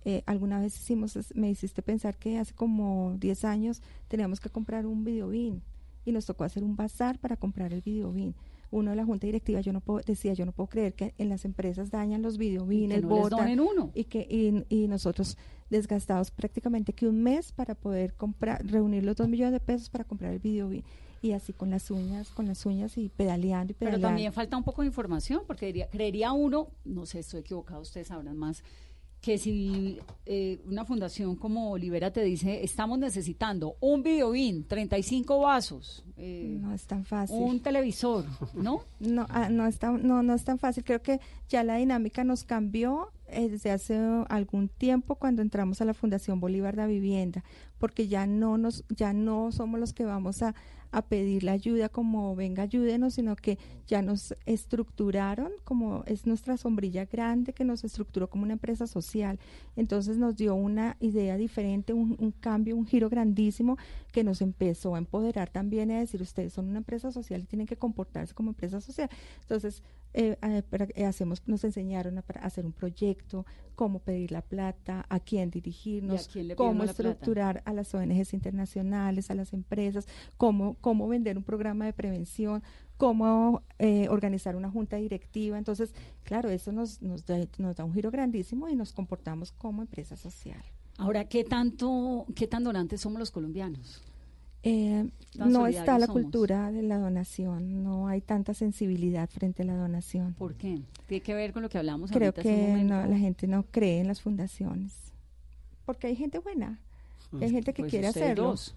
eh, 0.06 0.24
alguna 0.26 0.60
vez 0.60 0.76
hicimos, 0.76 1.16
me 1.36 1.52
hiciste 1.52 1.84
pensar 1.84 2.18
que 2.18 2.40
hace 2.40 2.56
como 2.56 3.16
10 3.20 3.46
años 3.46 3.84
teníamos 4.08 4.40
que 4.40 4.50
comprar 4.50 4.88
un 4.88 5.04
videobin 5.04 5.62
y 6.04 6.12
nos 6.12 6.26
tocó 6.26 6.46
hacer 6.46 6.64
un 6.64 6.76
bazar 6.76 7.20
para 7.20 7.36
comprar 7.36 7.72
el 7.72 7.82
videobin. 7.82 8.34
Uno 8.72 8.90
de 8.90 8.96
la 8.96 9.06
junta 9.06 9.28
directiva 9.28 9.62
yo 9.62 9.72
no 9.72 9.82
puedo, 9.82 10.00
decía, 10.04 10.34
yo 10.34 10.48
no 10.48 10.52
puedo 10.52 10.68
creer 10.68 10.94
que 10.94 11.14
en 11.20 11.30
las 11.30 11.46
empresas 11.46 11.92
dañan 11.92 12.24
los 12.24 12.40
videobines, 12.40 13.04
no 13.04 13.08
botan, 13.10 13.60
uno. 13.60 13.92
y 13.94 14.06
que 14.06 14.26
y, 14.28 14.66
y 14.76 14.88
nosotros 14.88 15.38
desgastados 15.70 16.32
prácticamente 16.32 16.94
que 16.94 17.08
un 17.08 17.22
mes 17.22 17.52
para 17.52 17.76
poder 17.76 18.16
comprar 18.16 18.66
reunir 18.66 19.04
los 19.04 19.16
dos 19.16 19.30
millones 19.30 19.54
de 19.54 19.60
pesos 19.60 19.90
para 19.90 20.06
comprar 20.06 20.34
el 20.34 20.40
videobin 20.40 20.84
y 21.22 21.32
así 21.34 21.54
con 21.54 21.70
las 21.70 21.92
uñas 21.92 22.30
con 22.30 22.48
las 22.48 22.66
uñas 22.66 22.98
y 22.98 23.10
pedaleando 23.10 23.72
y 23.72 23.76
Pero 23.76 23.92
pedaleando. 23.92 24.08
también 24.08 24.34
falta 24.34 24.58
un 24.58 24.64
poco 24.64 24.82
de 24.82 24.88
información, 24.88 25.44
porque 25.46 25.68
diría, 25.68 25.90
creería 25.90 26.32
uno, 26.32 26.70
no 26.86 27.06
sé, 27.06 27.20
estoy 27.20 27.42
equivocado, 27.42 27.82
ustedes 27.82 28.08
sabrán 28.08 28.38
más, 28.38 28.64
que 29.22 29.38
si 29.38 30.00
eh, 30.26 30.62
una 30.66 30.86
fundación 30.86 31.36
como 31.36 31.78
Libera 31.78 32.12
te 32.12 32.24
dice, 32.24 32.64
estamos 32.64 33.00
necesitando 33.00 33.76
un 33.82 34.02
videobin, 34.02 34.66
35 34.66 35.40
vasos, 35.40 36.06
eh, 36.16 36.58
no 36.60 36.74
es 36.74 36.86
tan 36.86 37.04
fácil 37.04 37.36
un 37.38 37.60
televisor, 37.60 38.26
¿no? 38.54 38.82
no 39.00 39.26
ah, 39.30 39.50
no 39.50 39.68
es 39.68 39.78
tan 39.78 40.08
no 40.08 40.24
no 40.24 40.34
es 40.34 40.46
tan 40.46 40.58
fácil. 40.58 40.86
Creo 40.86 41.02
que 41.02 41.20
ya 41.50 41.64
la 41.64 41.76
dinámica 41.76 42.24
nos 42.24 42.46
cambió 42.46 43.12
eh, 43.28 43.50
desde 43.50 43.72
hace 43.72 43.98
algún 44.30 44.70
tiempo 44.70 45.16
cuando 45.16 45.42
entramos 45.42 45.82
a 45.82 45.86
la 45.86 45.94
Fundación 45.94 46.40
Bolívar 46.40 46.78
de 46.78 46.88
Vivienda 46.88 47.44
porque 47.80 48.08
ya 48.08 48.28
no 48.28 48.58
nos 48.58 48.84
ya 48.90 49.14
no 49.14 49.52
somos 49.52 49.80
los 49.80 49.94
que 49.94 50.06
vamos 50.06 50.42
a 50.44 50.54
a 50.92 51.04
pedir 51.04 51.44
la 51.44 51.52
ayuda 51.52 51.90
como 51.90 52.36
venga 52.36 52.64
ayúdenos 52.64 53.14
sino 53.14 53.36
que 53.36 53.60
ya 53.88 54.02
nos 54.02 54.34
estructuraron 54.46 55.52
como 55.64 56.04
es 56.08 56.26
nuestra 56.26 56.58
sombrilla 56.58 57.06
grande 57.06 57.54
que 57.54 57.64
nos 57.64 57.84
estructuró 57.84 58.30
como 58.30 58.44
una 58.44 58.54
empresa 58.54 58.88
social. 58.88 59.40
Entonces 59.76 60.18
nos 60.18 60.36
dio 60.36 60.56
una 60.56 60.98
idea 61.00 61.38
diferente 61.38 61.94
un, 61.94 62.16
un 62.20 62.32
cambio 62.32 62.76
un 62.76 62.86
giro 62.86 63.10
grandísimo 63.10 63.78
que 64.12 64.24
nos 64.24 64.42
empezó 64.42 64.96
a 64.96 64.98
empoderar 64.98 65.50
también 65.50 65.92
a 65.92 66.00
decir 66.00 66.22
ustedes 66.22 66.54
son 66.54 66.70
una 66.70 66.80
empresa 66.80 67.12
social 67.12 67.42
y 67.42 67.46
tienen 67.46 67.68
que 67.68 67.78
comportarse 67.78 68.34
como 68.34 68.50
empresa 68.52 68.82
social 68.82 69.10
entonces 69.42 69.84
eh, 70.14 70.38
eh, 70.42 70.64
eh, 70.96 71.06
hacemos 71.06 71.42
nos 71.46 71.64
enseñaron 71.64 72.18
a, 72.18 72.24
para 72.24 72.42
hacer 72.42 72.66
un 72.66 72.72
proyecto 72.72 73.46
cómo 73.76 74.00
pedir 74.00 74.32
la 74.32 74.42
plata 74.42 75.06
a 75.08 75.20
quién 75.20 75.52
dirigirnos 75.52 76.28
quién 76.28 76.56
cómo 76.56 76.84
estructurar 76.84 77.62
a 77.70 77.74
las 77.74 77.94
ONGs 77.94 78.34
internacionales 78.34 79.32
a 79.32 79.36
las 79.36 79.54
empresas 79.54 80.08
cómo 80.38 80.76
cómo 80.82 81.08
vender 81.08 81.38
un 81.38 81.44
programa 81.44 81.86
de 81.86 81.94
prevención 81.94 82.62
cómo 82.98 83.64
eh, 83.78 84.08
organizar 84.10 84.56
una 84.56 84.70
junta 84.70 84.98
directiva 84.98 85.58
entonces 85.58 85.94
claro 86.24 86.50
eso 86.50 86.72
nos 86.72 87.02
nos 87.02 87.26
da, 87.26 87.38
nos 87.58 87.76
da 87.76 87.86
un 87.86 87.94
giro 87.94 88.12
grandísimo 88.12 88.68
y 88.68 88.76
nos 88.76 88.92
comportamos 88.92 89.52
como 89.52 89.82
empresa 89.82 90.18
social 90.18 90.64
Ahora, 91.00 91.24
¿qué 91.24 91.46
tanto, 91.46 92.26
qué 92.36 92.46
tan 92.46 92.66
donantes 92.66 93.00
somos 93.00 93.20
los 93.20 93.32
colombianos? 93.32 94.02
Eh, 94.64 95.10
no 95.36 95.66
está 95.66 95.98
la 95.98 96.08
somos. 96.08 96.24
cultura 96.24 96.74
de 96.74 96.82
la 96.82 96.98
donación, 96.98 97.84
no 97.84 98.10
hay 98.10 98.20
tanta 98.20 98.54
sensibilidad 98.54 99.30
frente 99.30 99.64
a 99.64 99.66
la 99.66 99.78
donación. 99.78 100.34
¿Por 100.34 100.56
qué? 100.56 100.82
Tiene 101.08 101.24
que 101.24 101.34
ver 101.34 101.54
con 101.54 101.62
lo 101.62 101.70
que 101.70 101.78
hablamos 101.78 102.12
Creo 102.12 102.34
ahorita 102.36 102.42
hace 102.42 102.72
un 102.72 102.78
que 102.80 102.84
no, 102.84 103.06
la 103.06 103.18
gente 103.18 103.48
no 103.48 103.64
cree 103.72 104.02
en 104.02 104.08
las 104.08 104.22
fundaciones, 104.22 105.14
porque 105.86 106.08
hay 106.08 106.18
gente 106.18 106.40
buena, 106.40 106.82
hay 107.40 107.50
gente 107.52 107.74
que 107.74 107.84
Pues 107.84 107.92
quiere 107.92 108.08
ustedes 108.10 108.26
hacerlo. 108.26 108.44
dos. 108.50 108.76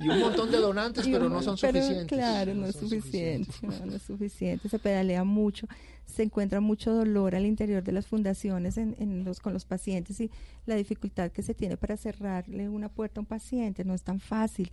Y 0.00 0.08
un 0.08 0.20
montón 0.20 0.50
de 0.50 0.56
donantes, 0.58 1.06
pero 1.06 1.28
no 1.28 1.42
son 1.42 1.56
pero, 1.60 1.80
suficientes. 1.80 2.06
Claro, 2.18 2.54
no, 2.54 2.62
No 2.62 2.66
es 2.68 2.76
suficiente, 2.76 3.52
no, 3.62 3.86
no 3.86 3.94
es 3.96 4.02
suficiente. 4.02 4.68
Se 4.68 4.78
pedalea 4.78 5.24
mucho, 5.24 5.66
se 6.06 6.22
encuentra 6.22 6.60
mucho 6.60 6.92
dolor 6.92 7.34
al 7.34 7.46
interior 7.46 7.82
de 7.82 7.92
las 7.92 8.06
fundaciones 8.06 8.78
en, 8.78 8.96
en 8.98 9.24
los, 9.24 9.40
con 9.40 9.52
los 9.52 9.64
pacientes 9.64 10.20
y 10.20 10.30
la 10.66 10.76
dificultad 10.76 11.30
que 11.30 11.42
se 11.42 11.54
tiene 11.54 11.76
para 11.76 11.96
cerrarle 11.96 12.68
una 12.68 12.88
puerta 12.88 13.20
a 13.20 13.22
un 13.22 13.26
paciente 13.26 13.84
no 13.84 13.94
es 13.94 14.02
tan 14.02 14.20
fácil. 14.20 14.70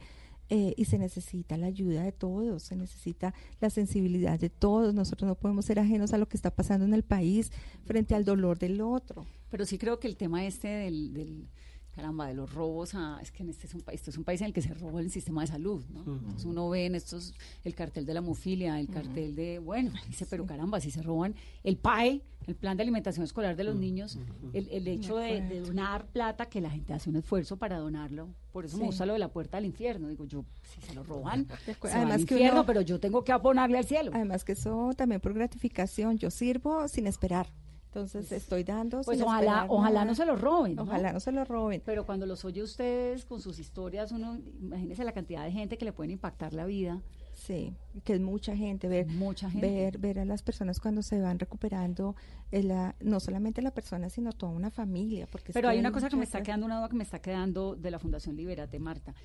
Eh, 0.54 0.74
y 0.76 0.84
se 0.84 0.98
necesita 0.98 1.56
la 1.56 1.68
ayuda 1.68 2.04
de 2.04 2.12
todos, 2.12 2.64
se 2.64 2.76
necesita 2.76 3.34
la 3.62 3.70
sensibilidad 3.70 4.38
de 4.38 4.50
todos. 4.50 4.94
Nosotros 4.94 5.26
no 5.26 5.36
podemos 5.36 5.64
ser 5.64 5.80
ajenos 5.80 6.12
a 6.12 6.18
lo 6.18 6.28
que 6.28 6.36
está 6.36 6.52
pasando 6.54 6.84
en 6.84 6.94
el 6.94 7.04
país 7.04 7.54
frente 7.86 8.16
al 8.16 8.26
dolor 8.26 8.60
del 8.60 8.82
otro. 8.82 9.26
Pero 9.50 9.66
sí 9.66 9.78
creo 9.78 10.02
que 10.02 10.10
el 10.10 10.18
tema 10.18 10.46
este 10.46 10.68
del, 10.68 11.14
del 11.14 11.48
caramba, 11.92 12.28
de 12.28 12.34
los 12.34 12.54
robos 12.54 12.96
a, 12.96 13.18
es 13.22 13.32
que 13.32 13.44
en 13.44 13.50
este 13.50 13.66
es 13.66 13.74
un 13.74 13.80
país, 13.80 14.02
esto 14.02 14.10
es 14.10 14.18
un 14.18 14.26
país 14.26 14.42
en 14.42 14.48
el 14.48 14.54
que 14.54 14.62
se 14.62 14.74
roba 14.74 15.00
el 15.00 15.10
sistema 15.10 15.40
de 15.40 15.48
salud, 15.48 15.86
¿no? 15.90 16.02
Entonces 16.02 16.44
uno 16.44 16.70
ve 16.70 16.86
en 16.86 16.96
estos, 16.96 17.34
el 17.64 17.74
cartel 17.74 18.06
de 18.06 18.14
la 18.14 18.20
hemofilia, 18.20 18.78
el 18.78 18.90
cartel 18.90 19.36
de, 19.36 19.60
bueno, 19.60 19.94
dice, 20.10 20.26
pero 20.30 20.46
caramba, 20.46 20.82
si 20.82 20.92
se 20.92 21.02
roban 21.02 21.34
el 21.64 21.78
PAE, 21.78 22.24
el 22.48 22.56
plan 22.56 22.76
de 22.78 22.84
alimentación 22.84 23.24
escolar 23.24 23.56
de 23.56 23.64
los 23.64 23.76
niños, 23.76 24.18
el, 24.54 24.68
el 24.70 24.88
hecho 24.88 25.18
de, 25.18 25.42
de 25.42 25.62
donar 25.62 26.06
plata, 26.08 26.48
que 26.48 26.60
la 26.62 26.70
gente 26.70 26.94
hace 26.94 27.10
un 27.10 27.16
esfuerzo 27.18 27.58
para 27.58 27.78
donarlo, 27.78 28.30
por 28.52 28.66
eso 28.66 28.78
me 28.78 28.82
Sí. 28.84 28.88
gusta 28.88 29.06
lo 29.06 29.14
de 29.14 29.20
la 29.20 29.28
puerta 29.30 29.58
del 29.58 29.66
infierno, 29.66 30.08
digo 30.08 30.26
yo, 30.26 30.44
si 30.64 30.82
se 30.82 30.94
lo 30.94 31.04
roban, 31.04 31.48
se 31.66 31.72
va 31.74 31.78
al 31.92 31.98
Además 31.98 32.16
que 32.26 32.34
infierno, 32.34 32.60
uno- 32.62 32.66
pero 32.66 32.82
yo 32.82 33.00
tengo 33.00 33.24
que 33.24 33.32
abonarle 33.32 33.78
al 33.78 33.86
cielo. 33.86 34.12
Además 34.14 34.44
que 34.44 34.54
eso 34.54 34.92
también 34.98 35.22
por 35.22 35.34
gratificación, 35.34 36.18
yo 36.18 36.32
sirvo 36.32 36.88
sin 36.88 37.08
esperar. 37.08 37.48
Entonces 37.86 38.32
estoy 38.32 38.64
dando 38.64 39.02
Pues 39.02 39.18
sin 39.18 39.28
ojalá, 39.28 39.42
esperar 39.52 39.66
ojalá 39.70 40.06
no 40.06 40.16
se 40.16 40.26
lo 40.26 40.38
roben. 40.38 40.76
¿no? 40.78 40.84
Ojalá 40.84 41.12
no 41.12 41.20
se 41.20 41.34
lo 41.34 41.44
roben. 41.44 41.82
Pero 41.86 42.06
cuando 42.06 42.26
los 42.26 42.46
oye 42.46 42.64
ustedes 42.64 43.26
con 43.26 43.42
sus 43.42 43.60
historias, 43.60 44.14
uno, 44.14 44.38
imagínese 44.62 45.04
la 45.04 45.12
cantidad 45.12 45.44
de 45.44 45.52
gente 45.52 45.78
que 45.78 45.84
le 45.84 45.92
pueden 45.92 46.12
impactar 46.12 46.54
la 46.54 46.66
vida. 46.66 47.02
Sí, 47.46 47.74
que 48.04 48.14
es 48.14 48.22
mucha 48.22 48.56
gente, 48.56 48.88
ver, 48.88 49.08
Mucha 49.08 49.50
gente. 49.50 49.68
ver, 49.68 49.98
ver 49.98 50.20
a 50.20 50.26
las 50.26 50.44
personas 50.44 50.80
cuando 50.80 51.02
se 51.02 51.20
van 51.20 51.40
recuperando, 51.40 52.16
eh, 52.52 52.62
la- 52.62 52.96
no 53.02 53.20
solamente 53.20 53.64
la 53.64 53.72
persona, 53.72 54.10
sino 54.10 54.32
toda 54.32 54.52
una 54.52 54.70
familia. 54.70 55.26
Porque 55.32 55.52
Pero 55.52 55.68
hay 55.70 55.80
una 55.80 55.92
cosa 55.92 56.08
que 56.08 56.18
me 56.18 56.24
está 56.24 56.44
quedando, 56.44 56.68
una 56.68 56.78
duda 56.78 56.90
que 56.90 56.96
me 56.98 57.04
está 57.04 57.20
quedando 57.20 57.76
de 57.76 57.90
la 57.90 57.98
Fundación 57.98 58.36
Liberate, 58.36 58.78
Marta. 58.78 59.16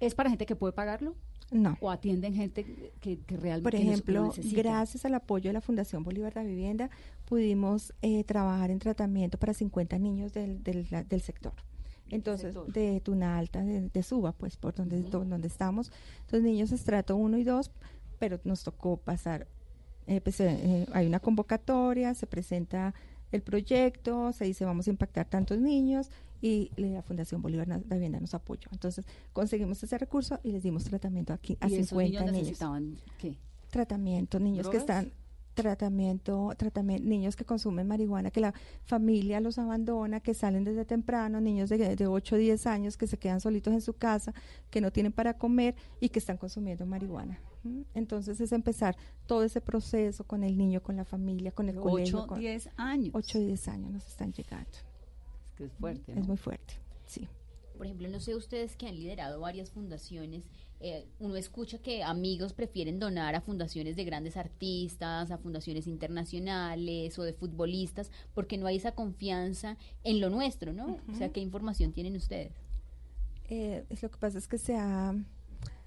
¿Es 0.00 0.14
para 0.16 0.28
gente 0.28 0.44
que 0.44 0.56
puede 0.56 0.72
pagarlo? 0.72 1.14
No. 1.52 1.76
¿O 1.80 1.90
atienden 1.92 2.34
gente 2.34 2.64
que, 3.00 3.20
que 3.20 3.36
realmente 3.36 3.62
Por 3.62 3.74
ejemplo, 3.76 4.32
gracias 4.52 5.04
al 5.04 5.14
apoyo 5.14 5.48
de 5.48 5.52
la 5.54 5.60
Fundación 5.60 6.02
Bolívar 6.02 6.34
de 6.34 6.44
Vivienda, 6.44 6.90
pudimos 7.26 7.94
eh, 8.02 8.24
trabajar 8.24 8.72
en 8.72 8.80
tratamiento 8.80 9.38
para 9.38 9.54
50 9.54 9.98
niños 9.98 10.32
del, 10.32 10.64
del, 10.64 10.88
la- 10.90 11.04
del 11.04 11.20
sector. 11.20 11.52
Entonces, 12.10 12.54
de 12.72 13.00
Tuna 13.00 13.38
Alta, 13.38 13.62
de, 13.62 13.88
de 13.88 14.02
Suba, 14.02 14.32
pues, 14.32 14.56
por 14.56 14.74
donde, 14.74 15.02
do- 15.02 15.24
donde 15.24 15.48
estamos. 15.48 15.90
Entonces, 16.20 16.42
niños 16.42 16.72
estrato 16.72 17.16
1 17.16 17.36
y 17.38 17.44
2, 17.44 17.70
pero 18.18 18.38
nos 18.44 18.62
tocó 18.62 18.96
pasar, 18.96 19.46
eh, 20.06 20.20
pues, 20.20 20.38
eh, 20.40 20.58
eh, 20.62 20.86
hay 20.92 21.06
una 21.06 21.18
convocatoria, 21.20 22.14
se 22.14 22.26
presenta 22.26 22.94
el 23.32 23.42
proyecto, 23.42 24.32
se 24.32 24.44
dice 24.44 24.64
vamos 24.64 24.86
a 24.86 24.90
impactar 24.90 25.26
tantos 25.28 25.58
niños 25.58 26.10
y 26.40 26.70
la 26.76 27.02
Fundación 27.02 27.42
Bolívar 27.42 27.66
de 27.66 27.94
Vivienda 27.96 28.20
nos 28.20 28.34
apoyó. 28.34 28.68
Entonces, 28.70 29.04
conseguimos 29.32 29.82
ese 29.82 29.98
recurso 29.98 30.38
y 30.44 30.52
les 30.52 30.62
dimos 30.62 30.84
tratamiento 30.84 31.32
aquí 31.32 31.58
a 31.60 31.68
¿Y 31.68 31.74
esos 31.74 31.88
50 31.88 32.04
niños 32.20 32.22
niños 32.32 32.32
necesitaban 32.44 32.96
qué? 33.18 33.36
tratamiento, 33.70 34.38
niños 34.38 34.68
que 34.68 34.76
están 34.76 35.12
tratamiento, 35.56 36.52
tratamiento, 36.56 37.08
niños 37.08 37.34
que 37.34 37.44
consumen 37.44 37.88
marihuana, 37.88 38.30
que 38.30 38.40
la 38.40 38.54
familia 38.84 39.40
los 39.40 39.58
abandona, 39.58 40.20
que 40.20 40.34
salen 40.34 40.62
desde 40.64 40.84
temprano, 40.84 41.40
niños 41.40 41.68
de, 41.70 41.96
de 41.96 42.06
8 42.06 42.34
o 42.36 42.38
10 42.38 42.66
años 42.66 42.96
que 42.96 43.06
se 43.08 43.18
quedan 43.18 43.40
solitos 43.40 43.72
en 43.74 43.80
su 43.80 43.94
casa, 43.94 44.32
que 44.70 44.80
no 44.80 44.92
tienen 44.92 45.12
para 45.12 45.34
comer 45.34 45.74
y 45.98 46.10
que 46.10 46.18
están 46.20 46.36
consumiendo 46.36 46.86
marihuana. 46.86 47.40
Entonces 47.94 48.40
es 48.40 48.52
empezar 48.52 48.96
todo 49.26 49.42
ese 49.42 49.60
proceso 49.60 50.22
con 50.24 50.44
el 50.44 50.56
niño, 50.56 50.80
con 50.82 50.94
la 50.96 51.04
familia, 51.04 51.50
con 51.50 51.68
el 51.68 51.74
De 51.74 51.80
colegio. 51.80 52.18
ocho, 52.18 52.26
con- 52.28 52.38
10 52.38 52.68
años. 52.76 53.10
8 53.12 53.38
o 53.38 53.40
10 53.40 53.66
años 53.68 53.90
nos 53.90 54.06
están 54.06 54.32
llegando. 54.32 54.70
Es 55.46 55.52
que 55.56 55.64
es 55.64 55.72
fuerte, 55.72 56.12
Es 56.12 56.28
muy 56.28 56.36
fuerte, 56.36 56.74
sí. 57.06 57.26
Por 57.76 57.86
ejemplo, 57.86 58.08
no 58.08 58.20
sé 58.20 58.34
ustedes 58.34 58.76
que 58.76 58.86
han 58.86 58.96
liderado 58.96 59.40
varias 59.40 59.70
fundaciones, 59.70 60.44
eh, 60.80 61.06
uno 61.18 61.36
escucha 61.36 61.78
que 61.78 62.02
amigos 62.02 62.52
prefieren 62.52 62.98
donar 62.98 63.34
a 63.34 63.40
fundaciones 63.40 63.96
de 63.96 64.04
grandes 64.04 64.36
artistas, 64.36 65.30
a 65.30 65.38
fundaciones 65.38 65.86
internacionales 65.86 67.18
o 67.18 67.22
de 67.22 67.32
futbolistas, 67.32 68.10
porque 68.34 68.58
no 68.58 68.66
hay 68.66 68.76
esa 68.76 68.92
confianza 68.92 69.78
en 70.04 70.20
lo 70.20 70.28
nuestro, 70.28 70.72
¿no? 70.72 70.98
O 71.10 71.14
sea, 71.14 71.30
¿qué 71.30 71.40
información 71.40 71.92
tienen 71.92 72.16
ustedes? 72.16 72.52
Eh, 73.48 73.84
lo 74.02 74.10
que 74.10 74.18
pasa 74.18 74.36
es 74.36 74.48
que 74.48 74.58
se 74.58 74.76
ha, 74.76 75.14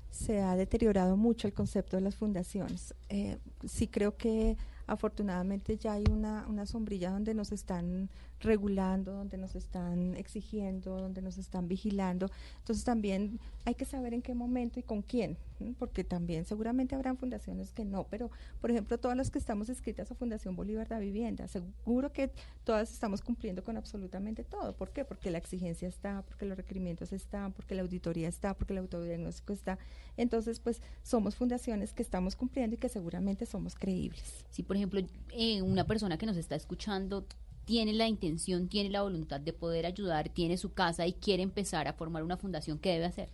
se 0.09 0.41
ha 0.41 0.55
deteriorado 0.55 1.17
mucho 1.17 1.47
el 1.47 1.53
concepto 1.53 1.97
de 1.97 2.01
las 2.01 2.15
fundaciones. 2.15 2.95
Eh, 3.09 3.37
sí 3.67 3.87
creo 3.87 4.17
que 4.17 4.57
afortunadamente 4.87 5.77
ya 5.77 5.93
hay 5.93 6.05
una, 6.09 6.47
una 6.47 6.65
sombrilla 6.65 7.11
donde 7.11 7.35
nos 7.35 7.51
están 7.51 8.09
regulando, 8.41 9.13
donde 9.13 9.37
nos 9.37 9.55
están 9.55 10.15
exigiendo, 10.15 10.99
donde 10.99 11.21
nos 11.21 11.37
están 11.37 11.67
vigilando. 11.67 12.29
Entonces 12.59 12.83
también 12.83 13.39
hay 13.65 13.75
que 13.75 13.85
saber 13.85 14.13
en 14.13 14.21
qué 14.21 14.33
momento 14.33 14.79
y 14.79 14.83
con 14.83 15.01
quién, 15.01 15.37
porque 15.77 16.03
también 16.03 16.45
seguramente 16.45 16.95
habrán 16.95 17.17
fundaciones 17.17 17.73
que 17.73 17.85
no, 17.85 18.05
pero 18.05 18.31
por 18.61 18.71
ejemplo 18.71 18.97
todas 18.97 19.17
las 19.17 19.29
que 19.29 19.39
estamos 19.39 19.69
inscritas 19.69 20.09
a 20.11 20.15
Fundación 20.15 20.55
Bolívar 20.55 20.87
de 20.87 20.99
Vivienda, 20.99 21.47
seguro 21.47 22.11
que 22.11 22.31
todas 22.63 22.91
estamos 22.91 23.21
cumpliendo 23.21 23.63
con 23.63 23.77
absolutamente 23.77 24.43
todo. 24.43 24.73
¿Por 24.75 24.91
qué? 24.91 25.05
Porque 25.05 25.31
la 25.31 25.37
exigencia 25.37 25.87
está, 25.87 26.23
porque 26.23 26.45
los 26.45 26.57
requerimientos 26.57 27.11
están, 27.13 27.51
porque 27.53 27.75
la 27.75 27.81
auditoría 27.81 28.27
está, 28.27 28.53
porque 28.53 28.73
el 28.73 28.79
autodiagnóstico 28.79 29.53
está. 29.53 29.77
Entonces, 30.17 30.59
pues 30.59 30.81
somos 31.03 31.35
fundaciones 31.35 31.93
que 31.93 32.01
estamos 32.01 32.35
cumpliendo 32.35 32.75
y 32.75 32.77
que 32.77 32.89
seguramente 32.89 33.45
somos 33.45 33.75
creíbles. 33.75 34.45
Si, 34.49 34.63
por 34.63 34.75
ejemplo, 34.75 35.01
eh, 35.31 35.61
una 35.61 35.85
persona 35.85 36.17
que 36.17 36.25
nos 36.25 36.37
está 36.37 36.55
escuchando 36.55 37.25
tiene 37.69 37.93
la 37.93 38.07
intención, 38.07 38.67
tiene 38.67 38.89
la 38.89 39.03
voluntad 39.03 39.39
de 39.39 39.53
poder 39.53 39.85
ayudar, 39.85 40.29
tiene 40.29 40.57
su 40.57 40.73
casa 40.73 41.05
y 41.05 41.13
quiere 41.13 41.43
empezar 41.43 41.87
a 41.87 41.93
formar 41.93 42.23
una 42.23 42.35
fundación, 42.35 42.79
¿qué 42.79 42.93
debe 42.93 43.05
hacer? 43.05 43.29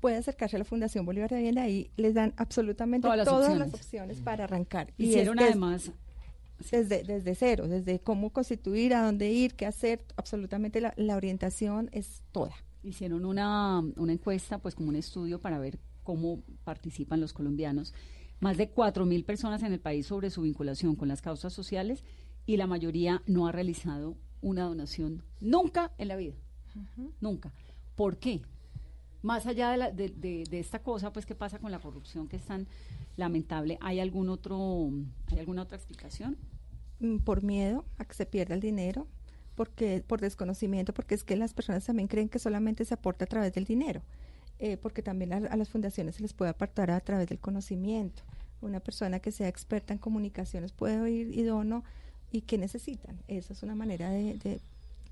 Puede 0.00 0.16
acercarse 0.16 0.56
a 0.56 0.58
la 0.58 0.64
Fundación 0.64 1.06
Bolívar 1.06 1.30
de 1.30 1.36
Vivienda 1.36 1.68
y 1.68 1.88
les 1.96 2.14
dan 2.14 2.34
absolutamente 2.36 3.06
Todas 3.06 3.24
todas, 3.24 3.50
las 3.50 3.70
las, 3.70 3.74
opciones. 3.74 4.18
para 4.22 4.42
arrancar. 4.42 4.92
Hicieron 4.98 5.38
además 5.38 5.92
desde, 6.68 7.04
desde 7.04 7.36
cero, 7.36 7.68
desde 7.68 8.00
cómo 8.00 8.30
constituir, 8.30 8.92
a 8.92 9.04
dónde 9.04 9.30
ir, 9.30 9.54
qué 9.54 9.66
hacer, 9.66 10.04
absolutamente 10.16 10.80
la, 10.80 10.92
la 10.96 11.14
orientación 11.14 11.90
es 11.92 12.24
toda. 12.32 12.56
Hicieron 12.82 13.24
una, 13.24 13.84
una 13.94 14.12
encuesta, 14.12 14.58
pues 14.58 14.74
como 14.74 14.88
un 14.88 14.96
estudio 14.96 15.40
para 15.40 15.60
ver 15.60 15.78
cómo 16.02 16.42
participan 16.64 17.20
los 17.20 17.32
colombianos. 17.32 17.94
Más 18.40 18.56
de 18.56 18.74
4.000 18.74 19.24
personas 19.24 19.62
en 19.62 19.72
el 19.72 19.78
país 19.78 20.06
sobre 20.06 20.30
su 20.30 20.42
vinculación 20.42 20.96
con 20.96 21.06
las 21.06 21.22
causas 21.22 21.52
sociales 21.52 22.02
y 22.50 22.56
la 22.56 22.66
mayoría 22.66 23.22
no 23.26 23.46
ha 23.46 23.52
realizado 23.52 24.16
una 24.42 24.64
donación 24.64 25.22
nunca 25.40 25.92
en 25.98 26.08
la 26.08 26.16
vida. 26.16 26.34
Nunca. 27.20 27.52
¿Por 27.94 28.16
qué? 28.18 28.42
Más 29.22 29.46
allá 29.46 29.70
de, 29.70 29.76
la- 29.76 29.90
de- 29.92 30.08
de- 30.08 30.44
de 30.50 30.58
esta 30.58 30.80
cosa, 30.82 31.12
pues, 31.12 31.26
¿qué 31.26 31.36
pasa 31.36 31.60
con 31.60 31.70
la 31.70 31.78
corrupción 31.78 32.26
que 32.26 32.36
es 32.36 32.42
tan 32.42 32.66
lamentable? 33.16 33.78
¿Hay 33.80 34.00
algún 34.00 34.28
otro, 34.30 34.90
¿hay 35.30 35.38
alguna 35.38 35.62
otra 35.62 35.76
explicación? 35.76 36.36
Mm, 36.98 37.18
por 37.18 37.44
miedo 37.44 37.84
a 37.98 38.04
que 38.04 38.14
se 38.14 38.26
pierda 38.26 38.54
el 38.54 38.60
dinero, 38.60 39.06
porque 39.54 40.02
por 40.04 40.20
desconocimiento, 40.20 40.92
porque 40.92 41.14
es 41.14 41.22
que 41.22 41.36
las 41.36 41.54
personas 41.54 41.84
también 41.84 42.08
creen 42.08 42.28
que 42.28 42.40
solamente 42.40 42.84
se 42.84 42.94
aporta 42.94 43.26
a 43.26 43.28
través 43.28 43.52
del 43.52 43.64
dinero, 43.64 44.02
eh, 44.58 44.76
porque 44.76 45.02
también 45.02 45.32
a, 45.32 45.36
a 45.36 45.56
las 45.56 45.68
fundaciones 45.68 46.16
se 46.16 46.22
les 46.22 46.32
puede 46.32 46.50
aportar 46.50 46.90
a 46.90 46.98
través 47.00 47.28
del 47.28 47.38
conocimiento. 47.38 48.24
Una 48.60 48.80
persona 48.80 49.20
que 49.20 49.30
sea 49.30 49.46
experta 49.46 49.92
en 49.92 49.98
comunicaciones 50.00 50.72
puede 50.72 51.10
ir 51.10 51.28
y 51.38 51.42
dono 51.44 51.84
y 52.32 52.42
qué 52.42 52.58
necesitan. 52.58 53.18
Esa 53.28 53.52
es 53.52 53.62
una 53.62 53.74
manera 53.74 54.10
de, 54.10 54.34
de- 54.38 54.60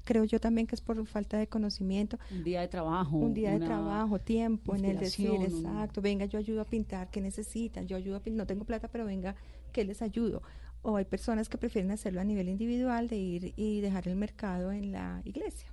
creo 0.04 0.24
yo 0.24 0.40
también 0.40 0.66
que 0.66 0.74
es 0.74 0.80
por 0.80 1.04
falta 1.06 1.36
de 1.36 1.46
conocimiento. 1.48 2.18
Un 2.30 2.44
día 2.44 2.60
de 2.62 2.68
trabajo. 2.68 3.16
Un 3.18 3.34
día 3.34 3.50
de 3.52 3.58
trabajo, 3.66 4.18
tiempo, 4.18 4.74
en 4.74 4.84
el 4.86 4.98
decir, 4.98 5.28
exacto, 5.58 6.00
venga, 6.00 6.24
yo 6.24 6.38
ayudo 6.38 6.62
a 6.62 6.64
pintar, 6.64 7.10
¿qué 7.10 7.20
necesitan? 7.20 7.86
Yo 7.86 7.96
ayudo 7.96 8.16
a 8.16 8.20
pintar, 8.20 8.38
no 8.38 8.46
tengo 8.46 8.64
plata, 8.64 8.88
pero 8.88 9.04
venga, 9.04 9.34
¿qué 9.72 9.84
les 9.84 10.00
ayudo? 10.00 10.42
O 10.82 10.96
hay 10.96 11.04
personas 11.04 11.48
que 11.48 11.58
prefieren 11.58 11.90
hacerlo 11.90 12.20
a 12.20 12.24
nivel 12.24 12.48
individual, 12.48 13.08
de 13.08 13.16
ir 13.18 13.52
y 13.56 13.80
dejar 13.80 14.08
el 14.08 14.16
mercado 14.16 14.72
en 14.72 14.92
la 14.92 15.20
iglesia. 15.24 15.68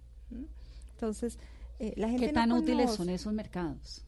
Entonces, 0.93 1.38
eh, 1.80 1.93
la 1.98 2.10
gente 2.10 2.28
¿Qué 2.28 2.32
no 2.34 2.39
tan 2.41 2.52
útiles 2.52 2.91
son 2.91 3.10
esos 3.10 3.34
mercados? 3.34 4.04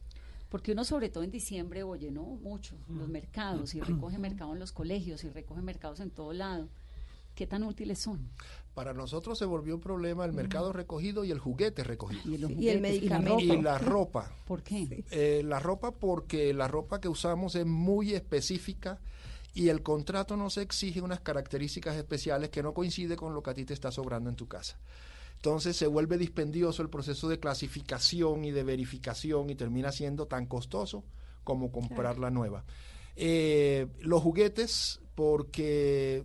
Porque 0.48 0.72
uno 0.72 0.84
sobre 0.84 1.10
todo 1.10 1.24
en 1.24 1.30
diciembre 1.30 1.82
oye, 1.82 2.10
¿no? 2.10 2.22
Mucho, 2.24 2.74
los 2.88 3.08
mercados, 3.08 3.74
y 3.74 3.80
recoge 3.80 4.18
mercado 4.18 4.52
en 4.54 4.58
los 4.58 4.72
colegios, 4.72 5.22
y 5.24 5.28
recoge 5.28 5.60
mercados 5.62 6.00
en 6.00 6.10
todo 6.10 6.32
lado. 6.32 6.68
¿Qué 7.38 7.46
tan 7.46 7.62
útiles 7.62 8.00
son? 8.00 8.32
Para 8.74 8.92
nosotros 8.92 9.38
se 9.38 9.44
volvió 9.44 9.76
un 9.76 9.80
problema 9.80 10.24
el 10.24 10.32
mercado 10.32 10.72
recogido 10.72 11.24
y 11.24 11.30
el 11.30 11.38
juguete 11.38 11.84
recogido. 11.84 12.28
Y, 12.28 12.34
el 12.34 12.46
juguetes, 12.46 12.64
y 12.64 13.08
la 13.08 13.20
medicamento. 13.20 13.38
Y 13.38 13.62
la 13.62 13.78
ropa. 13.78 14.32
¿Por 14.44 14.64
qué? 14.64 15.04
Eh, 15.12 15.42
la 15.44 15.60
ropa 15.60 15.92
porque 15.92 16.52
la 16.52 16.66
ropa 16.66 17.00
que 17.00 17.06
usamos 17.06 17.54
es 17.54 17.64
muy 17.64 18.12
específica 18.12 18.98
y 19.54 19.68
el 19.68 19.84
contrato 19.84 20.36
nos 20.36 20.56
exige 20.56 21.00
unas 21.00 21.20
características 21.20 21.94
especiales 21.94 22.50
que 22.50 22.60
no 22.60 22.74
coincide 22.74 23.14
con 23.14 23.34
lo 23.34 23.40
que 23.44 23.50
a 23.50 23.54
ti 23.54 23.64
te 23.64 23.72
está 23.72 23.92
sobrando 23.92 24.28
en 24.28 24.34
tu 24.34 24.48
casa. 24.48 24.76
Entonces 25.36 25.76
se 25.76 25.86
vuelve 25.86 26.18
dispendioso 26.18 26.82
el 26.82 26.90
proceso 26.90 27.28
de 27.28 27.38
clasificación 27.38 28.44
y 28.44 28.50
de 28.50 28.64
verificación 28.64 29.48
y 29.48 29.54
termina 29.54 29.92
siendo 29.92 30.26
tan 30.26 30.46
costoso 30.46 31.04
como 31.44 31.70
comprar 31.70 32.18
la 32.18 32.32
nueva. 32.32 32.64
Eh, 33.14 33.86
los 34.00 34.24
juguetes 34.24 35.00
porque 35.14 36.24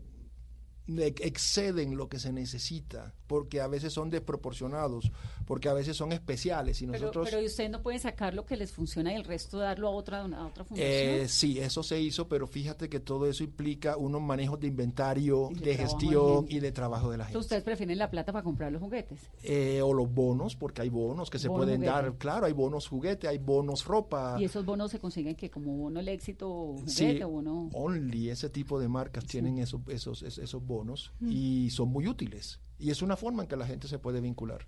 exceden 0.87 1.97
lo 1.97 2.09
que 2.09 2.19
se 2.19 2.33
necesita, 2.33 3.13
porque 3.33 3.61
a 3.61 3.67
veces 3.67 3.91
son 3.91 4.11
desproporcionados, 4.11 5.11
porque 5.47 5.67
a 5.69 5.73
veces 5.73 5.97
son 5.97 6.11
especiales 6.11 6.79
y 6.83 6.85
Pero, 6.85 6.99
nosotros... 6.99 7.29
pero 7.31 7.43
ustedes 7.43 7.71
no 7.71 7.81
pueden 7.81 7.99
sacar 7.99 8.35
lo 8.35 8.45
que 8.45 8.55
les 8.55 8.71
funciona 8.71 9.11
y 9.11 9.15
el 9.15 9.23
resto 9.23 9.57
darlo 9.57 9.87
a 9.87 9.91
otra, 9.91 10.21
a 10.21 10.45
otra 10.45 10.63
fundación. 10.63 10.87
Eh, 10.87 11.25
sí, 11.27 11.57
eso 11.59 11.81
se 11.81 11.99
hizo, 11.99 12.27
pero 12.27 12.45
fíjate 12.45 12.89
que 12.89 12.99
todo 12.99 13.25
eso 13.27 13.43
implica 13.43 13.97
unos 13.97 14.21
manejos 14.21 14.59
de 14.59 14.67
inventario, 14.67 15.49
de 15.51 15.55
de, 15.55 15.75
trabajo 15.75 15.97
de 15.97 16.03
gestión 16.05 16.45
y 16.47 16.59
de 16.59 16.71
trabajo 16.71 17.09
de 17.09 17.17
la 17.17 17.23
gente. 17.25 17.31
Entonces, 17.37 17.45
ustedes 17.47 17.63
prefieren 17.63 17.97
la 17.97 18.11
plata 18.11 18.31
para 18.31 18.43
comprar 18.43 18.71
los 18.71 18.81
juguetes. 18.83 19.19
Eh, 19.41 19.81
o 19.81 19.93
los 19.95 20.13
bonos, 20.13 20.55
porque 20.55 20.83
hay 20.83 20.89
bonos 20.89 21.31
que 21.31 21.39
se 21.39 21.47
Bono 21.47 21.63
pueden 21.63 21.77
juguete. 21.77 21.91
dar, 21.91 22.15
claro, 22.19 22.45
hay 22.45 22.53
bonos 22.53 22.87
juguete, 22.87 23.27
hay 23.27 23.39
bonos 23.39 23.85
ropa. 23.85 24.37
Y 24.39 24.43
esos 24.45 24.63
bonos 24.63 24.91
se 24.91 24.99
consiguen 24.99 25.35
que 25.35 25.49
como 25.49 25.75
bono 25.75 25.99
el 25.99 26.07
éxito 26.09 26.47
juguete 26.77 26.91
Sí, 27.17 27.23
o 27.23 27.29
bono. 27.29 27.69
Only 27.73 28.29
ese 28.29 28.49
tipo 28.49 28.79
de 28.79 28.87
marcas 28.87 29.25
tienen 29.25 29.57
esos, 29.57 29.81
esos, 29.87 30.21
es- 30.21 30.37
esos 30.37 30.63
bonos 30.63 31.11
Mm. 31.19 31.29
y 31.31 31.69
son 31.71 31.89
muy 31.89 32.07
útiles. 32.07 32.59
Y 32.83 32.91
es 32.91 33.01
una 33.01 33.15
forma 33.15 33.43
en 33.43 33.47
que 33.47 33.55
la 33.55 33.65
gente 33.65 33.87
se 33.87 33.97
puede 33.97 34.19
vincular. 34.19 34.65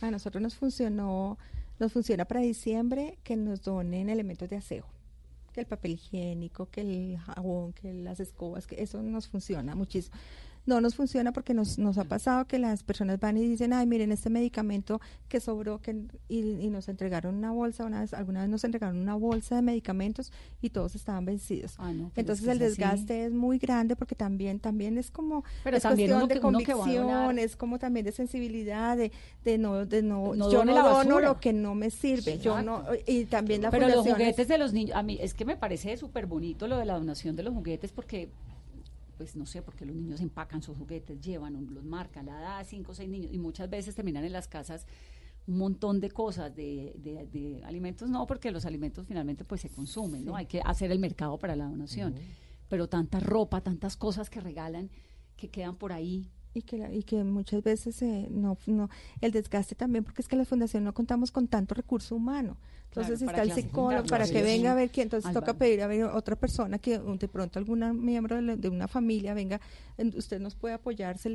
A 0.00 0.08
nosotros 0.08 0.40
nos 0.40 0.54
funcionó, 0.54 1.36
nos 1.80 1.92
funciona 1.92 2.24
para 2.24 2.40
diciembre 2.40 3.18
que 3.24 3.34
nos 3.34 3.60
donen 3.62 4.08
elementos 4.08 4.48
de 4.48 4.56
aseo, 4.56 4.86
que 5.52 5.62
el 5.62 5.66
papel 5.66 5.94
higiénico, 5.94 6.70
que 6.70 6.82
el 6.82 7.18
jabón, 7.18 7.72
que 7.72 7.92
las 7.92 8.20
escobas, 8.20 8.68
que 8.68 8.80
eso 8.80 9.02
nos 9.02 9.26
funciona 9.26 9.74
muchísimo. 9.74 10.16
No 10.66 10.80
nos 10.80 10.96
funciona 10.96 11.32
porque 11.32 11.54
nos, 11.54 11.78
nos 11.78 11.96
ha 11.96 12.04
pasado 12.04 12.44
que 12.46 12.58
las 12.58 12.82
personas 12.82 13.20
van 13.20 13.36
y 13.36 13.46
dicen, 13.46 13.72
ay, 13.72 13.86
miren, 13.86 14.10
este 14.10 14.30
medicamento 14.30 15.00
que 15.28 15.38
sobró, 15.38 15.80
que, 15.80 15.92
y, 16.28 16.38
y 16.60 16.70
nos 16.70 16.88
entregaron 16.88 17.36
una 17.36 17.52
bolsa, 17.52 17.84
una 17.84 18.00
vez, 18.00 18.12
alguna 18.12 18.40
vez 18.40 18.50
nos 18.50 18.64
entregaron 18.64 18.98
una 18.98 19.14
bolsa 19.14 19.54
de 19.56 19.62
medicamentos 19.62 20.32
y 20.60 20.70
todos 20.70 20.96
estaban 20.96 21.24
vencidos. 21.24 21.76
pero 21.78 22.10
Entonces 22.16 22.44
el 22.48 22.50
así. 22.58 22.64
desgaste 22.64 23.26
es 23.26 23.32
muy 23.32 23.58
grande 23.58 23.94
porque 23.94 24.16
también, 24.16 24.58
también 24.58 24.98
es 24.98 25.10
como, 25.12 25.44
Pero 25.62 25.76
es 25.76 25.82
también 25.84 26.10
cuestión 26.10 26.28
de 26.28 26.34
que- 26.34 26.38
a 26.38 26.42
convicción, 26.42 27.38
es 27.38 27.56
como 27.56 27.78
también 27.78 28.04
de 28.04 28.10
sensibilidad, 28.12 28.96
de, 28.96 29.12
de 29.44 29.58
no, 29.58 29.86
de 29.86 30.02
no, 30.02 30.34
No 30.34 30.50
yo 30.50 30.64
no 30.64 30.74
la 30.74 30.82
dono 30.82 31.20
lo 31.20 31.38
que 31.38 31.52
no 31.52 31.76
me 31.76 31.90
sirve, 31.90 32.38
yo 32.38 32.60
no, 32.62 32.82
y 33.06 33.26
también 33.26 33.62
la 33.62 33.70
Pero 33.70 33.88
los 33.88 34.04
es- 34.04 34.12
juguetes 34.12 34.48
de 34.48 34.58
los 34.58 34.72
niños, 34.72 34.96
a 34.96 35.02
mí 35.04 35.16
es 35.20 35.32
que 35.32 35.44
me 35.44 35.56
parece 35.56 35.96
súper 35.96 36.26
bonito 36.26 36.66
lo 36.66 36.76
de 36.78 36.84
la 36.86 36.94
donación 36.98 37.36
de 37.36 37.44
los 37.44 37.54
juguetes 37.54 37.92
porque, 37.92 38.30
pues 39.16 39.36
no 39.36 39.46
sé, 39.46 39.62
porque 39.62 39.84
los 39.86 39.94
niños 39.96 40.20
empacan 40.20 40.62
sus 40.62 40.76
juguetes, 40.76 41.20
llevan, 41.20 41.56
un- 41.56 41.72
los 41.74 41.84
marcan, 41.84 42.26
la 42.26 42.38
edad 42.40 42.66
cinco 42.68 42.92
o 42.92 42.94
seis 42.94 43.08
niños 43.08 43.32
y 43.32 43.38
muchas 43.38 43.68
veces 43.70 43.94
terminan 43.94 44.24
en 44.24 44.32
las 44.32 44.48
casas 44.48 44.86
un 45.46 45.58
montón 45.58 46.00
de 46.00 46.10
cosas, 46.10 46.54
de, 46.54 46.92
de- 46.98 47.26
de 47.26 47.62
alimentos 47.64 48.08
no, 48.10 48.26
porque 48.26 48.50
los 48.50 48.66
alimentos 48.66 49.06
finalmente 49.06 49.44
pues 49.44 49.60
se 49.60 49.68
consumen, 49.70 50.24
¿no? 50.24 50.32
Sí. 50.32 50.38
Hay 50.38 50.46
que 50.46 50.60
hacer 50.64 50.90
el 50.90 50.98
mercado 50.98 51.38
para 51.38 51.54
la 51.56 51.66
donación, 51.66 52.14
pero 52.68 52.88
tanta 52.88 53.20
ropa, 53.20 53.60
tantas 53.60 53.96
cosas 53.96 54.28
que 54.28 54.40
regalan 54.40 54.90
que 55.36 55.48
quedan 55.48 55.76
por 55.76 55.92
ahí. 55.92 56.30
y 56.54 56.62
que, 56.62 56.78
la- 56.78 56.90
y 56.90 57.02
que 57.02 57.22
muchas 57.22 57.62
veces 57.62 58.00
eh, 58.00 58.28
no, 58.30 58.56
no, 58.66 58.88
el 59.20 59.30
desgaste 59.30 59.74
también, 59.74 60.04
porque 60.04 60.22
es 60.22 60.26
que 60.28 60.36
la 60.36 60.46
fundación 60.46 60.84
no 60.84 60.94
contamos 60.94 61.30
con 61.30 61.48
tanto 61.48 61.74
recurso 61.74 62.16
humano. 62.16 62.56
Entonces 62.88 63.18
Claro, 63.18 63.32
está 63.32 63.42
el 63.42 63.52
psicólogo 63.62 64.06
para 64.08 64.24
que 64.26 64.42
venga 64.42 64.72
a 64.72 64.74
ver 64.74 64.90
que 64.90 65.02
entonces 65.02 65.30
toca 65.32 65.52
pedir 65.58 65.82
a 65.82 65.86
ver 65.86 66.04
otra 66.04 66.34
persona 66.34 66.78
que 66.78 66.98
de 66.98 67.28
pronto 67.28 67.58
algún 67.58 68.02
miembro 68.02 68.36
de, 68.36 68.42
la- 68.42 68.56
de 68.56 68.68
una 68.70 68.88
familia 68.88 69.34
venga, 69.34 69.60
en- 69.98 70.14
usted 70.16 70.40
nos 70.40 70.54
puede 70.54 70.74
apoyar 70.74 71.16
es- 71.16 71.26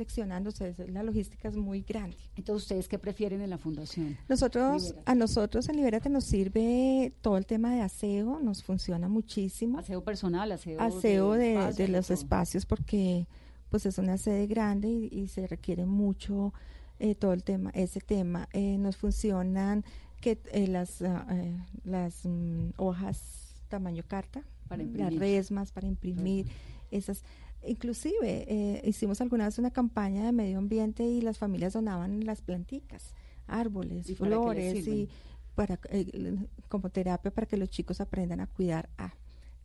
la 0.90 1.02
logística 1.04 1.48
es 1.48 1.56
muy 1.56 1.82
grande. 1.82 2.16
Entonces, 2.36 2.64
¿ustedes 2.64 2.88
qué 2.88 2.98
prefieren 2.98 3.40
en 3.42 3.50
la 3.50 3.58
fundación? 3.58 4.16
Nosotros, 4.28 4.96
a 5.04 5.14
nosotros 5.14 5.68
en 5.68 5.76
Libérate 5.76 6.08
nos 6.08 6.24
sirve 6.24 7.12
todo 7.20 7.36
el 7.36 7.46
tema 7.46 7.72
de 7.72 7.82
aseo, 7.82 8.40
nos 8.40 8.64
funciona 8.64 9.08
muchísimo. 9.08 9.78
Aseo 9.78 10.02
personal, 10.02 10.50
aseo, 10.50 10.80
aseo 10.80 11.32
de, 11.34 11.52
espacios, 11.54 11.76
de 11.76 11.88
los 11.88 12.10
espacios 12.10 12.66
porque 12.66 13.26
pues 13.68 13.86
es 13.86 13.98
una 13.98 14.18
sede 14.18 14.46
grande 14.48 14.88
y, 14.88 15.08
y 15.12 15.28
se 15.28 15.46
requiere 15.46 15.86
mucho 15.86 16.52
eh, 16.98 17.14
todo 17.14 17.32
el 17.32 17.42
tema 17.42 17.70
ese 17.74 18.00
tema 18.00 18.48
Eh, 18.52 18.76
nos 18.78 18.96
funcionan 18.96 19.84
que 20.22 20.38
eh, 20.52 20.66
las 20.68 21.02
ah, 21.02 21.26
eh, 21.30 21.58
las 21.84 22.24
mm, 22.24 22.70
hojas 22.76 23.52
tamaño 23.68 24.04
carta 24.06 24.42
Para 24.68 24.84
las 24.84 25.14
resmas 25.14 25.72
para 25.72 25.86
imprimir 25.86 26.46
esas. 26.90 27.24
Inclusive 27.66 28.44
eh, 28.48 28.82
hicimos 28.84 29.20
alguna 29.20 29.44
vez 29.44 29.58
una 29.58 29.70
campaña 29.70 30.24
de 30.24 30.32
medio 30.32 30.58
ambiente 30.58 31.04
y 31.04 31.20
las 31.20 31.38
familias 31.38 31.74
donaban 31.74 32.24
las 32.24 32.40
planticas 32.40 33.14
árboles 33.46 34.08
¿Y 34.08 34.14
flores 34.14 34.86
y 34.86 35.08
para 35.54 35.78
eh, 35.90 36.36
como 36.68 36.88
terapia 36.90 37.30
para 37.30 37.46
que 37.46 37.56
los 37.56 37.68
chicos 37.68 38.00
aprendan 38.00 38.40
a 38.40 38.46
cuidar. 38.46 38.88
A 38.96 39.14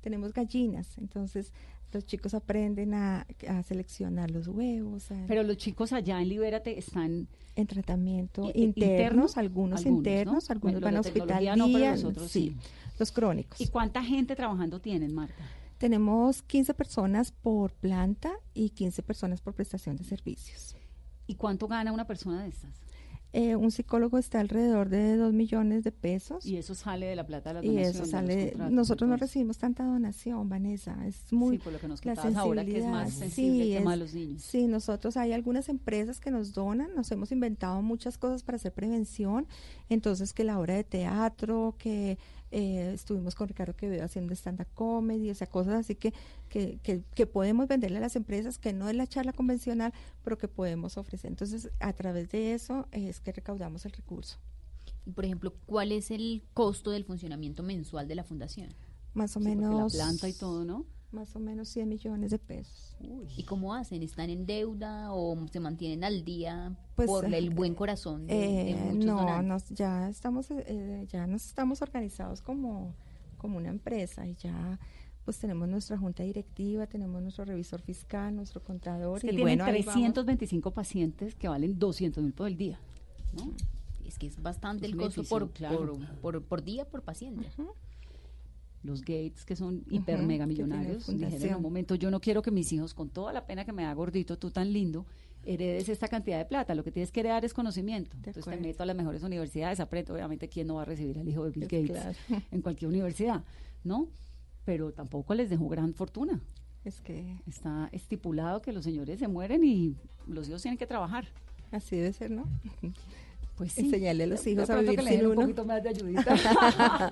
tenemos 0.01 0.33
gallinas, 0.33 0.97
entonces 0.97 1.53
los 1.93 2.05
chicos 2.05 2.33
aprenden 2.33 2.93
a, 2.93 3.25
a 3.47 3.63
seleccionar 3.63 4.29
los 4.31 4.47
huevos. 4.47 5.09
a- 5.11 5.25
Pero 5.27 5.43
los 5.43 5.57
chicos 5.57 5.93
allá 5.93 6.21
en 6.21 6.29
Libérate 6.29 6.77
están 6.77 7.27
en 7.55 7.67
tratamiento 7.67 8.43
internos, 8.53 8.75
internos, 8.77 9.37
algunos, 9.37 9.79
algunos, 9.79 9.85
internos, 9.85 10.49
¿no? 10.49 10.53
algunos 10.53 10.73
Bueno, 10.73 10.85
van 10.85 10.95
a 10.95 10.99
hospital 10.99 11.27
no, 11.57 11.67
día, 11.67 11.97
sí, 11.97 12.03
sí. 12.27 12.57
los 12.99 13.11
crónicos. 13.11 13.59
¿Y 13.61 13.67
cuánta 13.67 14.03
gente 14.03 14.35
trabajando 14.35 14.79
tienen, 14.79 15.13
Marta? 15.13 15.43
Tenemos 15.77 16.41
15 16.43 16.73
personas 16.73 17.31
por 17.31 17.71
planta 17.71 18.31
y 18.53 18.71
15 18.71 19.03
personas 19.03 19.41
por 19.41 19.53
prestación 19.53 19.95
de 19.95 20.03
servicios. 20.03 20.75
¿Y 21.27 21.35
cuánto 21.35 21.67
gana 21.67 21.91
una 21.91 22.05
persona 22.07 22.41
de 22.43 22.49
estas? 22.49 22.71
Eh, 23.33 23.55
un 23.57 23.71
psicólogo 23.71 24.17
está 24.17 24.39
alrededor 24.39 24.87
de 24.89 25.17
2 25.17 25.33
millones 25.33 25.83
de 25.83 25.91
pesos. 25.91 26.45
Y 26.45 26.55
eso 26.57 26.73
sale 26.75 27.07
de 27.07 27.15
la 27.15 27.25
plata 27.25 27.49
de 27.53 27.53
la 27.55 27.65
Y 27.65 27.67
donación. 27.69 27.95
eso 28.03 28.05
sale, 28.05 28.53
nosotros 28.71 29.09
no 29.09 29.17
recibimos 29.17 29.57
tanta 29.57 29.83
donación, 29.83 30.47
Vanessa, 30.49 30.97
es 31.05 31.31
muy 31.33 31.57
Sí, 31.57 31.63
por 31.63 31.73
lo 31.73 31.79
que 31.79 31.87
nos 31.89 32.03
la 32.05 32.15
contabas 32.15 32.35
ahora, 32.37 32.63
que 32.65 32.79
es 32.79 32.85
más 32.85 33.13
sensibilidad. 33.13 33.19
sensible 33.19 33.63
el 33.63 33.67
Sí, 33.67 33.73
de 33.73 33.93
es- 33.93 33.99
los 33.99 34.13
niños. 34.13 34.41
Sí, 34.41 34.67
nosotros 34.67 35.17
hay 35.17 35.33
algunas 35.33 35.67
empresas 35.69 36.19
que 36.19 36.31
nos 36.31 36.53
donan, 36.53 36.95
nos 36.95 37.11
hemos 37.11 37.31
inventado 37.31 37.81
muchas 37.81 38.17
cosas 38.17 38.43
para 38.43 38.55
hacer 38.55 38.73
prevención, 38.73 39.45
entonces 39.89 40.33
que 40.33 40.43
la 40.45 40.57
obra 40.59 40.75
de 40.75 40.83
teatro, 40.85 41.75
que 41.77 42.17
eh, 42.51 42.91
estuvimos 42.93 43.35
con 43.35 43.47
Ricardo 43.47 43.75
Quevedo 43.75 44.03
haciendo 44.03 44.33
stand-up 44.33 44.67
comedy, 44.73 45.29
o 45.29 45.35
sea, 45.35 45.47
cosas 45.47 45.73
así 45.75 45.95
que, 45.95 46.13
que, 46.49 46.79
que, 46.83 47.03
que 47.13 47.25
podemos 47.27 47.67
venderle 47.67 47.97
a 47.97 48.01
las 48.01 48.15
empresas, 48.15 48.57
que 48.57 48.73
no 48.73 48.89
es 48.89 48.95
la 48.95 49.07
charla 49.07 49.33
convencional, 49.33 49.93
pero 50.23 50.37
que 50.37 50.47
podemos 50.47 50.97
ofrecer. 50.97 51.29
Entonces, 51.29 51.69
a 51.79 51.93
través 51.93 52.29
de 52.29 52.53
eso 52.53 52.87
es 52.91 53.19
que 53.19 53.31
recaudamos 53.31 53.85
el 53.85 53.91
recurso. 53.91 54.37
Y, 55.05 55.11
por 55.11 55.25
ejemplo, 55.25 55.53
¿cuál 55.65 55.91
es 55.91 56.11
el 56.11 56.43
costo 56.53 56.91
del 56.91 57.05
funcionamiento 57.05 57.63
mensual 57.63 58.07
de 58.07 58.15
la 58.15 58.23
fundación? 58.23 58.69
Más 59.13 59.35
o 59.37 59.39
Sí, 59.39 59.45
menos... 59.45 59.93
la 59.93 59.99
planta 60.05 60.27
y 60.29 60.33
todo, 60.33 60.65
¿no? 60.65 60.85
Más 61.11 61.35
o 61.35 61.39
menos 61.39 61.69
100 61.69 61.87
millones 61.87 62.31
de 62.31 62.39
pesos. 62.39 62.95
¿Y 63.37 63.43
cómo 63.43 63.73
hacen? 63.73 64.03
¿Están 64.03 64.29
en 64.29 64.45
deuda 64.45 65.13
o 65.13 65.37
se 65.51 65.59
mantienen 65.59 66.03
al 66.03 66.25
día 66.25 66.75
Pues, 66.95 67.07
por 67.07 67.25
el 67.25 67.33
eh, 67.47 67.49
buen 67.49 67.75
corazón 67.75 68.27
de, 68.27 68.35
de 68.35 68.71
Eh, 68.71 68.75
muchos 68.75 69.05
no, 69.05 69.41
nos, 69.41 69.69
ya 69.69 70.09
estamos, 70.09 70.51
eh, 70.51 71.05
ya 71.09 71.25
nos 71.25 71.45
estamos 71.45 71.81
organizados 71.81 72.41
como, 72.41 72.93
como 73.37 73.57
una 73.57 73.69
empresa 73.69 74.27
y 74.27 74.35
ya 74.35 74.79
pues 75.23 75.39
tenemos 75.39 75.67
nuestra 75.67 75.97
junta 75.97 76.23
directiva, 76.23 76.87
tenemos 76.87 77.21
nuestro 77.21 77.43
revisor 77.43 77.81
fiscal, 77.81 78.33
nuestro 78.33 78.63
contador 78.63 79.17
Es 79.17 79.23
que 79.23 79.27
y 79.27 79.35
tienen 79.35 79.57
bueno, 79.57 79.65
ahí 79.65 79.81
vamos. 79.81 79.93
325 79.93 80.71
pacientes 80.71 81.35
que 81.35 81.49
valen 81.49 81.77
200 81.77 82.23
mil 82.23 82.33
por 82.33 82.47
el 82.47 82.55
día. 82.55 82.79
¿no? 83.33 83.51
Es 84.05 84.17
que 84.17 84.27
es 84.27 84.41
bastante 84.41 84.85
Es 84.85 84.91
el 84.93 84.97
costo 84.97 85.19
edificio, 85.19 85.37
por, 85.37 85.51
claro. 85.51 85.97
por, 85.97 86.19
por, 86.21 86.43
por 86.43 86.63
día, 86.63 86.85
por 86.85 87.01
paciente. 87.01 87.45
Los 88.83 89.01
Gates, 89.01 89.45
que 89.45 89.55
son 89.55 89.83
hiper 89.89 90.21
mega 90.23 90.47
que 90.47 90.53
tienen 90.53 90.69
millonarios, 90.77 91.07
dijeron 91.07 91.49
en 91.49 91.55
un 91.55 91.61
momento, 91.61 91.95
yo 91.95 92.11
no 92.11 92.19
quiero 92.19 92.41
que 92.41 92.51
mis 92.51 92.71
hijos, 92.71 92.93
con 92.93 93.09
toda 93.09 93.33
la 93.33 93.45
pena 93.45 93.65
que 93.65 93.73
me 93.73 93.83
da 93.83 93.93
gordito, 93.93 94.37
tú 94.37 94.51
tan 94.51 94.71
lindo, 94.71 95.05
heredes 95.43 95.89
esta 95.89 96.07
cantidad 96.07 96.37
de 96.37 96.45
plata. 96.45 96.75
Lo 96.75 96.83
que 96.83 96.91
tienes 96.91 97.11
que 97.11 97.21
heredar 97.21 97.43
es 97.45 97.53
conocimiento. 97.53 98.15
Entonces 98.15 98.35
te 98.35 98.49
acuerdo. 98.49 98.61
meto 98.61 98.83
a 98.83 98.85
las 98.85 98.95
mejores 98.95 99.23
universidades, 99.23 99.79
aprendo, 99.79 100.13
obviamente, 100.13 100.47
¿quién 100.47 100.67
no 100.67 100.75
va 100.75 100.83
a 100.83 100.85
recibir 100.85 101.17
al 101.17 101.27
hijo 101.27 101.43
de 101.45 101.51
Bill 101.51 101.63
Gates 101.63 101.89
claro. 101.91 102.43
en 102.51 102.61
cualquier 102.61 102.89
universidad? 102.89 103.43
¿No? 103.83 104.07
Pero 104.65 104.91
tampoco 104.91 105.33
les 105.33 105.49
dejó 105.49 105.67
gran 105.69 105.93
fortuna. 105.93 106.41
Es 106.83 107.01
que 107.01 107.37
Está 107.47 107.89
estipulado 107.91 108.61
que 108.61 108.71
los 108.71 108.83
señores 108.83 109.19
se 109.19 109.27
mueren 109.27 109.63
y 109.63 109.95
los 110.27 110.47
hijos 110.47 110.61
tienen 110.61 110.77
que 110.77 110.87
trabajar. 110.87 111.27
así 111.71 111.95
debe 111.95 112.13
ser, 112.13 112.31
¿no? 112.31 112.45
Pues 113.57 113.73
sí. 113.73 113.81
Enseñarle 113.81 114.25
a 114.25 114.27
los 114.27 114.45
hijos 114.45 114.69
a 114.69 114.75
vivir 114.79 114.95
que 114.97 115.01
le 115.03 115.09
sin 115.11 115.19
den 115.19 115.25
un 115.27 115.31
uno. 115.33 115.41
poquito 115.41 115.65
más 115.65 115.81
de 115.83 115.89
ayudita. 115.89 117.11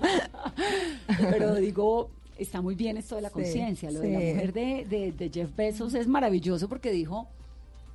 Pero 1.30 1.54
digo, 1.56 2.10
está 2.38 2.62
muy 2.62 2.74
bien 2.74 2.96
esto 2.96 3.16
de 3.16 3.22
la 3.22 3.28
Sí, 3.28 3.34
conciencia. 3.34 3.90
Lo 3.90 4.00
de 4.00 4.12
la 4.12 4.18
mujer 4.18 4.52
de, 4.52 4.84
de- 4.88 5.12
de 5.12 5.30
Jeff 5.30 5.54
Bezos 5.56 5.94
es 5.94 6.06
maravilloso 6.06 6.68
porque 6.68 6.90
dijo, 6.92 7.26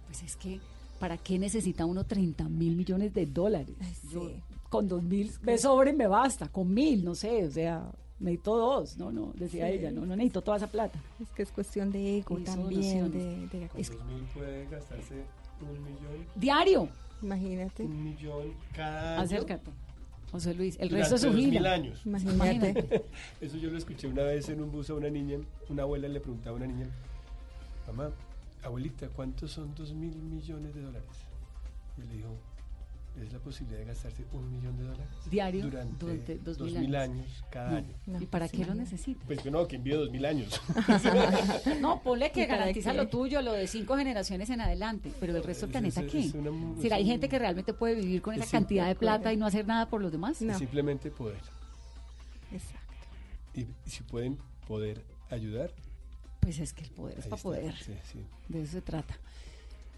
pues 0.08 0.24
es 0.24 0.36
que, 0.36 0.60
¿para 1.00 1.18
qué 1.18 1.40
necesita 1.40 1.86
uno 1.86 2.04
30 2.06 2.50
mil 2.50 2.76
millones 2.76 3.14
de 3.14 3.26
dólares? 3.26 3.76
Yo 4.12 4.30
con 4.70 4.88
dos 4.88 5.04
mil 5.04 5.32
me 5.44 5.58
sobre 5.58 5.92
y 5.92 5.96
me 5.96 6.08
basta, 6.08 6.48
con 6.48 6.74
mil, 6.74 7.04
no 7.04 7.14
sé, 7.16 7.46
o 7.46 7.52
sea, 7.52 7.90
necesito 8.20 8.56
dos, 8.58 8.98
no, 8.98 9.12
no, 9.12 9.32
decía 9.36 9.68
Sí. 9.68 9.74
ella, 9.74 9.92
no, 9.92 10.06
no 10.06 10.16
necesito 10.16 10.42
toda 10.42 10.58
esa 10.58 10.68
plata. 10.68 10.98
Es 11.22 11.30
que 11.30 11.44
es 11.44 11.52
cuestión 11.52 11.92
de 11.92 12.18
ego 12.20 12.40
Hizo 12.40 12.54
también, 12.54 13.12
de, 13.12 13.48
de- 13.60 13.68
Con 13.70 13.82
2000 13.98 14.24
puede 14.34 14.66
gastarse 14.68 15.24
un 15.66 15.84
millón. 15.84 16.26
Diario. 16.36 16.90
Imagínate. 17.22 17.84
Un 17.84 18.04
millón 18.04 18.54
cada 18.76 19.14
año. 19.16 19.22
Acércate. 19.22 19.72
José 20.32 20.54
Luis, 20.54 20.78
el 20.80 20.90
resto 20.90 21.16
es 21.16 21.22
su 21.22 21.28
2000 21.28 21.52
gira. 21.52 21.74
años. 21.74 22.02
Imagínate. 22.06 23.04
Eso 23.42 23.58
yo 23.58 23.70
lo 23.70 23.78
escuché 23.78 24.08
una 24.08 24.24
vez 24.24 24.48
en 24.50 24.62
un 24.62 24.72
bus 24.72 24.90
a 24.90 24.94
una 24.94 25.10
niña. 25.10 25.38
Una 25.70 25.84
abuela 25.84 26.08
le 26.08 26.20
preguntaba 26.22 26.56
a 26.56 26.58
una 26.58 26.68
niña, 26.68 26.88
mamá, 27.88 28.12
abuelita, 28.64 29.10
¿cuántos 29.10 29.52
son 29.52 29.76
dos 29.76 29.94
mil 29.94 30.16
millones 30.16 30.74
de 30.74 30.82
dólares? 30.82 31.10
Y 31.98 32.02
le 32.02 32.16
dijo, 32.16 32.30
es 33.20 33.32
la 33.34 33.40
posibilidad 33.40 33.80
de 33.80 33.86
gastarse 33.86 34.24
un 34.32 34.52
millón 34.52 34.78
de 34.78 34.84
dólares 34.84 35.08
diario 35.30 35.64
durante, 35.66 36.38
dos, 36.40 36.60
mil, 36.60 36.96
años. 36.96 36.96
años, 37.20 37.44
cada 37.52 37.72
No, 37.72 37.78
año. 37.78 38.22
¿Y 38.22 38.26
para 38.26 38.48
qué 38.48 38.66
lo 38.66 38.74
necesita? 38.74 39.24
Pues 39.26 39.40
que 39.42 39.52
no, 39.52 39.68
que 39.68 39.76
envíe 39.76 39.94
dos 39.94 40.10
mil 40.12 40.26
años. 40.26 40.60
no, 41.82 42.02
ponle 42.02 42.32
que 42.32 42.44
¿Y 42.44 42.46
para 42.46 42.60
garantiza 42.60 42.94
lo 42.94 43.08
tuyo, 43.10 43.42
lo 43.42 43.54
de 43.54 43.68
cinco 43.68 43.96
generaciones 43.98 44.50
en 44.50 44.62
adelante, 44.62 45.12
pero 45.20 45.36
el 45.36 45.44
resto 45.44 45.66
del 45.66 45.72
planeta 45.72 46.02
es- 46.02 46.12
qué? 46.12 46.20
es 46.20 46.34
una 46.34 46.52
mu- 46.52 46.80
Si 46.82 46.88
es 46.88 46.94
hay 46.94 47.02
un- 47.04 47.08
gente 47.10 47.30
que 47.30 47.38
realmente 47.40 47.74
puede 47.74 47.96
vivir 47.96 48.22
con 48.22 48.34
es 48.36 48.42
esa 48.44 48.52
cantidad 48.52 48.88
de 48.88 48.96
plata 48.96 49.32
y 49.34 49.38
no 49.38 49.46
hacer 49.46 49.68
nada 49.68 49.88
por 49.90 50.02
los 50.02 50.12
demás. 50.12 50.42
Es 50.42 50.58
simplemente 50.58 51.12
poder. 51.12 51.40
Exacto. 52.52 52.80
Y, 53.54 53.68
si 53.90 54.04
pueden 54.04 54.38
poder 54.68 55.04
ayudar. 55.30 55.72
Pues 56.40 56.60
es 56.60 56.74
que 56.74 56.84
el 56.86 56.92
poder 56.92 57.20
es 57.20 57.26
para 57.26 57.36
está. 57.36 57.44
poder. 57.44 57.76
Sí, 57.76 57.94
sí. 58.12 58.26
De 58.48 58.62
eso 58.64 58.72
se 58.74 58.82
trata. 58.82 59.16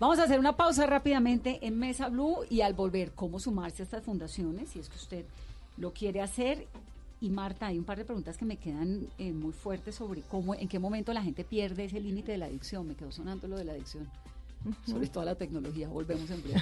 Vamos 0.04 0.20
a 0.20 0.24
hacer 0.24 0.38
una 0.38 0.58
pausa 0.58 0.86
rápidamente 0.86 1.66
en 1.66 1.80
Mesa 1.80 2.10
Blue 2.10 2.40
y 2.50 2.60
al 2.60 2.74
volver, 2.74 3.14
cómo 3.14 3.40
sumarse 3.40 3.84
a 3.84 3.86
estas 3.86 4.04
fundaciones, 4.04 4.68
si 4.68 4.80
es 4.80 4.90
que 4.90 4.98
usted 4.98 5.24
lo 5.78 5.94
quiere 5.94 6.20
hacer. 6.20 6.68
Y 7.22 7.30
Marta, 7.30 7.68
hay 7.68 7.78
un 7.78 7.86
par 7.86 7.98
de 7.98 8.04
preguntas 8.04 8.38
que 8.38 8.44
me 8.44 8.58
quedan 8.58 9.08
eh, 9.18 9.32
muy 9.32 9.54
fuertes 9.54 9.96
sobre 9.96 10.20
cómo, 10.24 10.56
en 10.56 10.68
qué 10.68 10.78
momento 10.78 11.14
la 11.14 11.24
gente 11.24 11.46
pierde 11.46 11.86
ese 11.86 12.02
límite 12.02 12.34
de 12.34 12.38
la 12.38 12.48
adicción. 12.48 12.86
Me 12.86 12.96
quedó 12.96 13.14
sonando 13.14 13.48
lo 13.48 13.56
de 13.56 13.64
la 13.64 13.72
adicción, 13.72 14.10
sobre 14.86 15.08
toda 15.08 15.24
la 15.24 15.36
tecnología. 15.36 15.88
Volvemos 15.88 16.30
en 16.32 16.44
breve. 16.44 16.60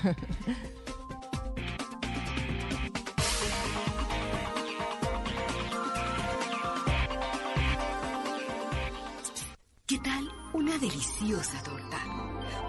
¿Qué 9.88 9.98
tal 9.98 10.30
una 10.54 10.78
deliciosa 10.78 11.64
torta? 11.64 12.11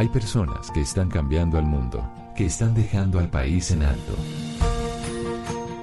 Hay 0.00 0.08
personas 0.08 0.70
que 0.70 0.80
están 0.80 1.10
cambiando 1.10 1.58
al 1.58 1.66
mundo, 1.66 2.10
que 2.34 2.46
están 2.46 2.72
dejando 2.72 3.18
al 3.18 3.28
país 3.28 3.70
en 3.70 3.82
alto. 3.82 4.14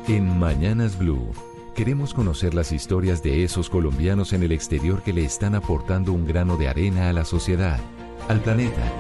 En 0.07 0.39
Mañanas 0.39 0.97
Blue, 0.97 1.29
queremos 1.75 2.15
conocer 2.15 2.55
las 2.55 2.71
historias 2.71 3.21
de 3.21 3.43
esos 3.43 3.69
colombianos 3.69 4.33
en 4.33 4.41
el 4.41 4.51
exterior 4.53 5.03
que 5.03 5.13
le 5.13 5.23
están 5.23 5.53
aportando 5.53 6.13
un 6.13 6.25
grano 6.25 6.57
de 6.57 6.67
arena 6.67 7.09
a 7.09 7.13
la 7.13 7.25
sociedad, 7.25 7.79
al 8.27 8.39
planeta. 8.39 8.91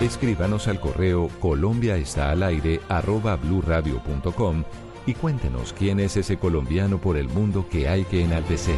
Escríbanos 0.00 0.68
al 0.68 0.78
correo 0.78 1.28
colombiaestalaire 1.40 2.82
arroba 2.88 3.34
bluradio.com 3.34 4.62
y 5.06 5.14
cuéntenos 5.14 5.72
quién 5.72 5.98
es 5.98 6.16
ese 6.16 6.36
colombiano 6.36 6.98
por 6.98 7.16
el 7.16 7.28
mundo 7.28 7.66
que 7.68 7.88
hay 7.88 8.04
que 8.04 8.22
enaltecer. 8.22 8.76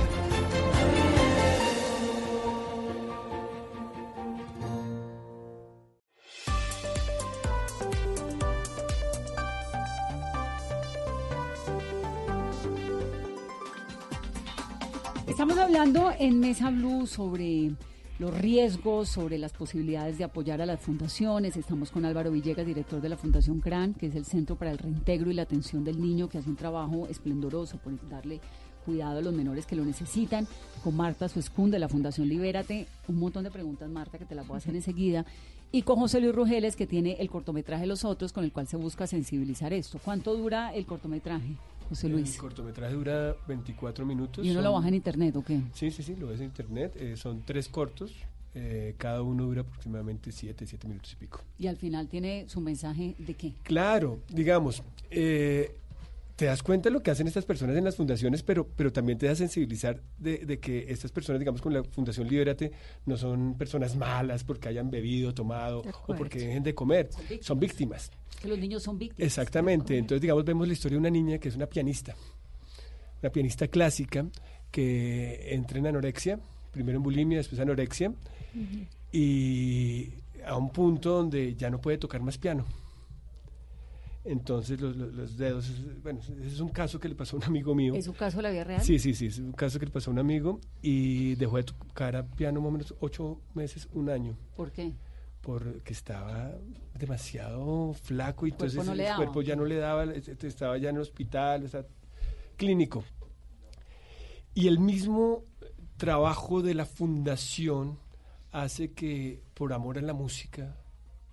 En 16.28 16.40
Mesa 16.40 16.68
Blue 16.68 17.06
sobre 17.06 17.70
los 18.18 18.38
riesgos, 18.38 19.08
sobre 19.08 19.38
las 19.38 19.54
posibilidades 19.54 20.18
de 20.18 20.24
apoyar 20.24 20.60
a 20.60 20.66
las 20.66 20.78
fundaciones. 20.78 21.56
Estamos 21.56 21.90
con 21.90 22.04
Álvaro 22.04 22.30
Villegas, 22.30 22.66
director 22.66 23.00
de 23.00 23.08
la 23.08 23.16
Fundación 23.16 23.60
CRAN, 23.60 23.94
que 23.94 24.08
es 24.08 24.14
el 24.14 24.26
Centro 24.26 24.56
para 24.56 24.70
el 24.70 24.76
Reintegro 24.76 25.30
y 25.30 25.34
la 25.34 25.42
Atención 25.42 25.84
del 25.84 25.98
Niño, 25.98 26.28
que 26.28 26.36
hace 26.36 26.50
un 26.50 26.56
trabajo 26.56 27.06
esplendoroso 27.08 27.78
por 27.78 27.94
darle 28.10 28.40
cuidado 28.84 29.20
a 29.20 29.22
los 29.22 29.32
menores 29.32 29.64
que 29.64 29.74
lo 29.74 29.86
necesitan. 29.86 30.46
Con 30.84 30.96
Marta 30.96 31.30
Suescún 31.30 31.70
de 31.70 31.78
la 31.78 31.88
Fundación 31.88 32.28
Libérate. 32.28 32.86
Un 33.08 33.18
montón 33.18 33.44
de 33.44 33.50
preguntas, 33.50 33.88
Marta, 33.88 34.18
que 34.18 34.26
te 34.26 34.34
las 34.34 34.46
voy 34.46 34.56
a 34.56 34.58
hacer 34.58 34.76
enseguida. 34.76 35.24
Y 35.72 35.80
con 35.80 35.96
José 35.96 36.20
Luis 36.20 36.34
Rugeles, 36.34 36.76
que 36.76 36.86
tiene 36.86 37.16
el 37.20 37.30
cortometraje 37.30 37.86
Los 37.86 38.04
Otros, 38.04 38.34
con 38.34 38.44
el 38.44 38.52
cual 38.52 38.66
se 38.66 38.76
busca 38.76 39.06
sensibilizar 39.06 39.72
esto. 39.72 39.98
¿Cuánto 40.04 40.36
dura 40.36 40.74
el 40.74 40.84
cortometraje, 40.84 41.56
José 41.88 42.08
Luis? 42.08 42.34
El 42.34 42.40
cortometraje 42.40 42.94
dura 42.94 43.36
24 43.46 44.04
minutos. 44.06 44.44
¿Y 44.46 44.50
uno 44.50 44.60
lo 44.62 44.72
baja 44.72 44.88
en 44.88 44.94
internet 44.94 45.34
o 45.36 45.42
qué? 45.44 45.60
Sí, 45.74 45.90
sí, 45.90 46.02
sí, 46.02 46.16
lo 46.16 46.26
ves 46.28 46.40
en 46.40 46.46
internet. 46.46 46.94
eh, 46.96 47.16
son 47.16 47.42
tres 47.44 47.68
cortos. 47.68 48.12
eh, 48.54 48.94
cada 48.98 49.22
uno 49.22 49.44
dura 49.44 49.60
aproximadamente 49.60 50.32
7, 50.32 50.66
7 50.66 50.88
minutos 50.88 51.12
y 51.12 51.16
pico. 51.16 51.40
Y 51.58 51.66
al 51.68 51.76
final 51.76 52.08
tiene 52.08 52.44
su 52.48 52.60
mensaje 52.60 53.14
de 53.18 53.34
qué. 53.34 53.52
Claro, 53.62 54.18
digamos, 54.28 54.82
eh, 55.10 55.76
te 56.38 56.44
das 56.44 56.62
cuenta 56.62 56.88
de 56.88 56.92
lo 56.92 57.02
que 57.02 57.10
hacen 57.10 57.26
estas 57.26 57.44
personas 57.44 57.76
en 57.76 57.82
las 57.82 57.96
fundaciones, 57.96 58.44
pero, 58.44 58.64
pero 58.64 58.92
también 58.92 59.18
te 59.18 59.26
da 59.26 59.34
sensibilizar 59.34 60.00
de, 60.18 60.46
de 60.46 60.60
que 60.60 60.86
estas 60.88 61.10
personas, 61.10 61.40
digamos, 61.40 61.60
con 61.60 61.74
la 61.74 61.82
Fundación 61.82 62.28
Libérate, 62.28 62.70
no 63.06 63.16
son 63.16 63.58
personas 63.58 63.96
malas 63.96 64.44
porque 64.44 64.68
hayan 64.68 64.88
bebido, 64.88 65.34
tomado 65.34 65.82
o 66.06 66.14
porque 66.14 66.38
dejen 66.38 66.62
de 66.62 66.76
comer. 66.76 67.10
Son 67.10 67.18
víctimas. 67.22 67.44
Son 67.44 67.58
víctimas. 67.58 68.10
Que 68.40 68.46
los 68.46 68.56
niños 68.56 68.84
son 68.84 68.96
víctimas. 68.96 69.26
Exactamente. 69.26 69.98
Entonces, 69.98 70.22
digamos, 70.22 70.44
vemos 70.44 70.68
la 70.68 70.74
historia 70.74 70.94
de 70.94 71.00
una 71.00 71.10
niña 71.10 71.38
que 71.38 71.48
es 71.48 71.56
una 71.56 71.66
pianista, 71.66 72.14
una 73.20 73.32
pianista 73.32 73.66
clásica 73.66 74.24
que 74.70 75.52
entra 75.52 75.80
en 75.80 75.88
anorexia, 75.88 76.38
primero 76.70 76.98
en 76.98 77.02
bulimia, 77.02 77.38
después 77.38 77.60
anorexia, 77.60 78.12
y 79.10 80.12
a 80.46 80.56
un 80.56 80.70
punto 80.70 81.16
donde 81.16 81.56
ya 81.56 81.68
no 81.68 81.80
puede 81.80 81.98
tocar 81.98 82.20
más 82.20 82.38
piano. 82.38 82.64
Entonces 84.30 84.78
los, 84.80 84.94
los- 84.94 85.14
los 85.14 85.36
dedos, 85.38 85.70
bueno, 86.02 86.20
ese 86.20 86.46
es 86.46 86.60
un 86.60 86.68
caso 86.68 87.00
que 87.00 87.08
le 87.08 87.14
pasó 87.14 87.36
a 87.36 87.38
un 87.38 87.44
amigo 87.44 87.74
mío. 87.74 87.94
¿Es 87.94 88.08
un 88.08 88.14
caso 88.14 88.36
de 88.36 88.42
la 88.42 88.50
vida 88.50 88.64
real? 88.64 88.82
Sí, 88.82 88.98
sí, 88.98 89.14
sí, 89.14 89.26
es 89.26 89.38
un 89.38 89.52
caso 89.52 89.78
que 89.78 89.86
le 89.86 89.90
pasó 89.92 90.10
a 90.10 90.12
un 90.12 90.18
amigo 90.18 90.60
y 90.82 91.34
dejó 91.36 91.56
de 91.56 91.62
tocar 91.64 92.14
a 92.14 92.26
piano 92.26 92.60
más 92.60 92.68
o 92.68 92.70
menos 92.72 92.94
ocho 93.00 93.40
meses, 93.54 93.88
un 93.94 94.10
año. 94.10 94.36
¿Por 94.54 94.70
qué? 94.70 94.92
Porque 95.40 95.92
estaba 95.94 96.52
demasiado 96.98 97.94
flaco 97.94 98.46
y 98.46 98.50
El 98.50 98.54
entonces 98.54 98.84
no 98.84 98.92
el 98.92 98.98
cuerpo 99.16 99.40
ya 99.40 99.56
no 99.56 99.64
le 99.64 99.76
daba, 99.76 100.04
es- 100.04 100.28
estaba 100.28 100.76
ya 100.76 100.90
en 100.90 100.96
el 100.96 101.02
hospital, 101.02 101.64
o 101.64 101.68
sea, 101.68 101.86
clínico. 102.56 103.04
Y 104.54 104.66
el 104.68 104.78
mismo 104.78 105.44
trabajo 105.96 106.60
de 106.60 106.74
la 106.74 106.84
fundación 106.84 107.98
hace 108.52 108.92
que 108.92 109.40
por 109.54 109.72
amor 109.72 109.96
a 109.98 110.02
la 110.02 110.12
música 110.12 110.76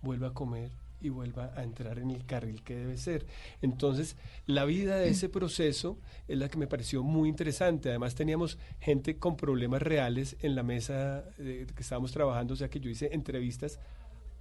vuelva 0.01 0.27
a 0.29 0.33
comer 0.33 0.71
y 1.05 1.09
vuelva 1.09 1.53
a 1.55 1.63
entrar 1.63 1.99
en 1.99 2.11
el 2.11 2.25
carril 2.25 2.63
que 2.63 2.75
debe 2.75 2.97
ser. 2.97 3.25
Entonces, 3.61 4.15
la 4.47 4.65
vida 4.65 4.97
de 4.97 5.09
ese 5.09 5.29
proceso 5.29 5.97
es 6.27 6.37
la 6.37 6.49
que 6.49 6.57
me 6.57 6.67
pareció 6.67 7.03
muy 7.03 7.29
interesante. 7.29 7.89
Además, 7.89 8.15
teníamos 8.15 8.57
gente 8.79 9.17
con 9.17 9.37
problemas 9.37 9.81
reales 9.81 10.35
en 10.41 10.55
la 10.55 10.63
mesa 10.63 11.23
eh, 11.39 11.65
que 11.75 11.81
estábamos 11.83 12.11
trabajando, 12.11 12.53
o 12.53 12.57
sea 12.57 12.69
que 12.69 12.79
yo 12.79 12.89
hice 12.89 13.09
entrevistas 13.13 13.79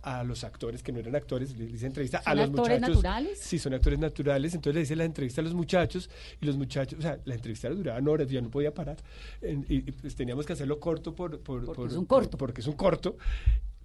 a 0.06 0.22
los 0.22 0.44
actores 0.44 0.82
que 0.82 0.92
no 0.92 0.98
eran 0.98 1.16
actores, 1.16 1.56
les 1.56 1.72
hice 1.72 1.86
entrevista 1.86 2.18
a 2.18 2.22
¿Son 2.24 2.36
los 2.36 2.48
actores 2.50 2.78
muchachos. 2.78 2.96
naturales? 2.96 3.38
Sí, 3.40 3.58
son 3.58 3.72
actores 3.72 3.98
naturales. 3.98 4.54
Entonces 4.54 4.74
le 4.74 4.82
hice 4.82 4.96
la 4.96 5.04
entrevista 5.06 5.40
a 5.40 5.44
los 5.44 5.54
muchachos 5.54 6.10
y 6.42 6.44
los 6.44 6.58
muchachos, 6.58 6.98
o 6.98 7.02
sea, 7.02 7.18
la 7.24 7.34
entrevista 7.34 7.70
duraba 7.70 8.10
horas, 8.10 8.28
yo 8.28 8.42
no 8.42 8.50
podía 8.50 8.74
parar. 8.74 8.98
En- 9.40 9.64
y, 9.66 9.76
y, 9.76 9.92
pues 9.92 10.14
teníamos 10.14 10.44
que 10.44 10.52
hacerlo 10.52 10.78
corto 10.78 11.14
por, 11.14 11.40
por- 11.40 11.64
Porque 11.64 11.76
por- 11.80 11.88
es 11.90 11.96
un 11.96 12.04
por- 12.04 12.28
porque 12.36 12.60
es 12.60 12.66
un 12.66 12.74
corto. 12.74 13.16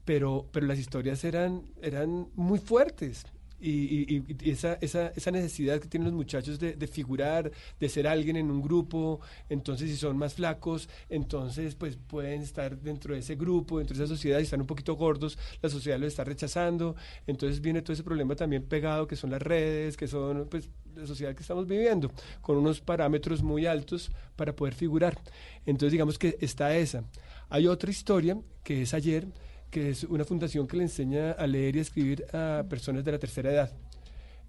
Pero, 0.10 0.48
pero 0.52 0.66
las 0.66 0.80
historias 0.80 1.24
eran, 1.24 1.62
eran 1.84 2.30
muy 2.34 2.58
fuertes. 2.58 3.28
y, 3.62 4.24
esa, 4.50 4.74
esa, 4.82 5.10
esa, 5.10 5.30
necesidad 5.30 5.80
que 5.80 5.88
tienen 5.88 6.06
los 6.08 6.16
muchachos 6.16 6.58
de, 6.58 6.88
figurar, 6.88 7.52
de 7.80 7.90
ser 7.90 8.08
alguien 8.08 8.36
en 8.36 8.50
un 8.50 8.60
grupo, 8.60 9.20
entonces 9.50 9.92
si 9.92 9.98
son 9.98 10.18
más 10.18 10.34
flacos, 10.34 10.90
entonces 11.10 11.76
pues 11.76 11.96
pueden 11.96 12.42
estar 12.42 12.80
dentro 12.80 13.14
de 13.14 13.20
ese 13.20 13.36
grupo, 13.36 13.78
dentro 13.78 13.96
de 13.96 14.04
esa 14.04 14.12
sociedad, 14.12 14.40
y 14.40 14.44
están 14.44 14.62
un 14.62 14.66
poquito 14.66 14.96
gordos, 14.96 15.38
la 15.62 15.70
sociedad 15.70 16.00
los 16.00 16.08
está 16.08 16.24
rechazando, 16.24 16.96
entonces 17.28 17.62
viene 17.62 17.84
todo 17.84 17.94
ese 17.94 18.04
problema 18.04 18.36
también 18.36 18.64
pegado 18.64 19.06
que 19.06 19.16
son 19.16 19.30
las 19.30 19.44
redes, 19.44 19.96
que 19.96 20.08
son 20.08 20.48
pues 20.50 20.72
la 20.96 21.06
sociedad 21.06 21.36
que 21.36 21.44
estamos 21.44 21.68
viviendo, 21.68 22.10
con 22.42 22.58
unos 22.58 22.82
parámetros 22.82 23.44
muy 23.44 23.68
altos 23.68 24.10
para 24.36 24.56
poder 24.56 24.74
figurar. 24.74 25.20
Entonces 25.68 25.92
digamos 25.92 26.18
que 26.18 26.36
está 26.42 26.76
esa. 26.76 27.04
Hay 27.50 27.68
otra 27.68 27.92
historia 27.92 28.40
que 28.64 28.82
es 28.82 28.96
ayer, 28.96 29.28
que 29.70 29.90
es 29.90 30.04
una 30.04 30.26
fundación 30.26 30.68
que 30.68 30.78
le 30.78 30.84
enseña 30.84 31.32
a 31.32 31.48
leer 31.48 31.76
y 31.76 31.80
a 31.80 31.82
escribir 31.82 32.26
a 32.34 32.64
personas 32.70 33.04
de 33.04 33.12
la 33.12 33.20
tercera 33.20 33.52
edad. 33.52 33.72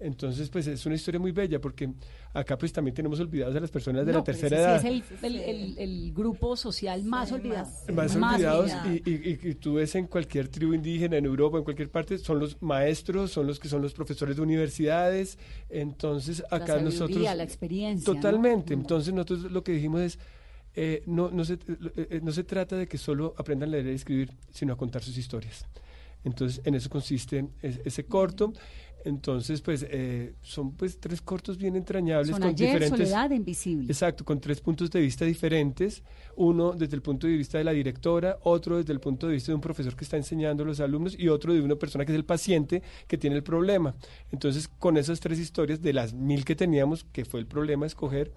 Entonces, 0.01 0.49
pues 0.49 0.67
es 0.67 0.85
una 0.87 0.95
historia 0.95 1.21
muy 1.21 1.31
bella 1.31 1.61
porque 1.61 1.91
acá 2.33 2.57
pues 2.57 2.73
también 2.73 2.95
tenemos 2.95 3.21
olvidados 3.21 3.55
a 3.55 3.61
las 3.61 3.71
personas 3.71 4.07
de 4.07 4.15
la 4.15 4.25
tercera 4.25 4.59
edad. 4.59 4.87
es 4.87 5.13
el, 5.23 6.13
grupo 6.15 6.57
social 6.57 7.05
más 7.05 7.31
olvidado. 7.33 7.69
Más, 7.93 8.17
olvidados 8.17 8.73
y, 8.87 9.55
tú 9.57 9.75
ves 9.75 9.95
en 9.97 10.07
cualquier 10.07 10.49
tribu 10.49 10.73
indígena, 10.73 11.19
en 11.19 11.27
Europa, 11.27 11.59
en 11.59 11.65
cualquier 11.65 11.91
parte, 11.91 12.17
son 12.17 12.39
los 12.39 12.61
maestros, 12.63 13.31
son 13.31 13.47
los 13.47 13.61
que 13.61 13.69
son 13.69 13.83
los 13.83 13.93
profesores 13.93 14.37
de 14.37 14.43
universidades. 14.43 15.39
Entonces, 15.69 16.43
acá 16.51 16.77
la 16.77 16.83
nosotros... 16.83 17.21
La 17.21 17.43
experiencia. 17.43 18.07
Totalmente. 18.07 18.73
Entonces, 18.73 19.13
nosotros 19.13 19.53
lo 19.53 19.63
que 19.63 19.73
dijimos 19.73 20.01
es 20.01 20.19
eh, 20.75 21.03
no, 21.07 21.31
no, 21.31 21.45
se, 21.45 21.55
eh, 21.55 21.59
eh, 21.97 22.21
no 22.23 22.31
se 22.33 22.45
trata 22.45 22.77
de 22.77 22.87
que 22.87 22.97
solo 22.97 23.35
aprendan 23.37 23.71
a 23.71 23.73
leer 23.73 23.87
y 23.87 23.91
escribir, 23.91 24.31
sino 24.51 24.73
a 24.73 24.77
contar 24.77 25.03
sus 25.03 25.17
historias. 25.17 25.67
Entonces, 26.23 26.61
en 26.65 26.75
eso 26.75 26.89
consiste 26.91 27.47
ese 27.63 28.05
corto. 28.05 28.53
Entonces, 29.03 29.63
pues, 29.63 29.87
son 30.43 30.73
pues 30.73 31.01
tres 31.01 31.23
cortos 31.23 31.57
bien 31.57 31.75
entrañables 31.75 32.39
con 32.39 32.55
diferentes. 32.55 32.91
Soledad 32.91 33.31
invisible. 33.31 33.87
Exacto, 33.87 34.27
con 34.27 34.39
tres 34.39 34.61
puntos 34.61 34.91
de 34.91 35.01
vista 35.01 35.25
diferentes. 35.25 36.03
Uno 36.37 36.73
desde 36.73 36.97
el 36.97 37.01
punto 37.01 37.27
de 37.27 37.35
vista 37.35 37.57
de 37.57 37.65
la 37.65 37.73
directora, 37.73 38.39
otro 38.43 38.77
desde 38.77 38.93
el 38.93 39.01
punto 39.01 39.27
de 39.27 39.33
vista 39.33 39.53
de 39.53 39.55
un 39.55 39.63
profesor 39.63 39.97
que 39.97 40.05
está 40.05 40.19
enseñando 40.19 40.63
a 40.63 40.67
los 40.67 40.81
alumnos 40.81 41.19
y 41.19 41.29
otro 41.29 41.55
de 41.55 41.63
una 41.63 41.77
persona 41.77 42.05
que 42.05 42.13
es 42.13 42.17
el 42.17 42.27
paciente 42.27 42.83
que 43.07 43.17
tiene 43.17 43.37
el 43.37 43.43
problema. 43.43 43.95
Entonces, 44.31 44.69
con 44.69 44.99
esas 44.99 45.19
tres 45.21 45.39
historias 45.39 45.81
de 45.81 45.95
las 45.95 46.13
mil 46.13 46.45
que 46.45 46.55
teníamos, 46.55 47.05
que 47.05 47.25
fue 47.25 47.41
el 47.41 47.47
problema 47.47 47.87
escoger, 47.87 48.31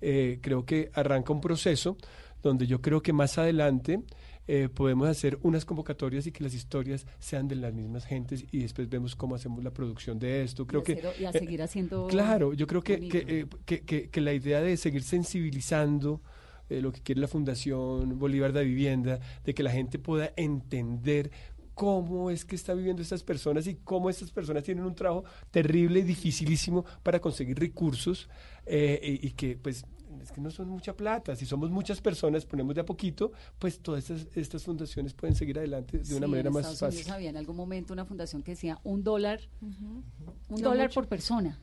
eh, 0.00 0.38
creo 0.40 0.64
que 0.64 0.90
arranca 0.94 1.32
un 1.32 1.40
proceso 1.40 1.96
donde 2.42 2.66
yo 2.66 2.80
creo 2.80 3.02
que 3.02 3.12
más 3.12 3.38
adelante 3.38 4.00
eh, 4.48 4.68
podemos 4.68 5.08
hacer 5.08 5.38
unas 5.42 5.64
convocatorias 5.64 6.26
y 6.26 6.32
que 6.32 6.42
las 6.42 6.54
historias 6.54 7.06
sean 7.18 7.46
de 7.48 7.56
las 7.56 7.72
mismas 7.74 8.04
gentes 8.04 8.44
y 8.50 8.60
después 8.60 8.88
vemos 8.88 9.14
cómo 9.14 9.34
hacemos 9.34 9.62
la 9.62 9.70
producción 9.70 10.18
de 10.18 10.42
esto. 10.42 10.66
Creo 10.66 10.80
y, 10.80 10.84
que, 10.84 11.02
y 11.20 11.24
a 11.24 11.32
seguir 11.32 11.62
haciendo. 11.62 12.06
Claro, 12.08 12.54
yo 12.54 12.66
creo 12.66 12.82
que, 12.82 13.08
que, 13.08 13.46
que, 13.64 14.08
que, 14.10 14.20
la 14.20 14.32
idea 14.32 14.60
de 14.60 14.76
seguir 14.76 15.02
sensibilizando 15.02 16.20
lo 16.68 16.92
que 16.92 17.00
quiere 17.00 17.20
la 17.20 17.26
Fundación 17.28 18.18
Bolívar 18.18 18.52
de 18.52 18.64
Vivienda, 18.64 19.18
de 19.44 19.54
que 19.54 19.62
la 19.64 19.72
gente 19.72 19.98
pueda 19.98 20.32
entender 20.36 21.32
cómo 21.80 22.30
es 22.30 22.44
que 22.44 22.56
está 22.56 22.74
viviendo 22.74 23.00
estas 23.00 23.22
personas 23.22 23.66
y 23.66 23.76
cómo 23.76 24.10
estas 24.10 24.30
personas 24.30 24.62
tienen 24.62 24.84
un 24.84 24.94
trabajo 24.94 25.24
terrible 25.50 26.00
y 26.00 26.02
dificilísimo 26.02 26.84
para 27.02 27.20
conseguir 27.20 27.58
recursos 27.58 28.28
eh, 28.66 29.18
y, 29.22 29.30
que 29.30 29.56
pues 29.56 29.86
es 30.22 30.30
que 30.30 30.42
no 30.42 30.50
son 30.50 30.68
mucha 30.68 30.94
plata, 30.94 31.34
si 31.34 31.46
somos 31.46 31.70
muchas 31.70 32.02
personas, 32.02 32.44
ponemos 32.44 32.74
de 32.74 32.82
a 32.82 32.84
poquito, 32.84 33.32
pues 33.58 33.80
todas 33.80 34.10
estas, 34.10 34.36
estas 34.36 34.62
fundaciones 34.62 35.14
pueden 35.14 35.34
seguir 35.34 35.56
adelante 35.56 36.00
de 36.00 36.14
una 36.16 36.26
manera 36.26 36.50
más 36.50 36.78
fácil. 36.78 37.00
Unidos 37.00 37.12
había 37.12 37.30
en 37.30 37.38
algún 37.38 37.56
momento 37.56 37.94
una 37.94 38.04
fundación 38.04 38.42
que 38.42 38.50
decía 38.50 38.78
un 38.84 39.02
dólar, 39.02 39.40
un 39.62 40.60
dólar 40.60 40.90
por 40.92 41.08
persona. 41.08 41.58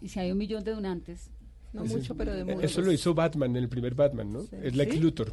Y 0.00 0.08
si 0.08 0.20
hay 0.20 0.32
un 0.32 0.38
millón 0.38 0.64
de 0.64 0.70
donantes, 0.70 1.28
no 1.72 1.84
mucho, 1.84 2.16
pero 2.16 2.34
de 2.34 2.44
mucho. 2.44 2.66
Eso 2.66 2.80
lo 2.80 2.90
hizo 2.92 3.14
Batman, 3.14 3.50
en 3.50 3.62
el 3.62 3.68
primer 3.68 3.94
Batman, 3.94 4.32
¿no? 4.32 4.40
Es 4.62 4.74
Lex 4.74 5.00
Luthor. 5.00 5.32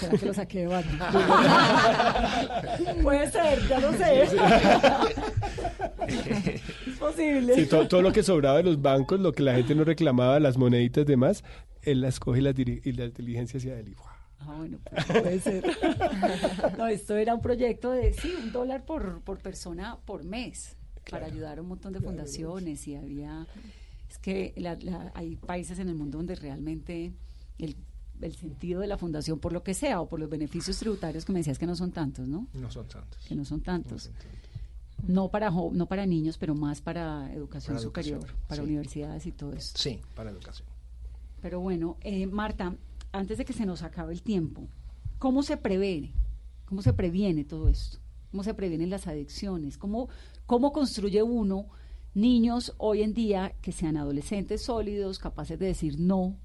¿Será 0.00 0.16
que 0.16 0.26
lo 0.26 0.34
saqué 0.34 0.60
de 0.60 0.66
Batman? 0.66 1.12
Puede 3.02 3.30
ser, 3.30 3.68
ya 3.68 3.80
lo 3.80 3.92
sé. 3.92 4.22
es 6.86 6.98
posible. 6.98 7.54
Sí, 7.54 7.66
todo, 7.66 8.00
lo 8.00 8.12
que 8.12 8.22
sobraba 8.22 8.58
de 8.58 8.64
los 8.64 8.80
bancos, 8.80 9.20
lo 9.20 9.32
que 9.32 9.42
la 9.42 9.54
gente 9.54 9.74
no 9.74 9.84
reclamaba, 9.84 10.40
las 10.40 10.56
moneditas 10.56 11.02
y 11.02 11.06
demás, 11.06 11.44
él 11.82 12.00
las 12.00 12.18
coge 12.18 12.38
y 12.40 12.42
las, 12.42 12.58
y 12.58 12.92
las 12.92 13.12
diligencia 13.14 13.58
hacia 13.58 13.78
él. 13.78 13.94
Ah, 14.40 14.54
bueno, 14.56 14.78
pues 14.90 15.04
puede 15.04 15.40
ser. 15.40 15.64
no, 16.78 16.86
esto 16.86 17.16
era 17.16 17.34
un 17.34 17.42
proyecto 17.42 17.90
de, 17.90 18.12
sí, 18.14 18.34
un 18.42 18.52
dólar 18.52 18.84
por, 18.86 19.20
por 19.22 19.38
persona 19.38 19.98
por 20.04 20.24
mes, 20.24 20.76
para 21.10 21.26
ayudar 21.26 21.58
a 21.58 21.62
un 21.62 21.68
montón 21.68 21.92
de 21.92 22.00
fundaciones 22.00 22.86
y 22.86 22.94
había 22.94 23.46
es 24.08 24.18
que 24.18 24.54
hay 25.14 25.36
países 25.36 25.78
en 25.78 25.88
el 25.88 25.94
mundo 25.94 26.18
donde 26.18 26.34
realmente 26.34 27.12
el, 27.58 27.76
sentido 28.34 28.80
de 28.80 28.86
la 28.86 28.98
fundación, 28.98 29.38
por 29.38 29.52
lo 29.52 29.62
que 29.62 29.74
sea, 29.74 30.00
o 30.00 30.08
por 30.08 30.18
los 30.18 30.28
beneficios 30.28 30.78
tributarios 30.78 31.24
que 31.24 31.32
me 31.32 31.40
decías 31.40 31.58
que 31.58 31.66
no 31.66 31.76
son 31.76 31.92
tantos, 31.92 32.26
¿no? 32.26 32.48
No 32.54 32.70
son 32.70 32.88
tantos. 32.88 33.24
Que 33.26 33.34
no 33.34 33.44
son 33.44 33.60
tantos. 33.60 34.10
No, 35.06 35.28
para, 35.28 35.50
no 35.50 35.86
para 35.86 36.06
niños, 36.06 36.36
pero 36.38 36.54
más 36.54 36.80
para 36.80 37.32
educación 37.32 37.78
superior, 37.78 38.26
para 38.48 38.62
universidades 38.62 39.26
y 39.26 39.32
todo 39.32 39.52
eso. 39.52 39.76
Sí, 39.76 40.00
para 40.14 40.30
educación. 40.30 40.68
Pero 41.40 41.60
bueno, 41.60 41.96
eh, 42.00 42.26
Marta, 42.26 42.74
antes 43.12 43.38
de 43.38 43.44
que 43.44 43.52
se 43.52 43.64
nos 43.64 43.82
acabe 43.82 44.12
el 44.12 44.22
tiempo, 44.22 44.66
¿cómo 45.18 45.42
se 45.42 45.56
previene? 45.56 46.12
¿Cómo 46.64 46.82
se 46.82 46.92
previene 46.92 47.44
todo 47.44 47.68
esto? 47.68 47.98
¿Cómo 48.30 48.42
se 48.42 48.54
previenen 48.54 48.90
las 48.90 49.06
adicciones? 49.06 49.78
¿Cómo, 49.78 50.08
cómo 50.46 50.72
construye 50.72 51.22
uno 51.22 51.68
niños 52.18 52.74
hoy 52.78 53.02
en 53.02 53.14
día 53.14 53.54
que 53.62 53.72
sean 53.72 53.96
adolescentes 53.96 54.62
sólidos, 54.62 55.18
capaces 55.18 55.58
de 55.58 55.66
decir 55.66 55.98
no 55.98 56.36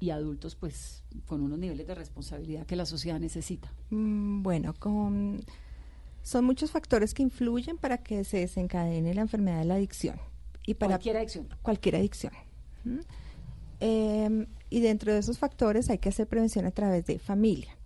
y 0.00 0.10
adultos 0.10 0.54
pues 0.54 1.02
con 1.26 1.40
unos 1.40 1.58
niveles 1.58 1.86
de 1.86 1.94
responsabilidad 1.94 2.66
que 2.66 2.76
la 2.76 2.86
sociedad 2.86 3.18
necesita? 3.18 3.72
Mm, 3.90 4.42
bueno, 4.42 4.74
con, 4.74 5.40
son 6.22 6.44
muchos 6.44 6.70
factores 6.70 7.14
que 7.14 7.22
influyen 7.22 7.78
para 7.78 7.98
que 7.98 8.24
se 8.24 8.38
desencadene 8.38 9.14
la 9.14 9.22
enfermedad 9.22 9.60
de 9.60 9.64
la 9.64 9.74
adicción. 9.74 10.18
Y 10.66 10.74
para 10.74 10.94
cualquier 10.94 11.16
adicción. 11.18 11.48
Cualquier 11.62 11.96
adicción. 11.96 12.32
Em, 13.80 14.46
y 14.70 14.80
dentro 14.80 15.12
de 15.12 15.18
esos 15.18 15.38
factores 15.38 15.90
hay 15.90 15.98
que 15.98 16.08
hacer 16.08 16.26
prevención 16.26 16.64
a 16.66 16.70
través 16.70 17.06
de 17.06 17.18
familia. 17.18 17.76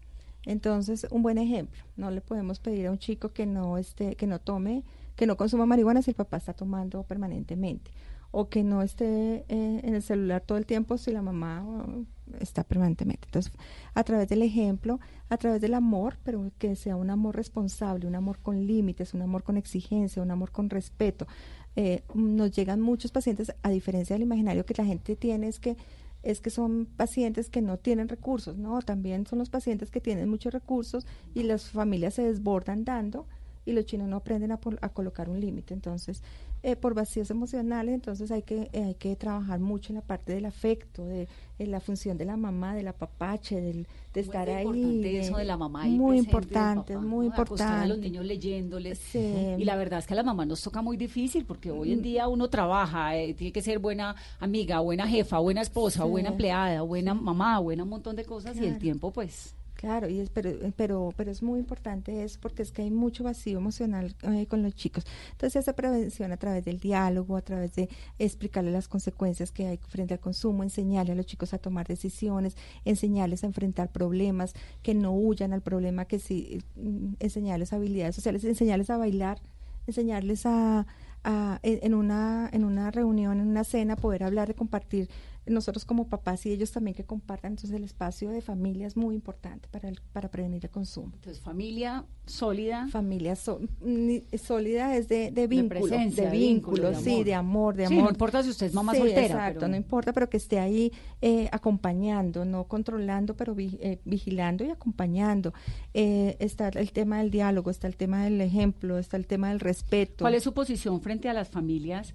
Entonces, 0.45 1.07
un 1.11 1.23
buen 1.23 1.39
ejemplo, 1.39 1.83
no 1.97 2.11
le 2.11 2.21
podemos 2.21 2.61
pedir 2.61 2.87
a 2.87 2.91
un 2.91 2.99
chico 2.99 3.31
que 3.31 3.45
no 3.45 3.77
esté, 3.77 4.15
que 4.15 4.27
no 4.27 4.39
tome 4.39 4.85
que 5.19 5.27
no 5.27 5.37
consuma 5.37 5.67
marihuana 5.67 6.01
si 6.01 6.13
el 6.13 6.15
papá 6.15 6.37
está 6.37 6.53
tomando 6.53 7.03
permanentemente 7.03 7.91
o 8.31 8.49
que 8.49 8.63
no 8.63 8.83
esté 8.83 9.45
eh, 9.49 9.81
en 9.83 9.95
el 9.97 10.03
celular 10.03 10.43
todo 10.43 10.59
el 10.59 10.65
tiempo 10.65 10.97
si 10.97 11.11
la 11.11 11.23
mamá 11.23 11.65
uh, 11.65 12.07
está 12.39 12.63
permanentemente. 12.63 13.27
Entonces, 13.27 13.53
a 13.95 14.05
través 14.05 14.29
del 14.29 14.43
ejemplo, 14.43 15.01
a 15.29 15.37
través 15.37 15.61
del 15.61 15.75
amor, 15.75 16.19
pero 16.23 16.53
que 16.59 16.77
sea 16.77 16.95
un 16.95 17.11
amor 17.11 17.35
responsable, 17.35 18.07
un 18.07 18.15
amor 18.15 18.39
con 18.39 18.65
límites, 18.65 19.13
un 19.13 19.23
amor 19.23 19.43
con 19.43 19.57
exigencia, 19.57 20.23
un 20.23 20.31
amor 20.31 20.53
con 20.53 20.71
respeto. 20.71 21.27
Eh, 21.75 22.05
nos 22.15 22.53
llegan 22.53 22.81
muchos 22.81 23.11
pacientes, 23.11 23.53
a 23.63 23.71
diferencia 23.71 24.15
del 24.15 24.23
imaginario 24.23 24.65
que 24.65 24.75
la 24.79 24.85
gente 24.85 25.17
tiene, 25.17 25.49
es 25.49 25.59
que 25.59 25.77
es 26.23 26.41
que 26.41 26.51
son 26.51 26.87
pacientes 26.97 27.49
que 27.49 27.63
no 27.63 27.79
tienen 27.79 28.09
recursos, 28.09 28.57
no, 28.57 28.83
también 28.83 29.27
son 29.27 29.39
los 29.39 29.51
pacientes 29.51 29.91
que 29.91 30.01
tienen 30.01 30.29
muchos 30.29 30.53
recursos 30.53 31.07
y 31.33 31.45
las 31.45 31.71
familias 31.71 32.15
se 32.15 32.23
desbordan 32.23 32.85
dando 32.85 33.27
y 33.65 33.73
los 33.73 33.85
chinos 33.85 34.09
no 34.09 34.17
aprenden 34.17 34.53
a, 34.53 34.61
a 34.81 34.89
colocar 34.91 35.29
un 35.29 35.41
límite. 35.41 35.75
Entonces, 35.75 36.23
eh, 36.65 36.75
por 36.75 36.93
vacíos 36.93 37.31
emocionales, 37.31 37.95
entonces 37.95 38.33
hay 38.33 38.43
que, 38.43 38.69
eh, 38.73 38.83
hay 38.83 38.95
que 38.97 39.15
trabajar 39.15 39.61
mucho 39.61 39.93
en 39.93 39.97
la 39.97 40.03
parte 40.03 40.33
del 40.33 40.45
afecto, 40.45 41.05
de, 41.05 41.29
la 41.59 41.79
función 41.79 42.19
de 42.19 42.25
la 42.25 42.37
mamá, 42.37 42.75
de 42.75 42.83
la 42.83 42.93
papache, 42.93 43.61
del, 43.61 43.87
de 44.13 44.21
estar 44.21 44.51
ahí. 44.51 44.67
Importante 44.67 45.21
eso 45.21 45.37
de 45.37 45.45
la 45.45 45.57
mamá. 45.57 45.85
muy 45.85 46.19
importante, 46.19 46.97
muy 46.97 47.27
importante. 47.27 47.85
A 47.85 47.87
los 47.87 47.99
niños 47.99 48.25
leyéndoles. 48.25 49.15
Y 49.15 49.65
la 49.65 49.77
verdad 49.77 50.01
es 50.01 50.07
que 50.09 50.15
a 50.15 50.17
la 50.17 50.25
mamá 50.25 50.45
nos 50.47 50.61
toca 50.61 50.83
muy 50.83 50.97
difícil 50.97 51.45
porque 51.45 51.71
hoy 51.71 51.93
en 51.93 52.01
mm. 52.01 52.03
día 52.03 52.29
uno 52.29 52.51
trabaja, 52.51 53.17
eh, 53.17 53.35
tiene 53.35 53.53
que 53.53 53.63
ser 53.63 53.79
buena 53.79 54.17
amiga, 54.41 54.81
buena 54.81 55.07
jefa, 55.07 55.39
buena 55.39 55.61
esposa, 55.61 56.05
buena 56.05 56.31
empleada, 56.31 56.83
buena 56.83 57.15
mamá, 57.15 57.61
buena 57.61 57.85
un 57.85 57.91
montón 57.91 58.17
de 58.17 58.25
cosas 58.25 58.57
y 58.57 58.67
el 58.67 58.79
tiempo 58.79 59.13
pues 59.13 59.55
Claro, 59.79 60.09
y 60.09 60.19
es, 60.19 60.29
pero, 60.31 60.51
pero, 60.75 61.15
pero 61.17 61.31
es 61.31 61.41
muy 61.41 61.61
importante 61.61 62.25
eso 62.25 62.41
porque 62.43 62.63
es 62.63 62.73
que 62.73 62.83
hay 62.83 62.91
mucho 62.91 63.23
vacío 63.23 63.59
emocional 63.59 64.13
eh, 64.23 64.47
con 64.49 64.65
los 64.65 64.75
chicos. 64.75 65.05
Entonces, 65.31 65.55
esa 65.63 65.73
prevención 65.75 66.33
a 66.33 66.37
través 66.37 66.65
del 66.65 66.81
diálogo, 66.81 67.37
a 67.37 67.43
través 67.43 67.77
de 67.77 67.89
explicarles 68.19 68.73
las 68.73 68.89
consecuencias 68.89 69.53
que 69.53 69.69
hay 69.69 69.77
frente 69.77 70.15
al 70.15 70.21
consumo, 70.21 70.65
enseñarle 70.65 71.13
a 71.13 71.15
los 71.15 71.27
chicos 71.27 71.55
a 71.55 71.59
tomar 71.59 71.87
decisiones, 71.87 72.57
enseñarles 72.85 73.45
a 73.45 73.47
enfrentar 73.47 73.93
problemas, 73.93 74.53
que 74.83 74.95
no 74.95 75.13
huyan 75.13 75.53
al 75.53 75.63
problema, 75.63 76.07
que 76.07 76.19
sí, 76.19 76.59
mm, 76.75 77.15
enseñarles 77.21 77.73
habilidades 77.73 78.17
sociales, 78.17 78.43
enseñarles 78.43 78.91
a 78.91 78.97
bailar, 78.97 79.41
enseñarles 79.87 80.45
a, 80.45 80.87
a 81.23 81.61
en, 81.63 81.95
una, 81.95 82.51
en 82.53 82.65
una 82.65 82.91
reunión, 82.91 83.41
en 83.41 83.47
una 83.47 83.63
cena, 83.63 83.95
poder 83.95 84.25
hablar, 84.25 84.49
de 84.49 84.55
compartir 84.55 85.09
nosotros 85.49 85.85
como 85.85 86.09
papás 86.09 86.47
y 86.47 86.51
ellos 86.51 86.73
también 86.73 86.95
que 86.95 87.05
compartan. 87.05 87.53
Entonces 87.53 87.77
el 87.77 87.85
espacio 87.85 88.31
de 88.31 88.41
familia 88.41 88.87
es 88.87 88.97
muy 88.97 89.15
importante 89.15 89.69
para, 89.71 89.89
el, 89.89 90.01
para 90.13 90.31
prevenir 90.31 90.65
el 90.65 90.71
consumo. 90.71 91.13
Entonces 91.15 91.43
familia 91.43 92.05
sólida. 92.27 92.89
Familia 92.89 93.35
sólida 93.37 94.97
es 94.97 95.09
de, 95.09 95.31
de 95.31 95.47
vínculo, 95.47 95.87
de, 95.87 96.31
vínculo, 96.31 96.95
sí, 96.95 97.25
de 97.25 97.35
amor, 97.35 97.75
de 97.75 97.87
amor. 97.87 98.05
no 98.05 98.11
importa 98.11 98.43
si 98.43 98.51
usted 98.51 98.67
es 98.67 98.75
mamá 98.75 98.95
soltera. 98.95 99.23
Exacto, 99.23 99.69
no 99.69 99.77
importa, 99.77 100.13
pero 100.13 100.29
que 100.29 100.37
esté 100.37 100.59
ahí 100.59 100.93
eh, 101.21 101.49
acompañando, 101.53 102.45
no 102.45 102.65
controlando, 102.65 103.37
pero 103.37 103.55
eh, 103.59 103.99
vigilando 104.05 104.65
y 104.65 104.71
acompañando. 104.71 105.53
Eh, 105.95 106.37
está 106.39 106.69
el 106.69 106.93
tema 106.93 107.19
del 107.19 107.31
diálogo, 107.31 107.71
está 107.71 107.87
el 107.87 107.97
tema 107.97 108.25
del 108.25 108.41
ejemplo, 108.41 108.99
está 108.99 109.17
el 109.17 109.27
tema 109.27 109.49
del 109.49 109.61
respeto. 109.61 110.25
¿Cuál 110.25 110.35
es 110.35 110.43
su 110.43 110.53
posición 110.53 111.01
frente 111.01 111.29
a 111.29 111.33
las 111.33 111.49
familias, 111.49 112.15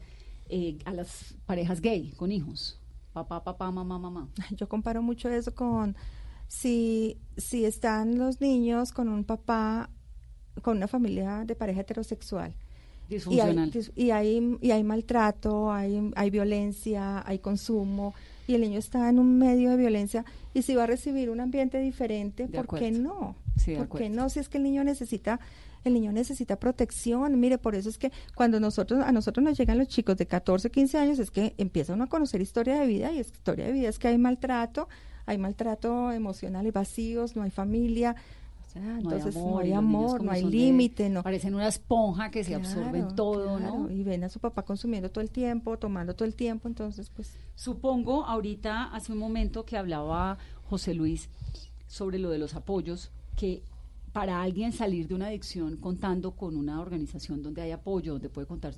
a 0.85 0.93
las 0.93 1.35
parejas 1.45 1.81
gay 1.81 2.11
con 2.15 2.31
hijos? 2.31 2.79
Papá, 3.13 3.43
papá, 3.43 3.71
mamá, 3.71 3.99
mamá. 3.99 4.27
Yo 4.57 4.67
comparo 4.67 5.01
mucho 5.01 5.29
eso 5.29 5.53
con 5.53 5.95
si, 6.47 7.17
si 7.37 7.65
están 7.65 8.17
los 8.17 8.41
niños 8.41 8.91
con 8.91 9.07
un 9.09 9.23
papá, 9.23 9.89
con 10.61 10.77
una 10.77 10.87
familia 10.87 11.43
de 11.45 11.55
pareja 11.55 11.81
heterosexual. 11.81 12.53
Y 13.09 13.39
hay, 13.41 13.71
y 13.95 14.11
hay, 14.11 14.57
y 14.61 14.71
hay 14.71 14.83
maltrato, 14.83 15.71
hay, 15.71 16.11
hay 16.15 16.29
violencia, 16.29 17.21
hay 17.27 17.39
consumo, 17.39 18.13
y 18.47 18.55
el 18.55 18.61
niño 18.61 18.79
está 18.79 19.09
en 19.09 19.19
un 19.19 19.37
medio 19.37 19.69
de 19.69 19.77
violencia, 19.77 20.25
y 20.53 20.63
si 20.63 20.73
va 20.73 20.83
a 20.83 20.87
recibir 20.87 21.29
un 21.29 21.39
ambiente 21.39 21.79
diferente, 21.79 22.47
¿por 22.47 22.79
qué 22.79 22.91
no? 22.91 23.35
¿Por 23.77 23.99
qué 23.99 24.09
no? 24.09 24.29
Si 24.29 24.39
es 24.39 24.49
que 24.49 24.57
el 24.57 24.63
niño 24.63 24.83
necesita 24.83 25.39
el 25.83 25.93
niño 25.93 26.11
necesita 26.11 26.57
protección. 26.57 27.39
Mire, 27.39 27.57
por 27.57 27.75
eso 27.75 27.89
es 27.89 27.97
que 27.97 28.11
cuando 28.35 28.59
nosotros 28.59 29.03
a 29.03 29.11
nosotros 29.11 29.43
nos 29.43 29.57
llegan 29.57 29.77
los 29.77 29.87
chicos 29.87 30.17
de 30.17 30.25
14, 30.25 30.69
15 30.69 30.97
años 30.97 31.19
es 31.19 31.31
que 31.31 31.53
empieza 31.57 31.93
uno 31.93 32.05
a 32.05 32.07
conocer 32.07 32.41
historia 32.41 32.79
de 32.79 32.87
vida 32.87 33.11
y 33.11 33.19
historia 33.19 33.65
de 33.65 33.71
vida 33.71 33.89
es 33.89 33.99
que 33.99 34.07
hay 34.07 34.17
maltrato, 34.17 34.87
hay 35.25 35.37
maltrato 35.37 36.11
emocional 36.11 36.67
y 36.67 36.71
vacíos, 36.71 37.35
no 37.35 37.43
hay 37.43 37.51
familia, 37.51 38.15
entonces 38.75 39.35
no 39.35 39.59
hay 39.59 39.71
amor, 39.73 40.23
no 40.23 40.31
hay, 40.31 40.43
límite, 40.43 41.09
no. 41.09 41.21
Parecen 41.21 41.53
una 41.53 41.67
esponja 41.67 42.31
que 42.31 42.43
se 42.43 42.55
absorbe 42.55 42.99
en 42.99 43.15
todo, 43.15 43.59
¿no? 43.59 43.89
Y 43.89 44.03
ven 44.03 44.23
a 44.23 44.29
su 44.29 44.39
papá 44.39 44.63
consumiendo 44.63 45.11
todo 45.11 45.21
el 45.21 45.29
tiempo, 45.29 45.77
tomando 45.77 46.15
todo 46.15 46.25
el 46.25 46.35
tiempo, 46.35 46.67
entonces 46.67 47.09
pues. 47.09 47.37
Supongo 47.55 48.25
ahorita 48.25 48.85
hace 48.85 49.11
un 49.11 49.19
momento 49.19 49.65
que 49.65 49.77
hablaba 49.77 50.37
José 50.69 50.93
Luis 50.93 51.29
sobre 51.87 52.17
lo 52.17 52.31
de 52.31 52.39
los 52.39 52.55
apoyos, 52.55 53.11
que 53.35 53.61
para 54.13 54.43
alguien 54.43 54.71
salir 54.71 55.07
de 55.07 55.15
una 55.15 55.27
adicción 55.27 55.75
contando 55.77 56.35
con 56.35 56.55
una 56.55 56.79
organización 56.79 57.41
donde 57.41 57.63
hay 57.63 57.71
apoyo, 57.71 58.13
donde 58.13 58.29
puede 58.29 58.47
contar 58.47 58.71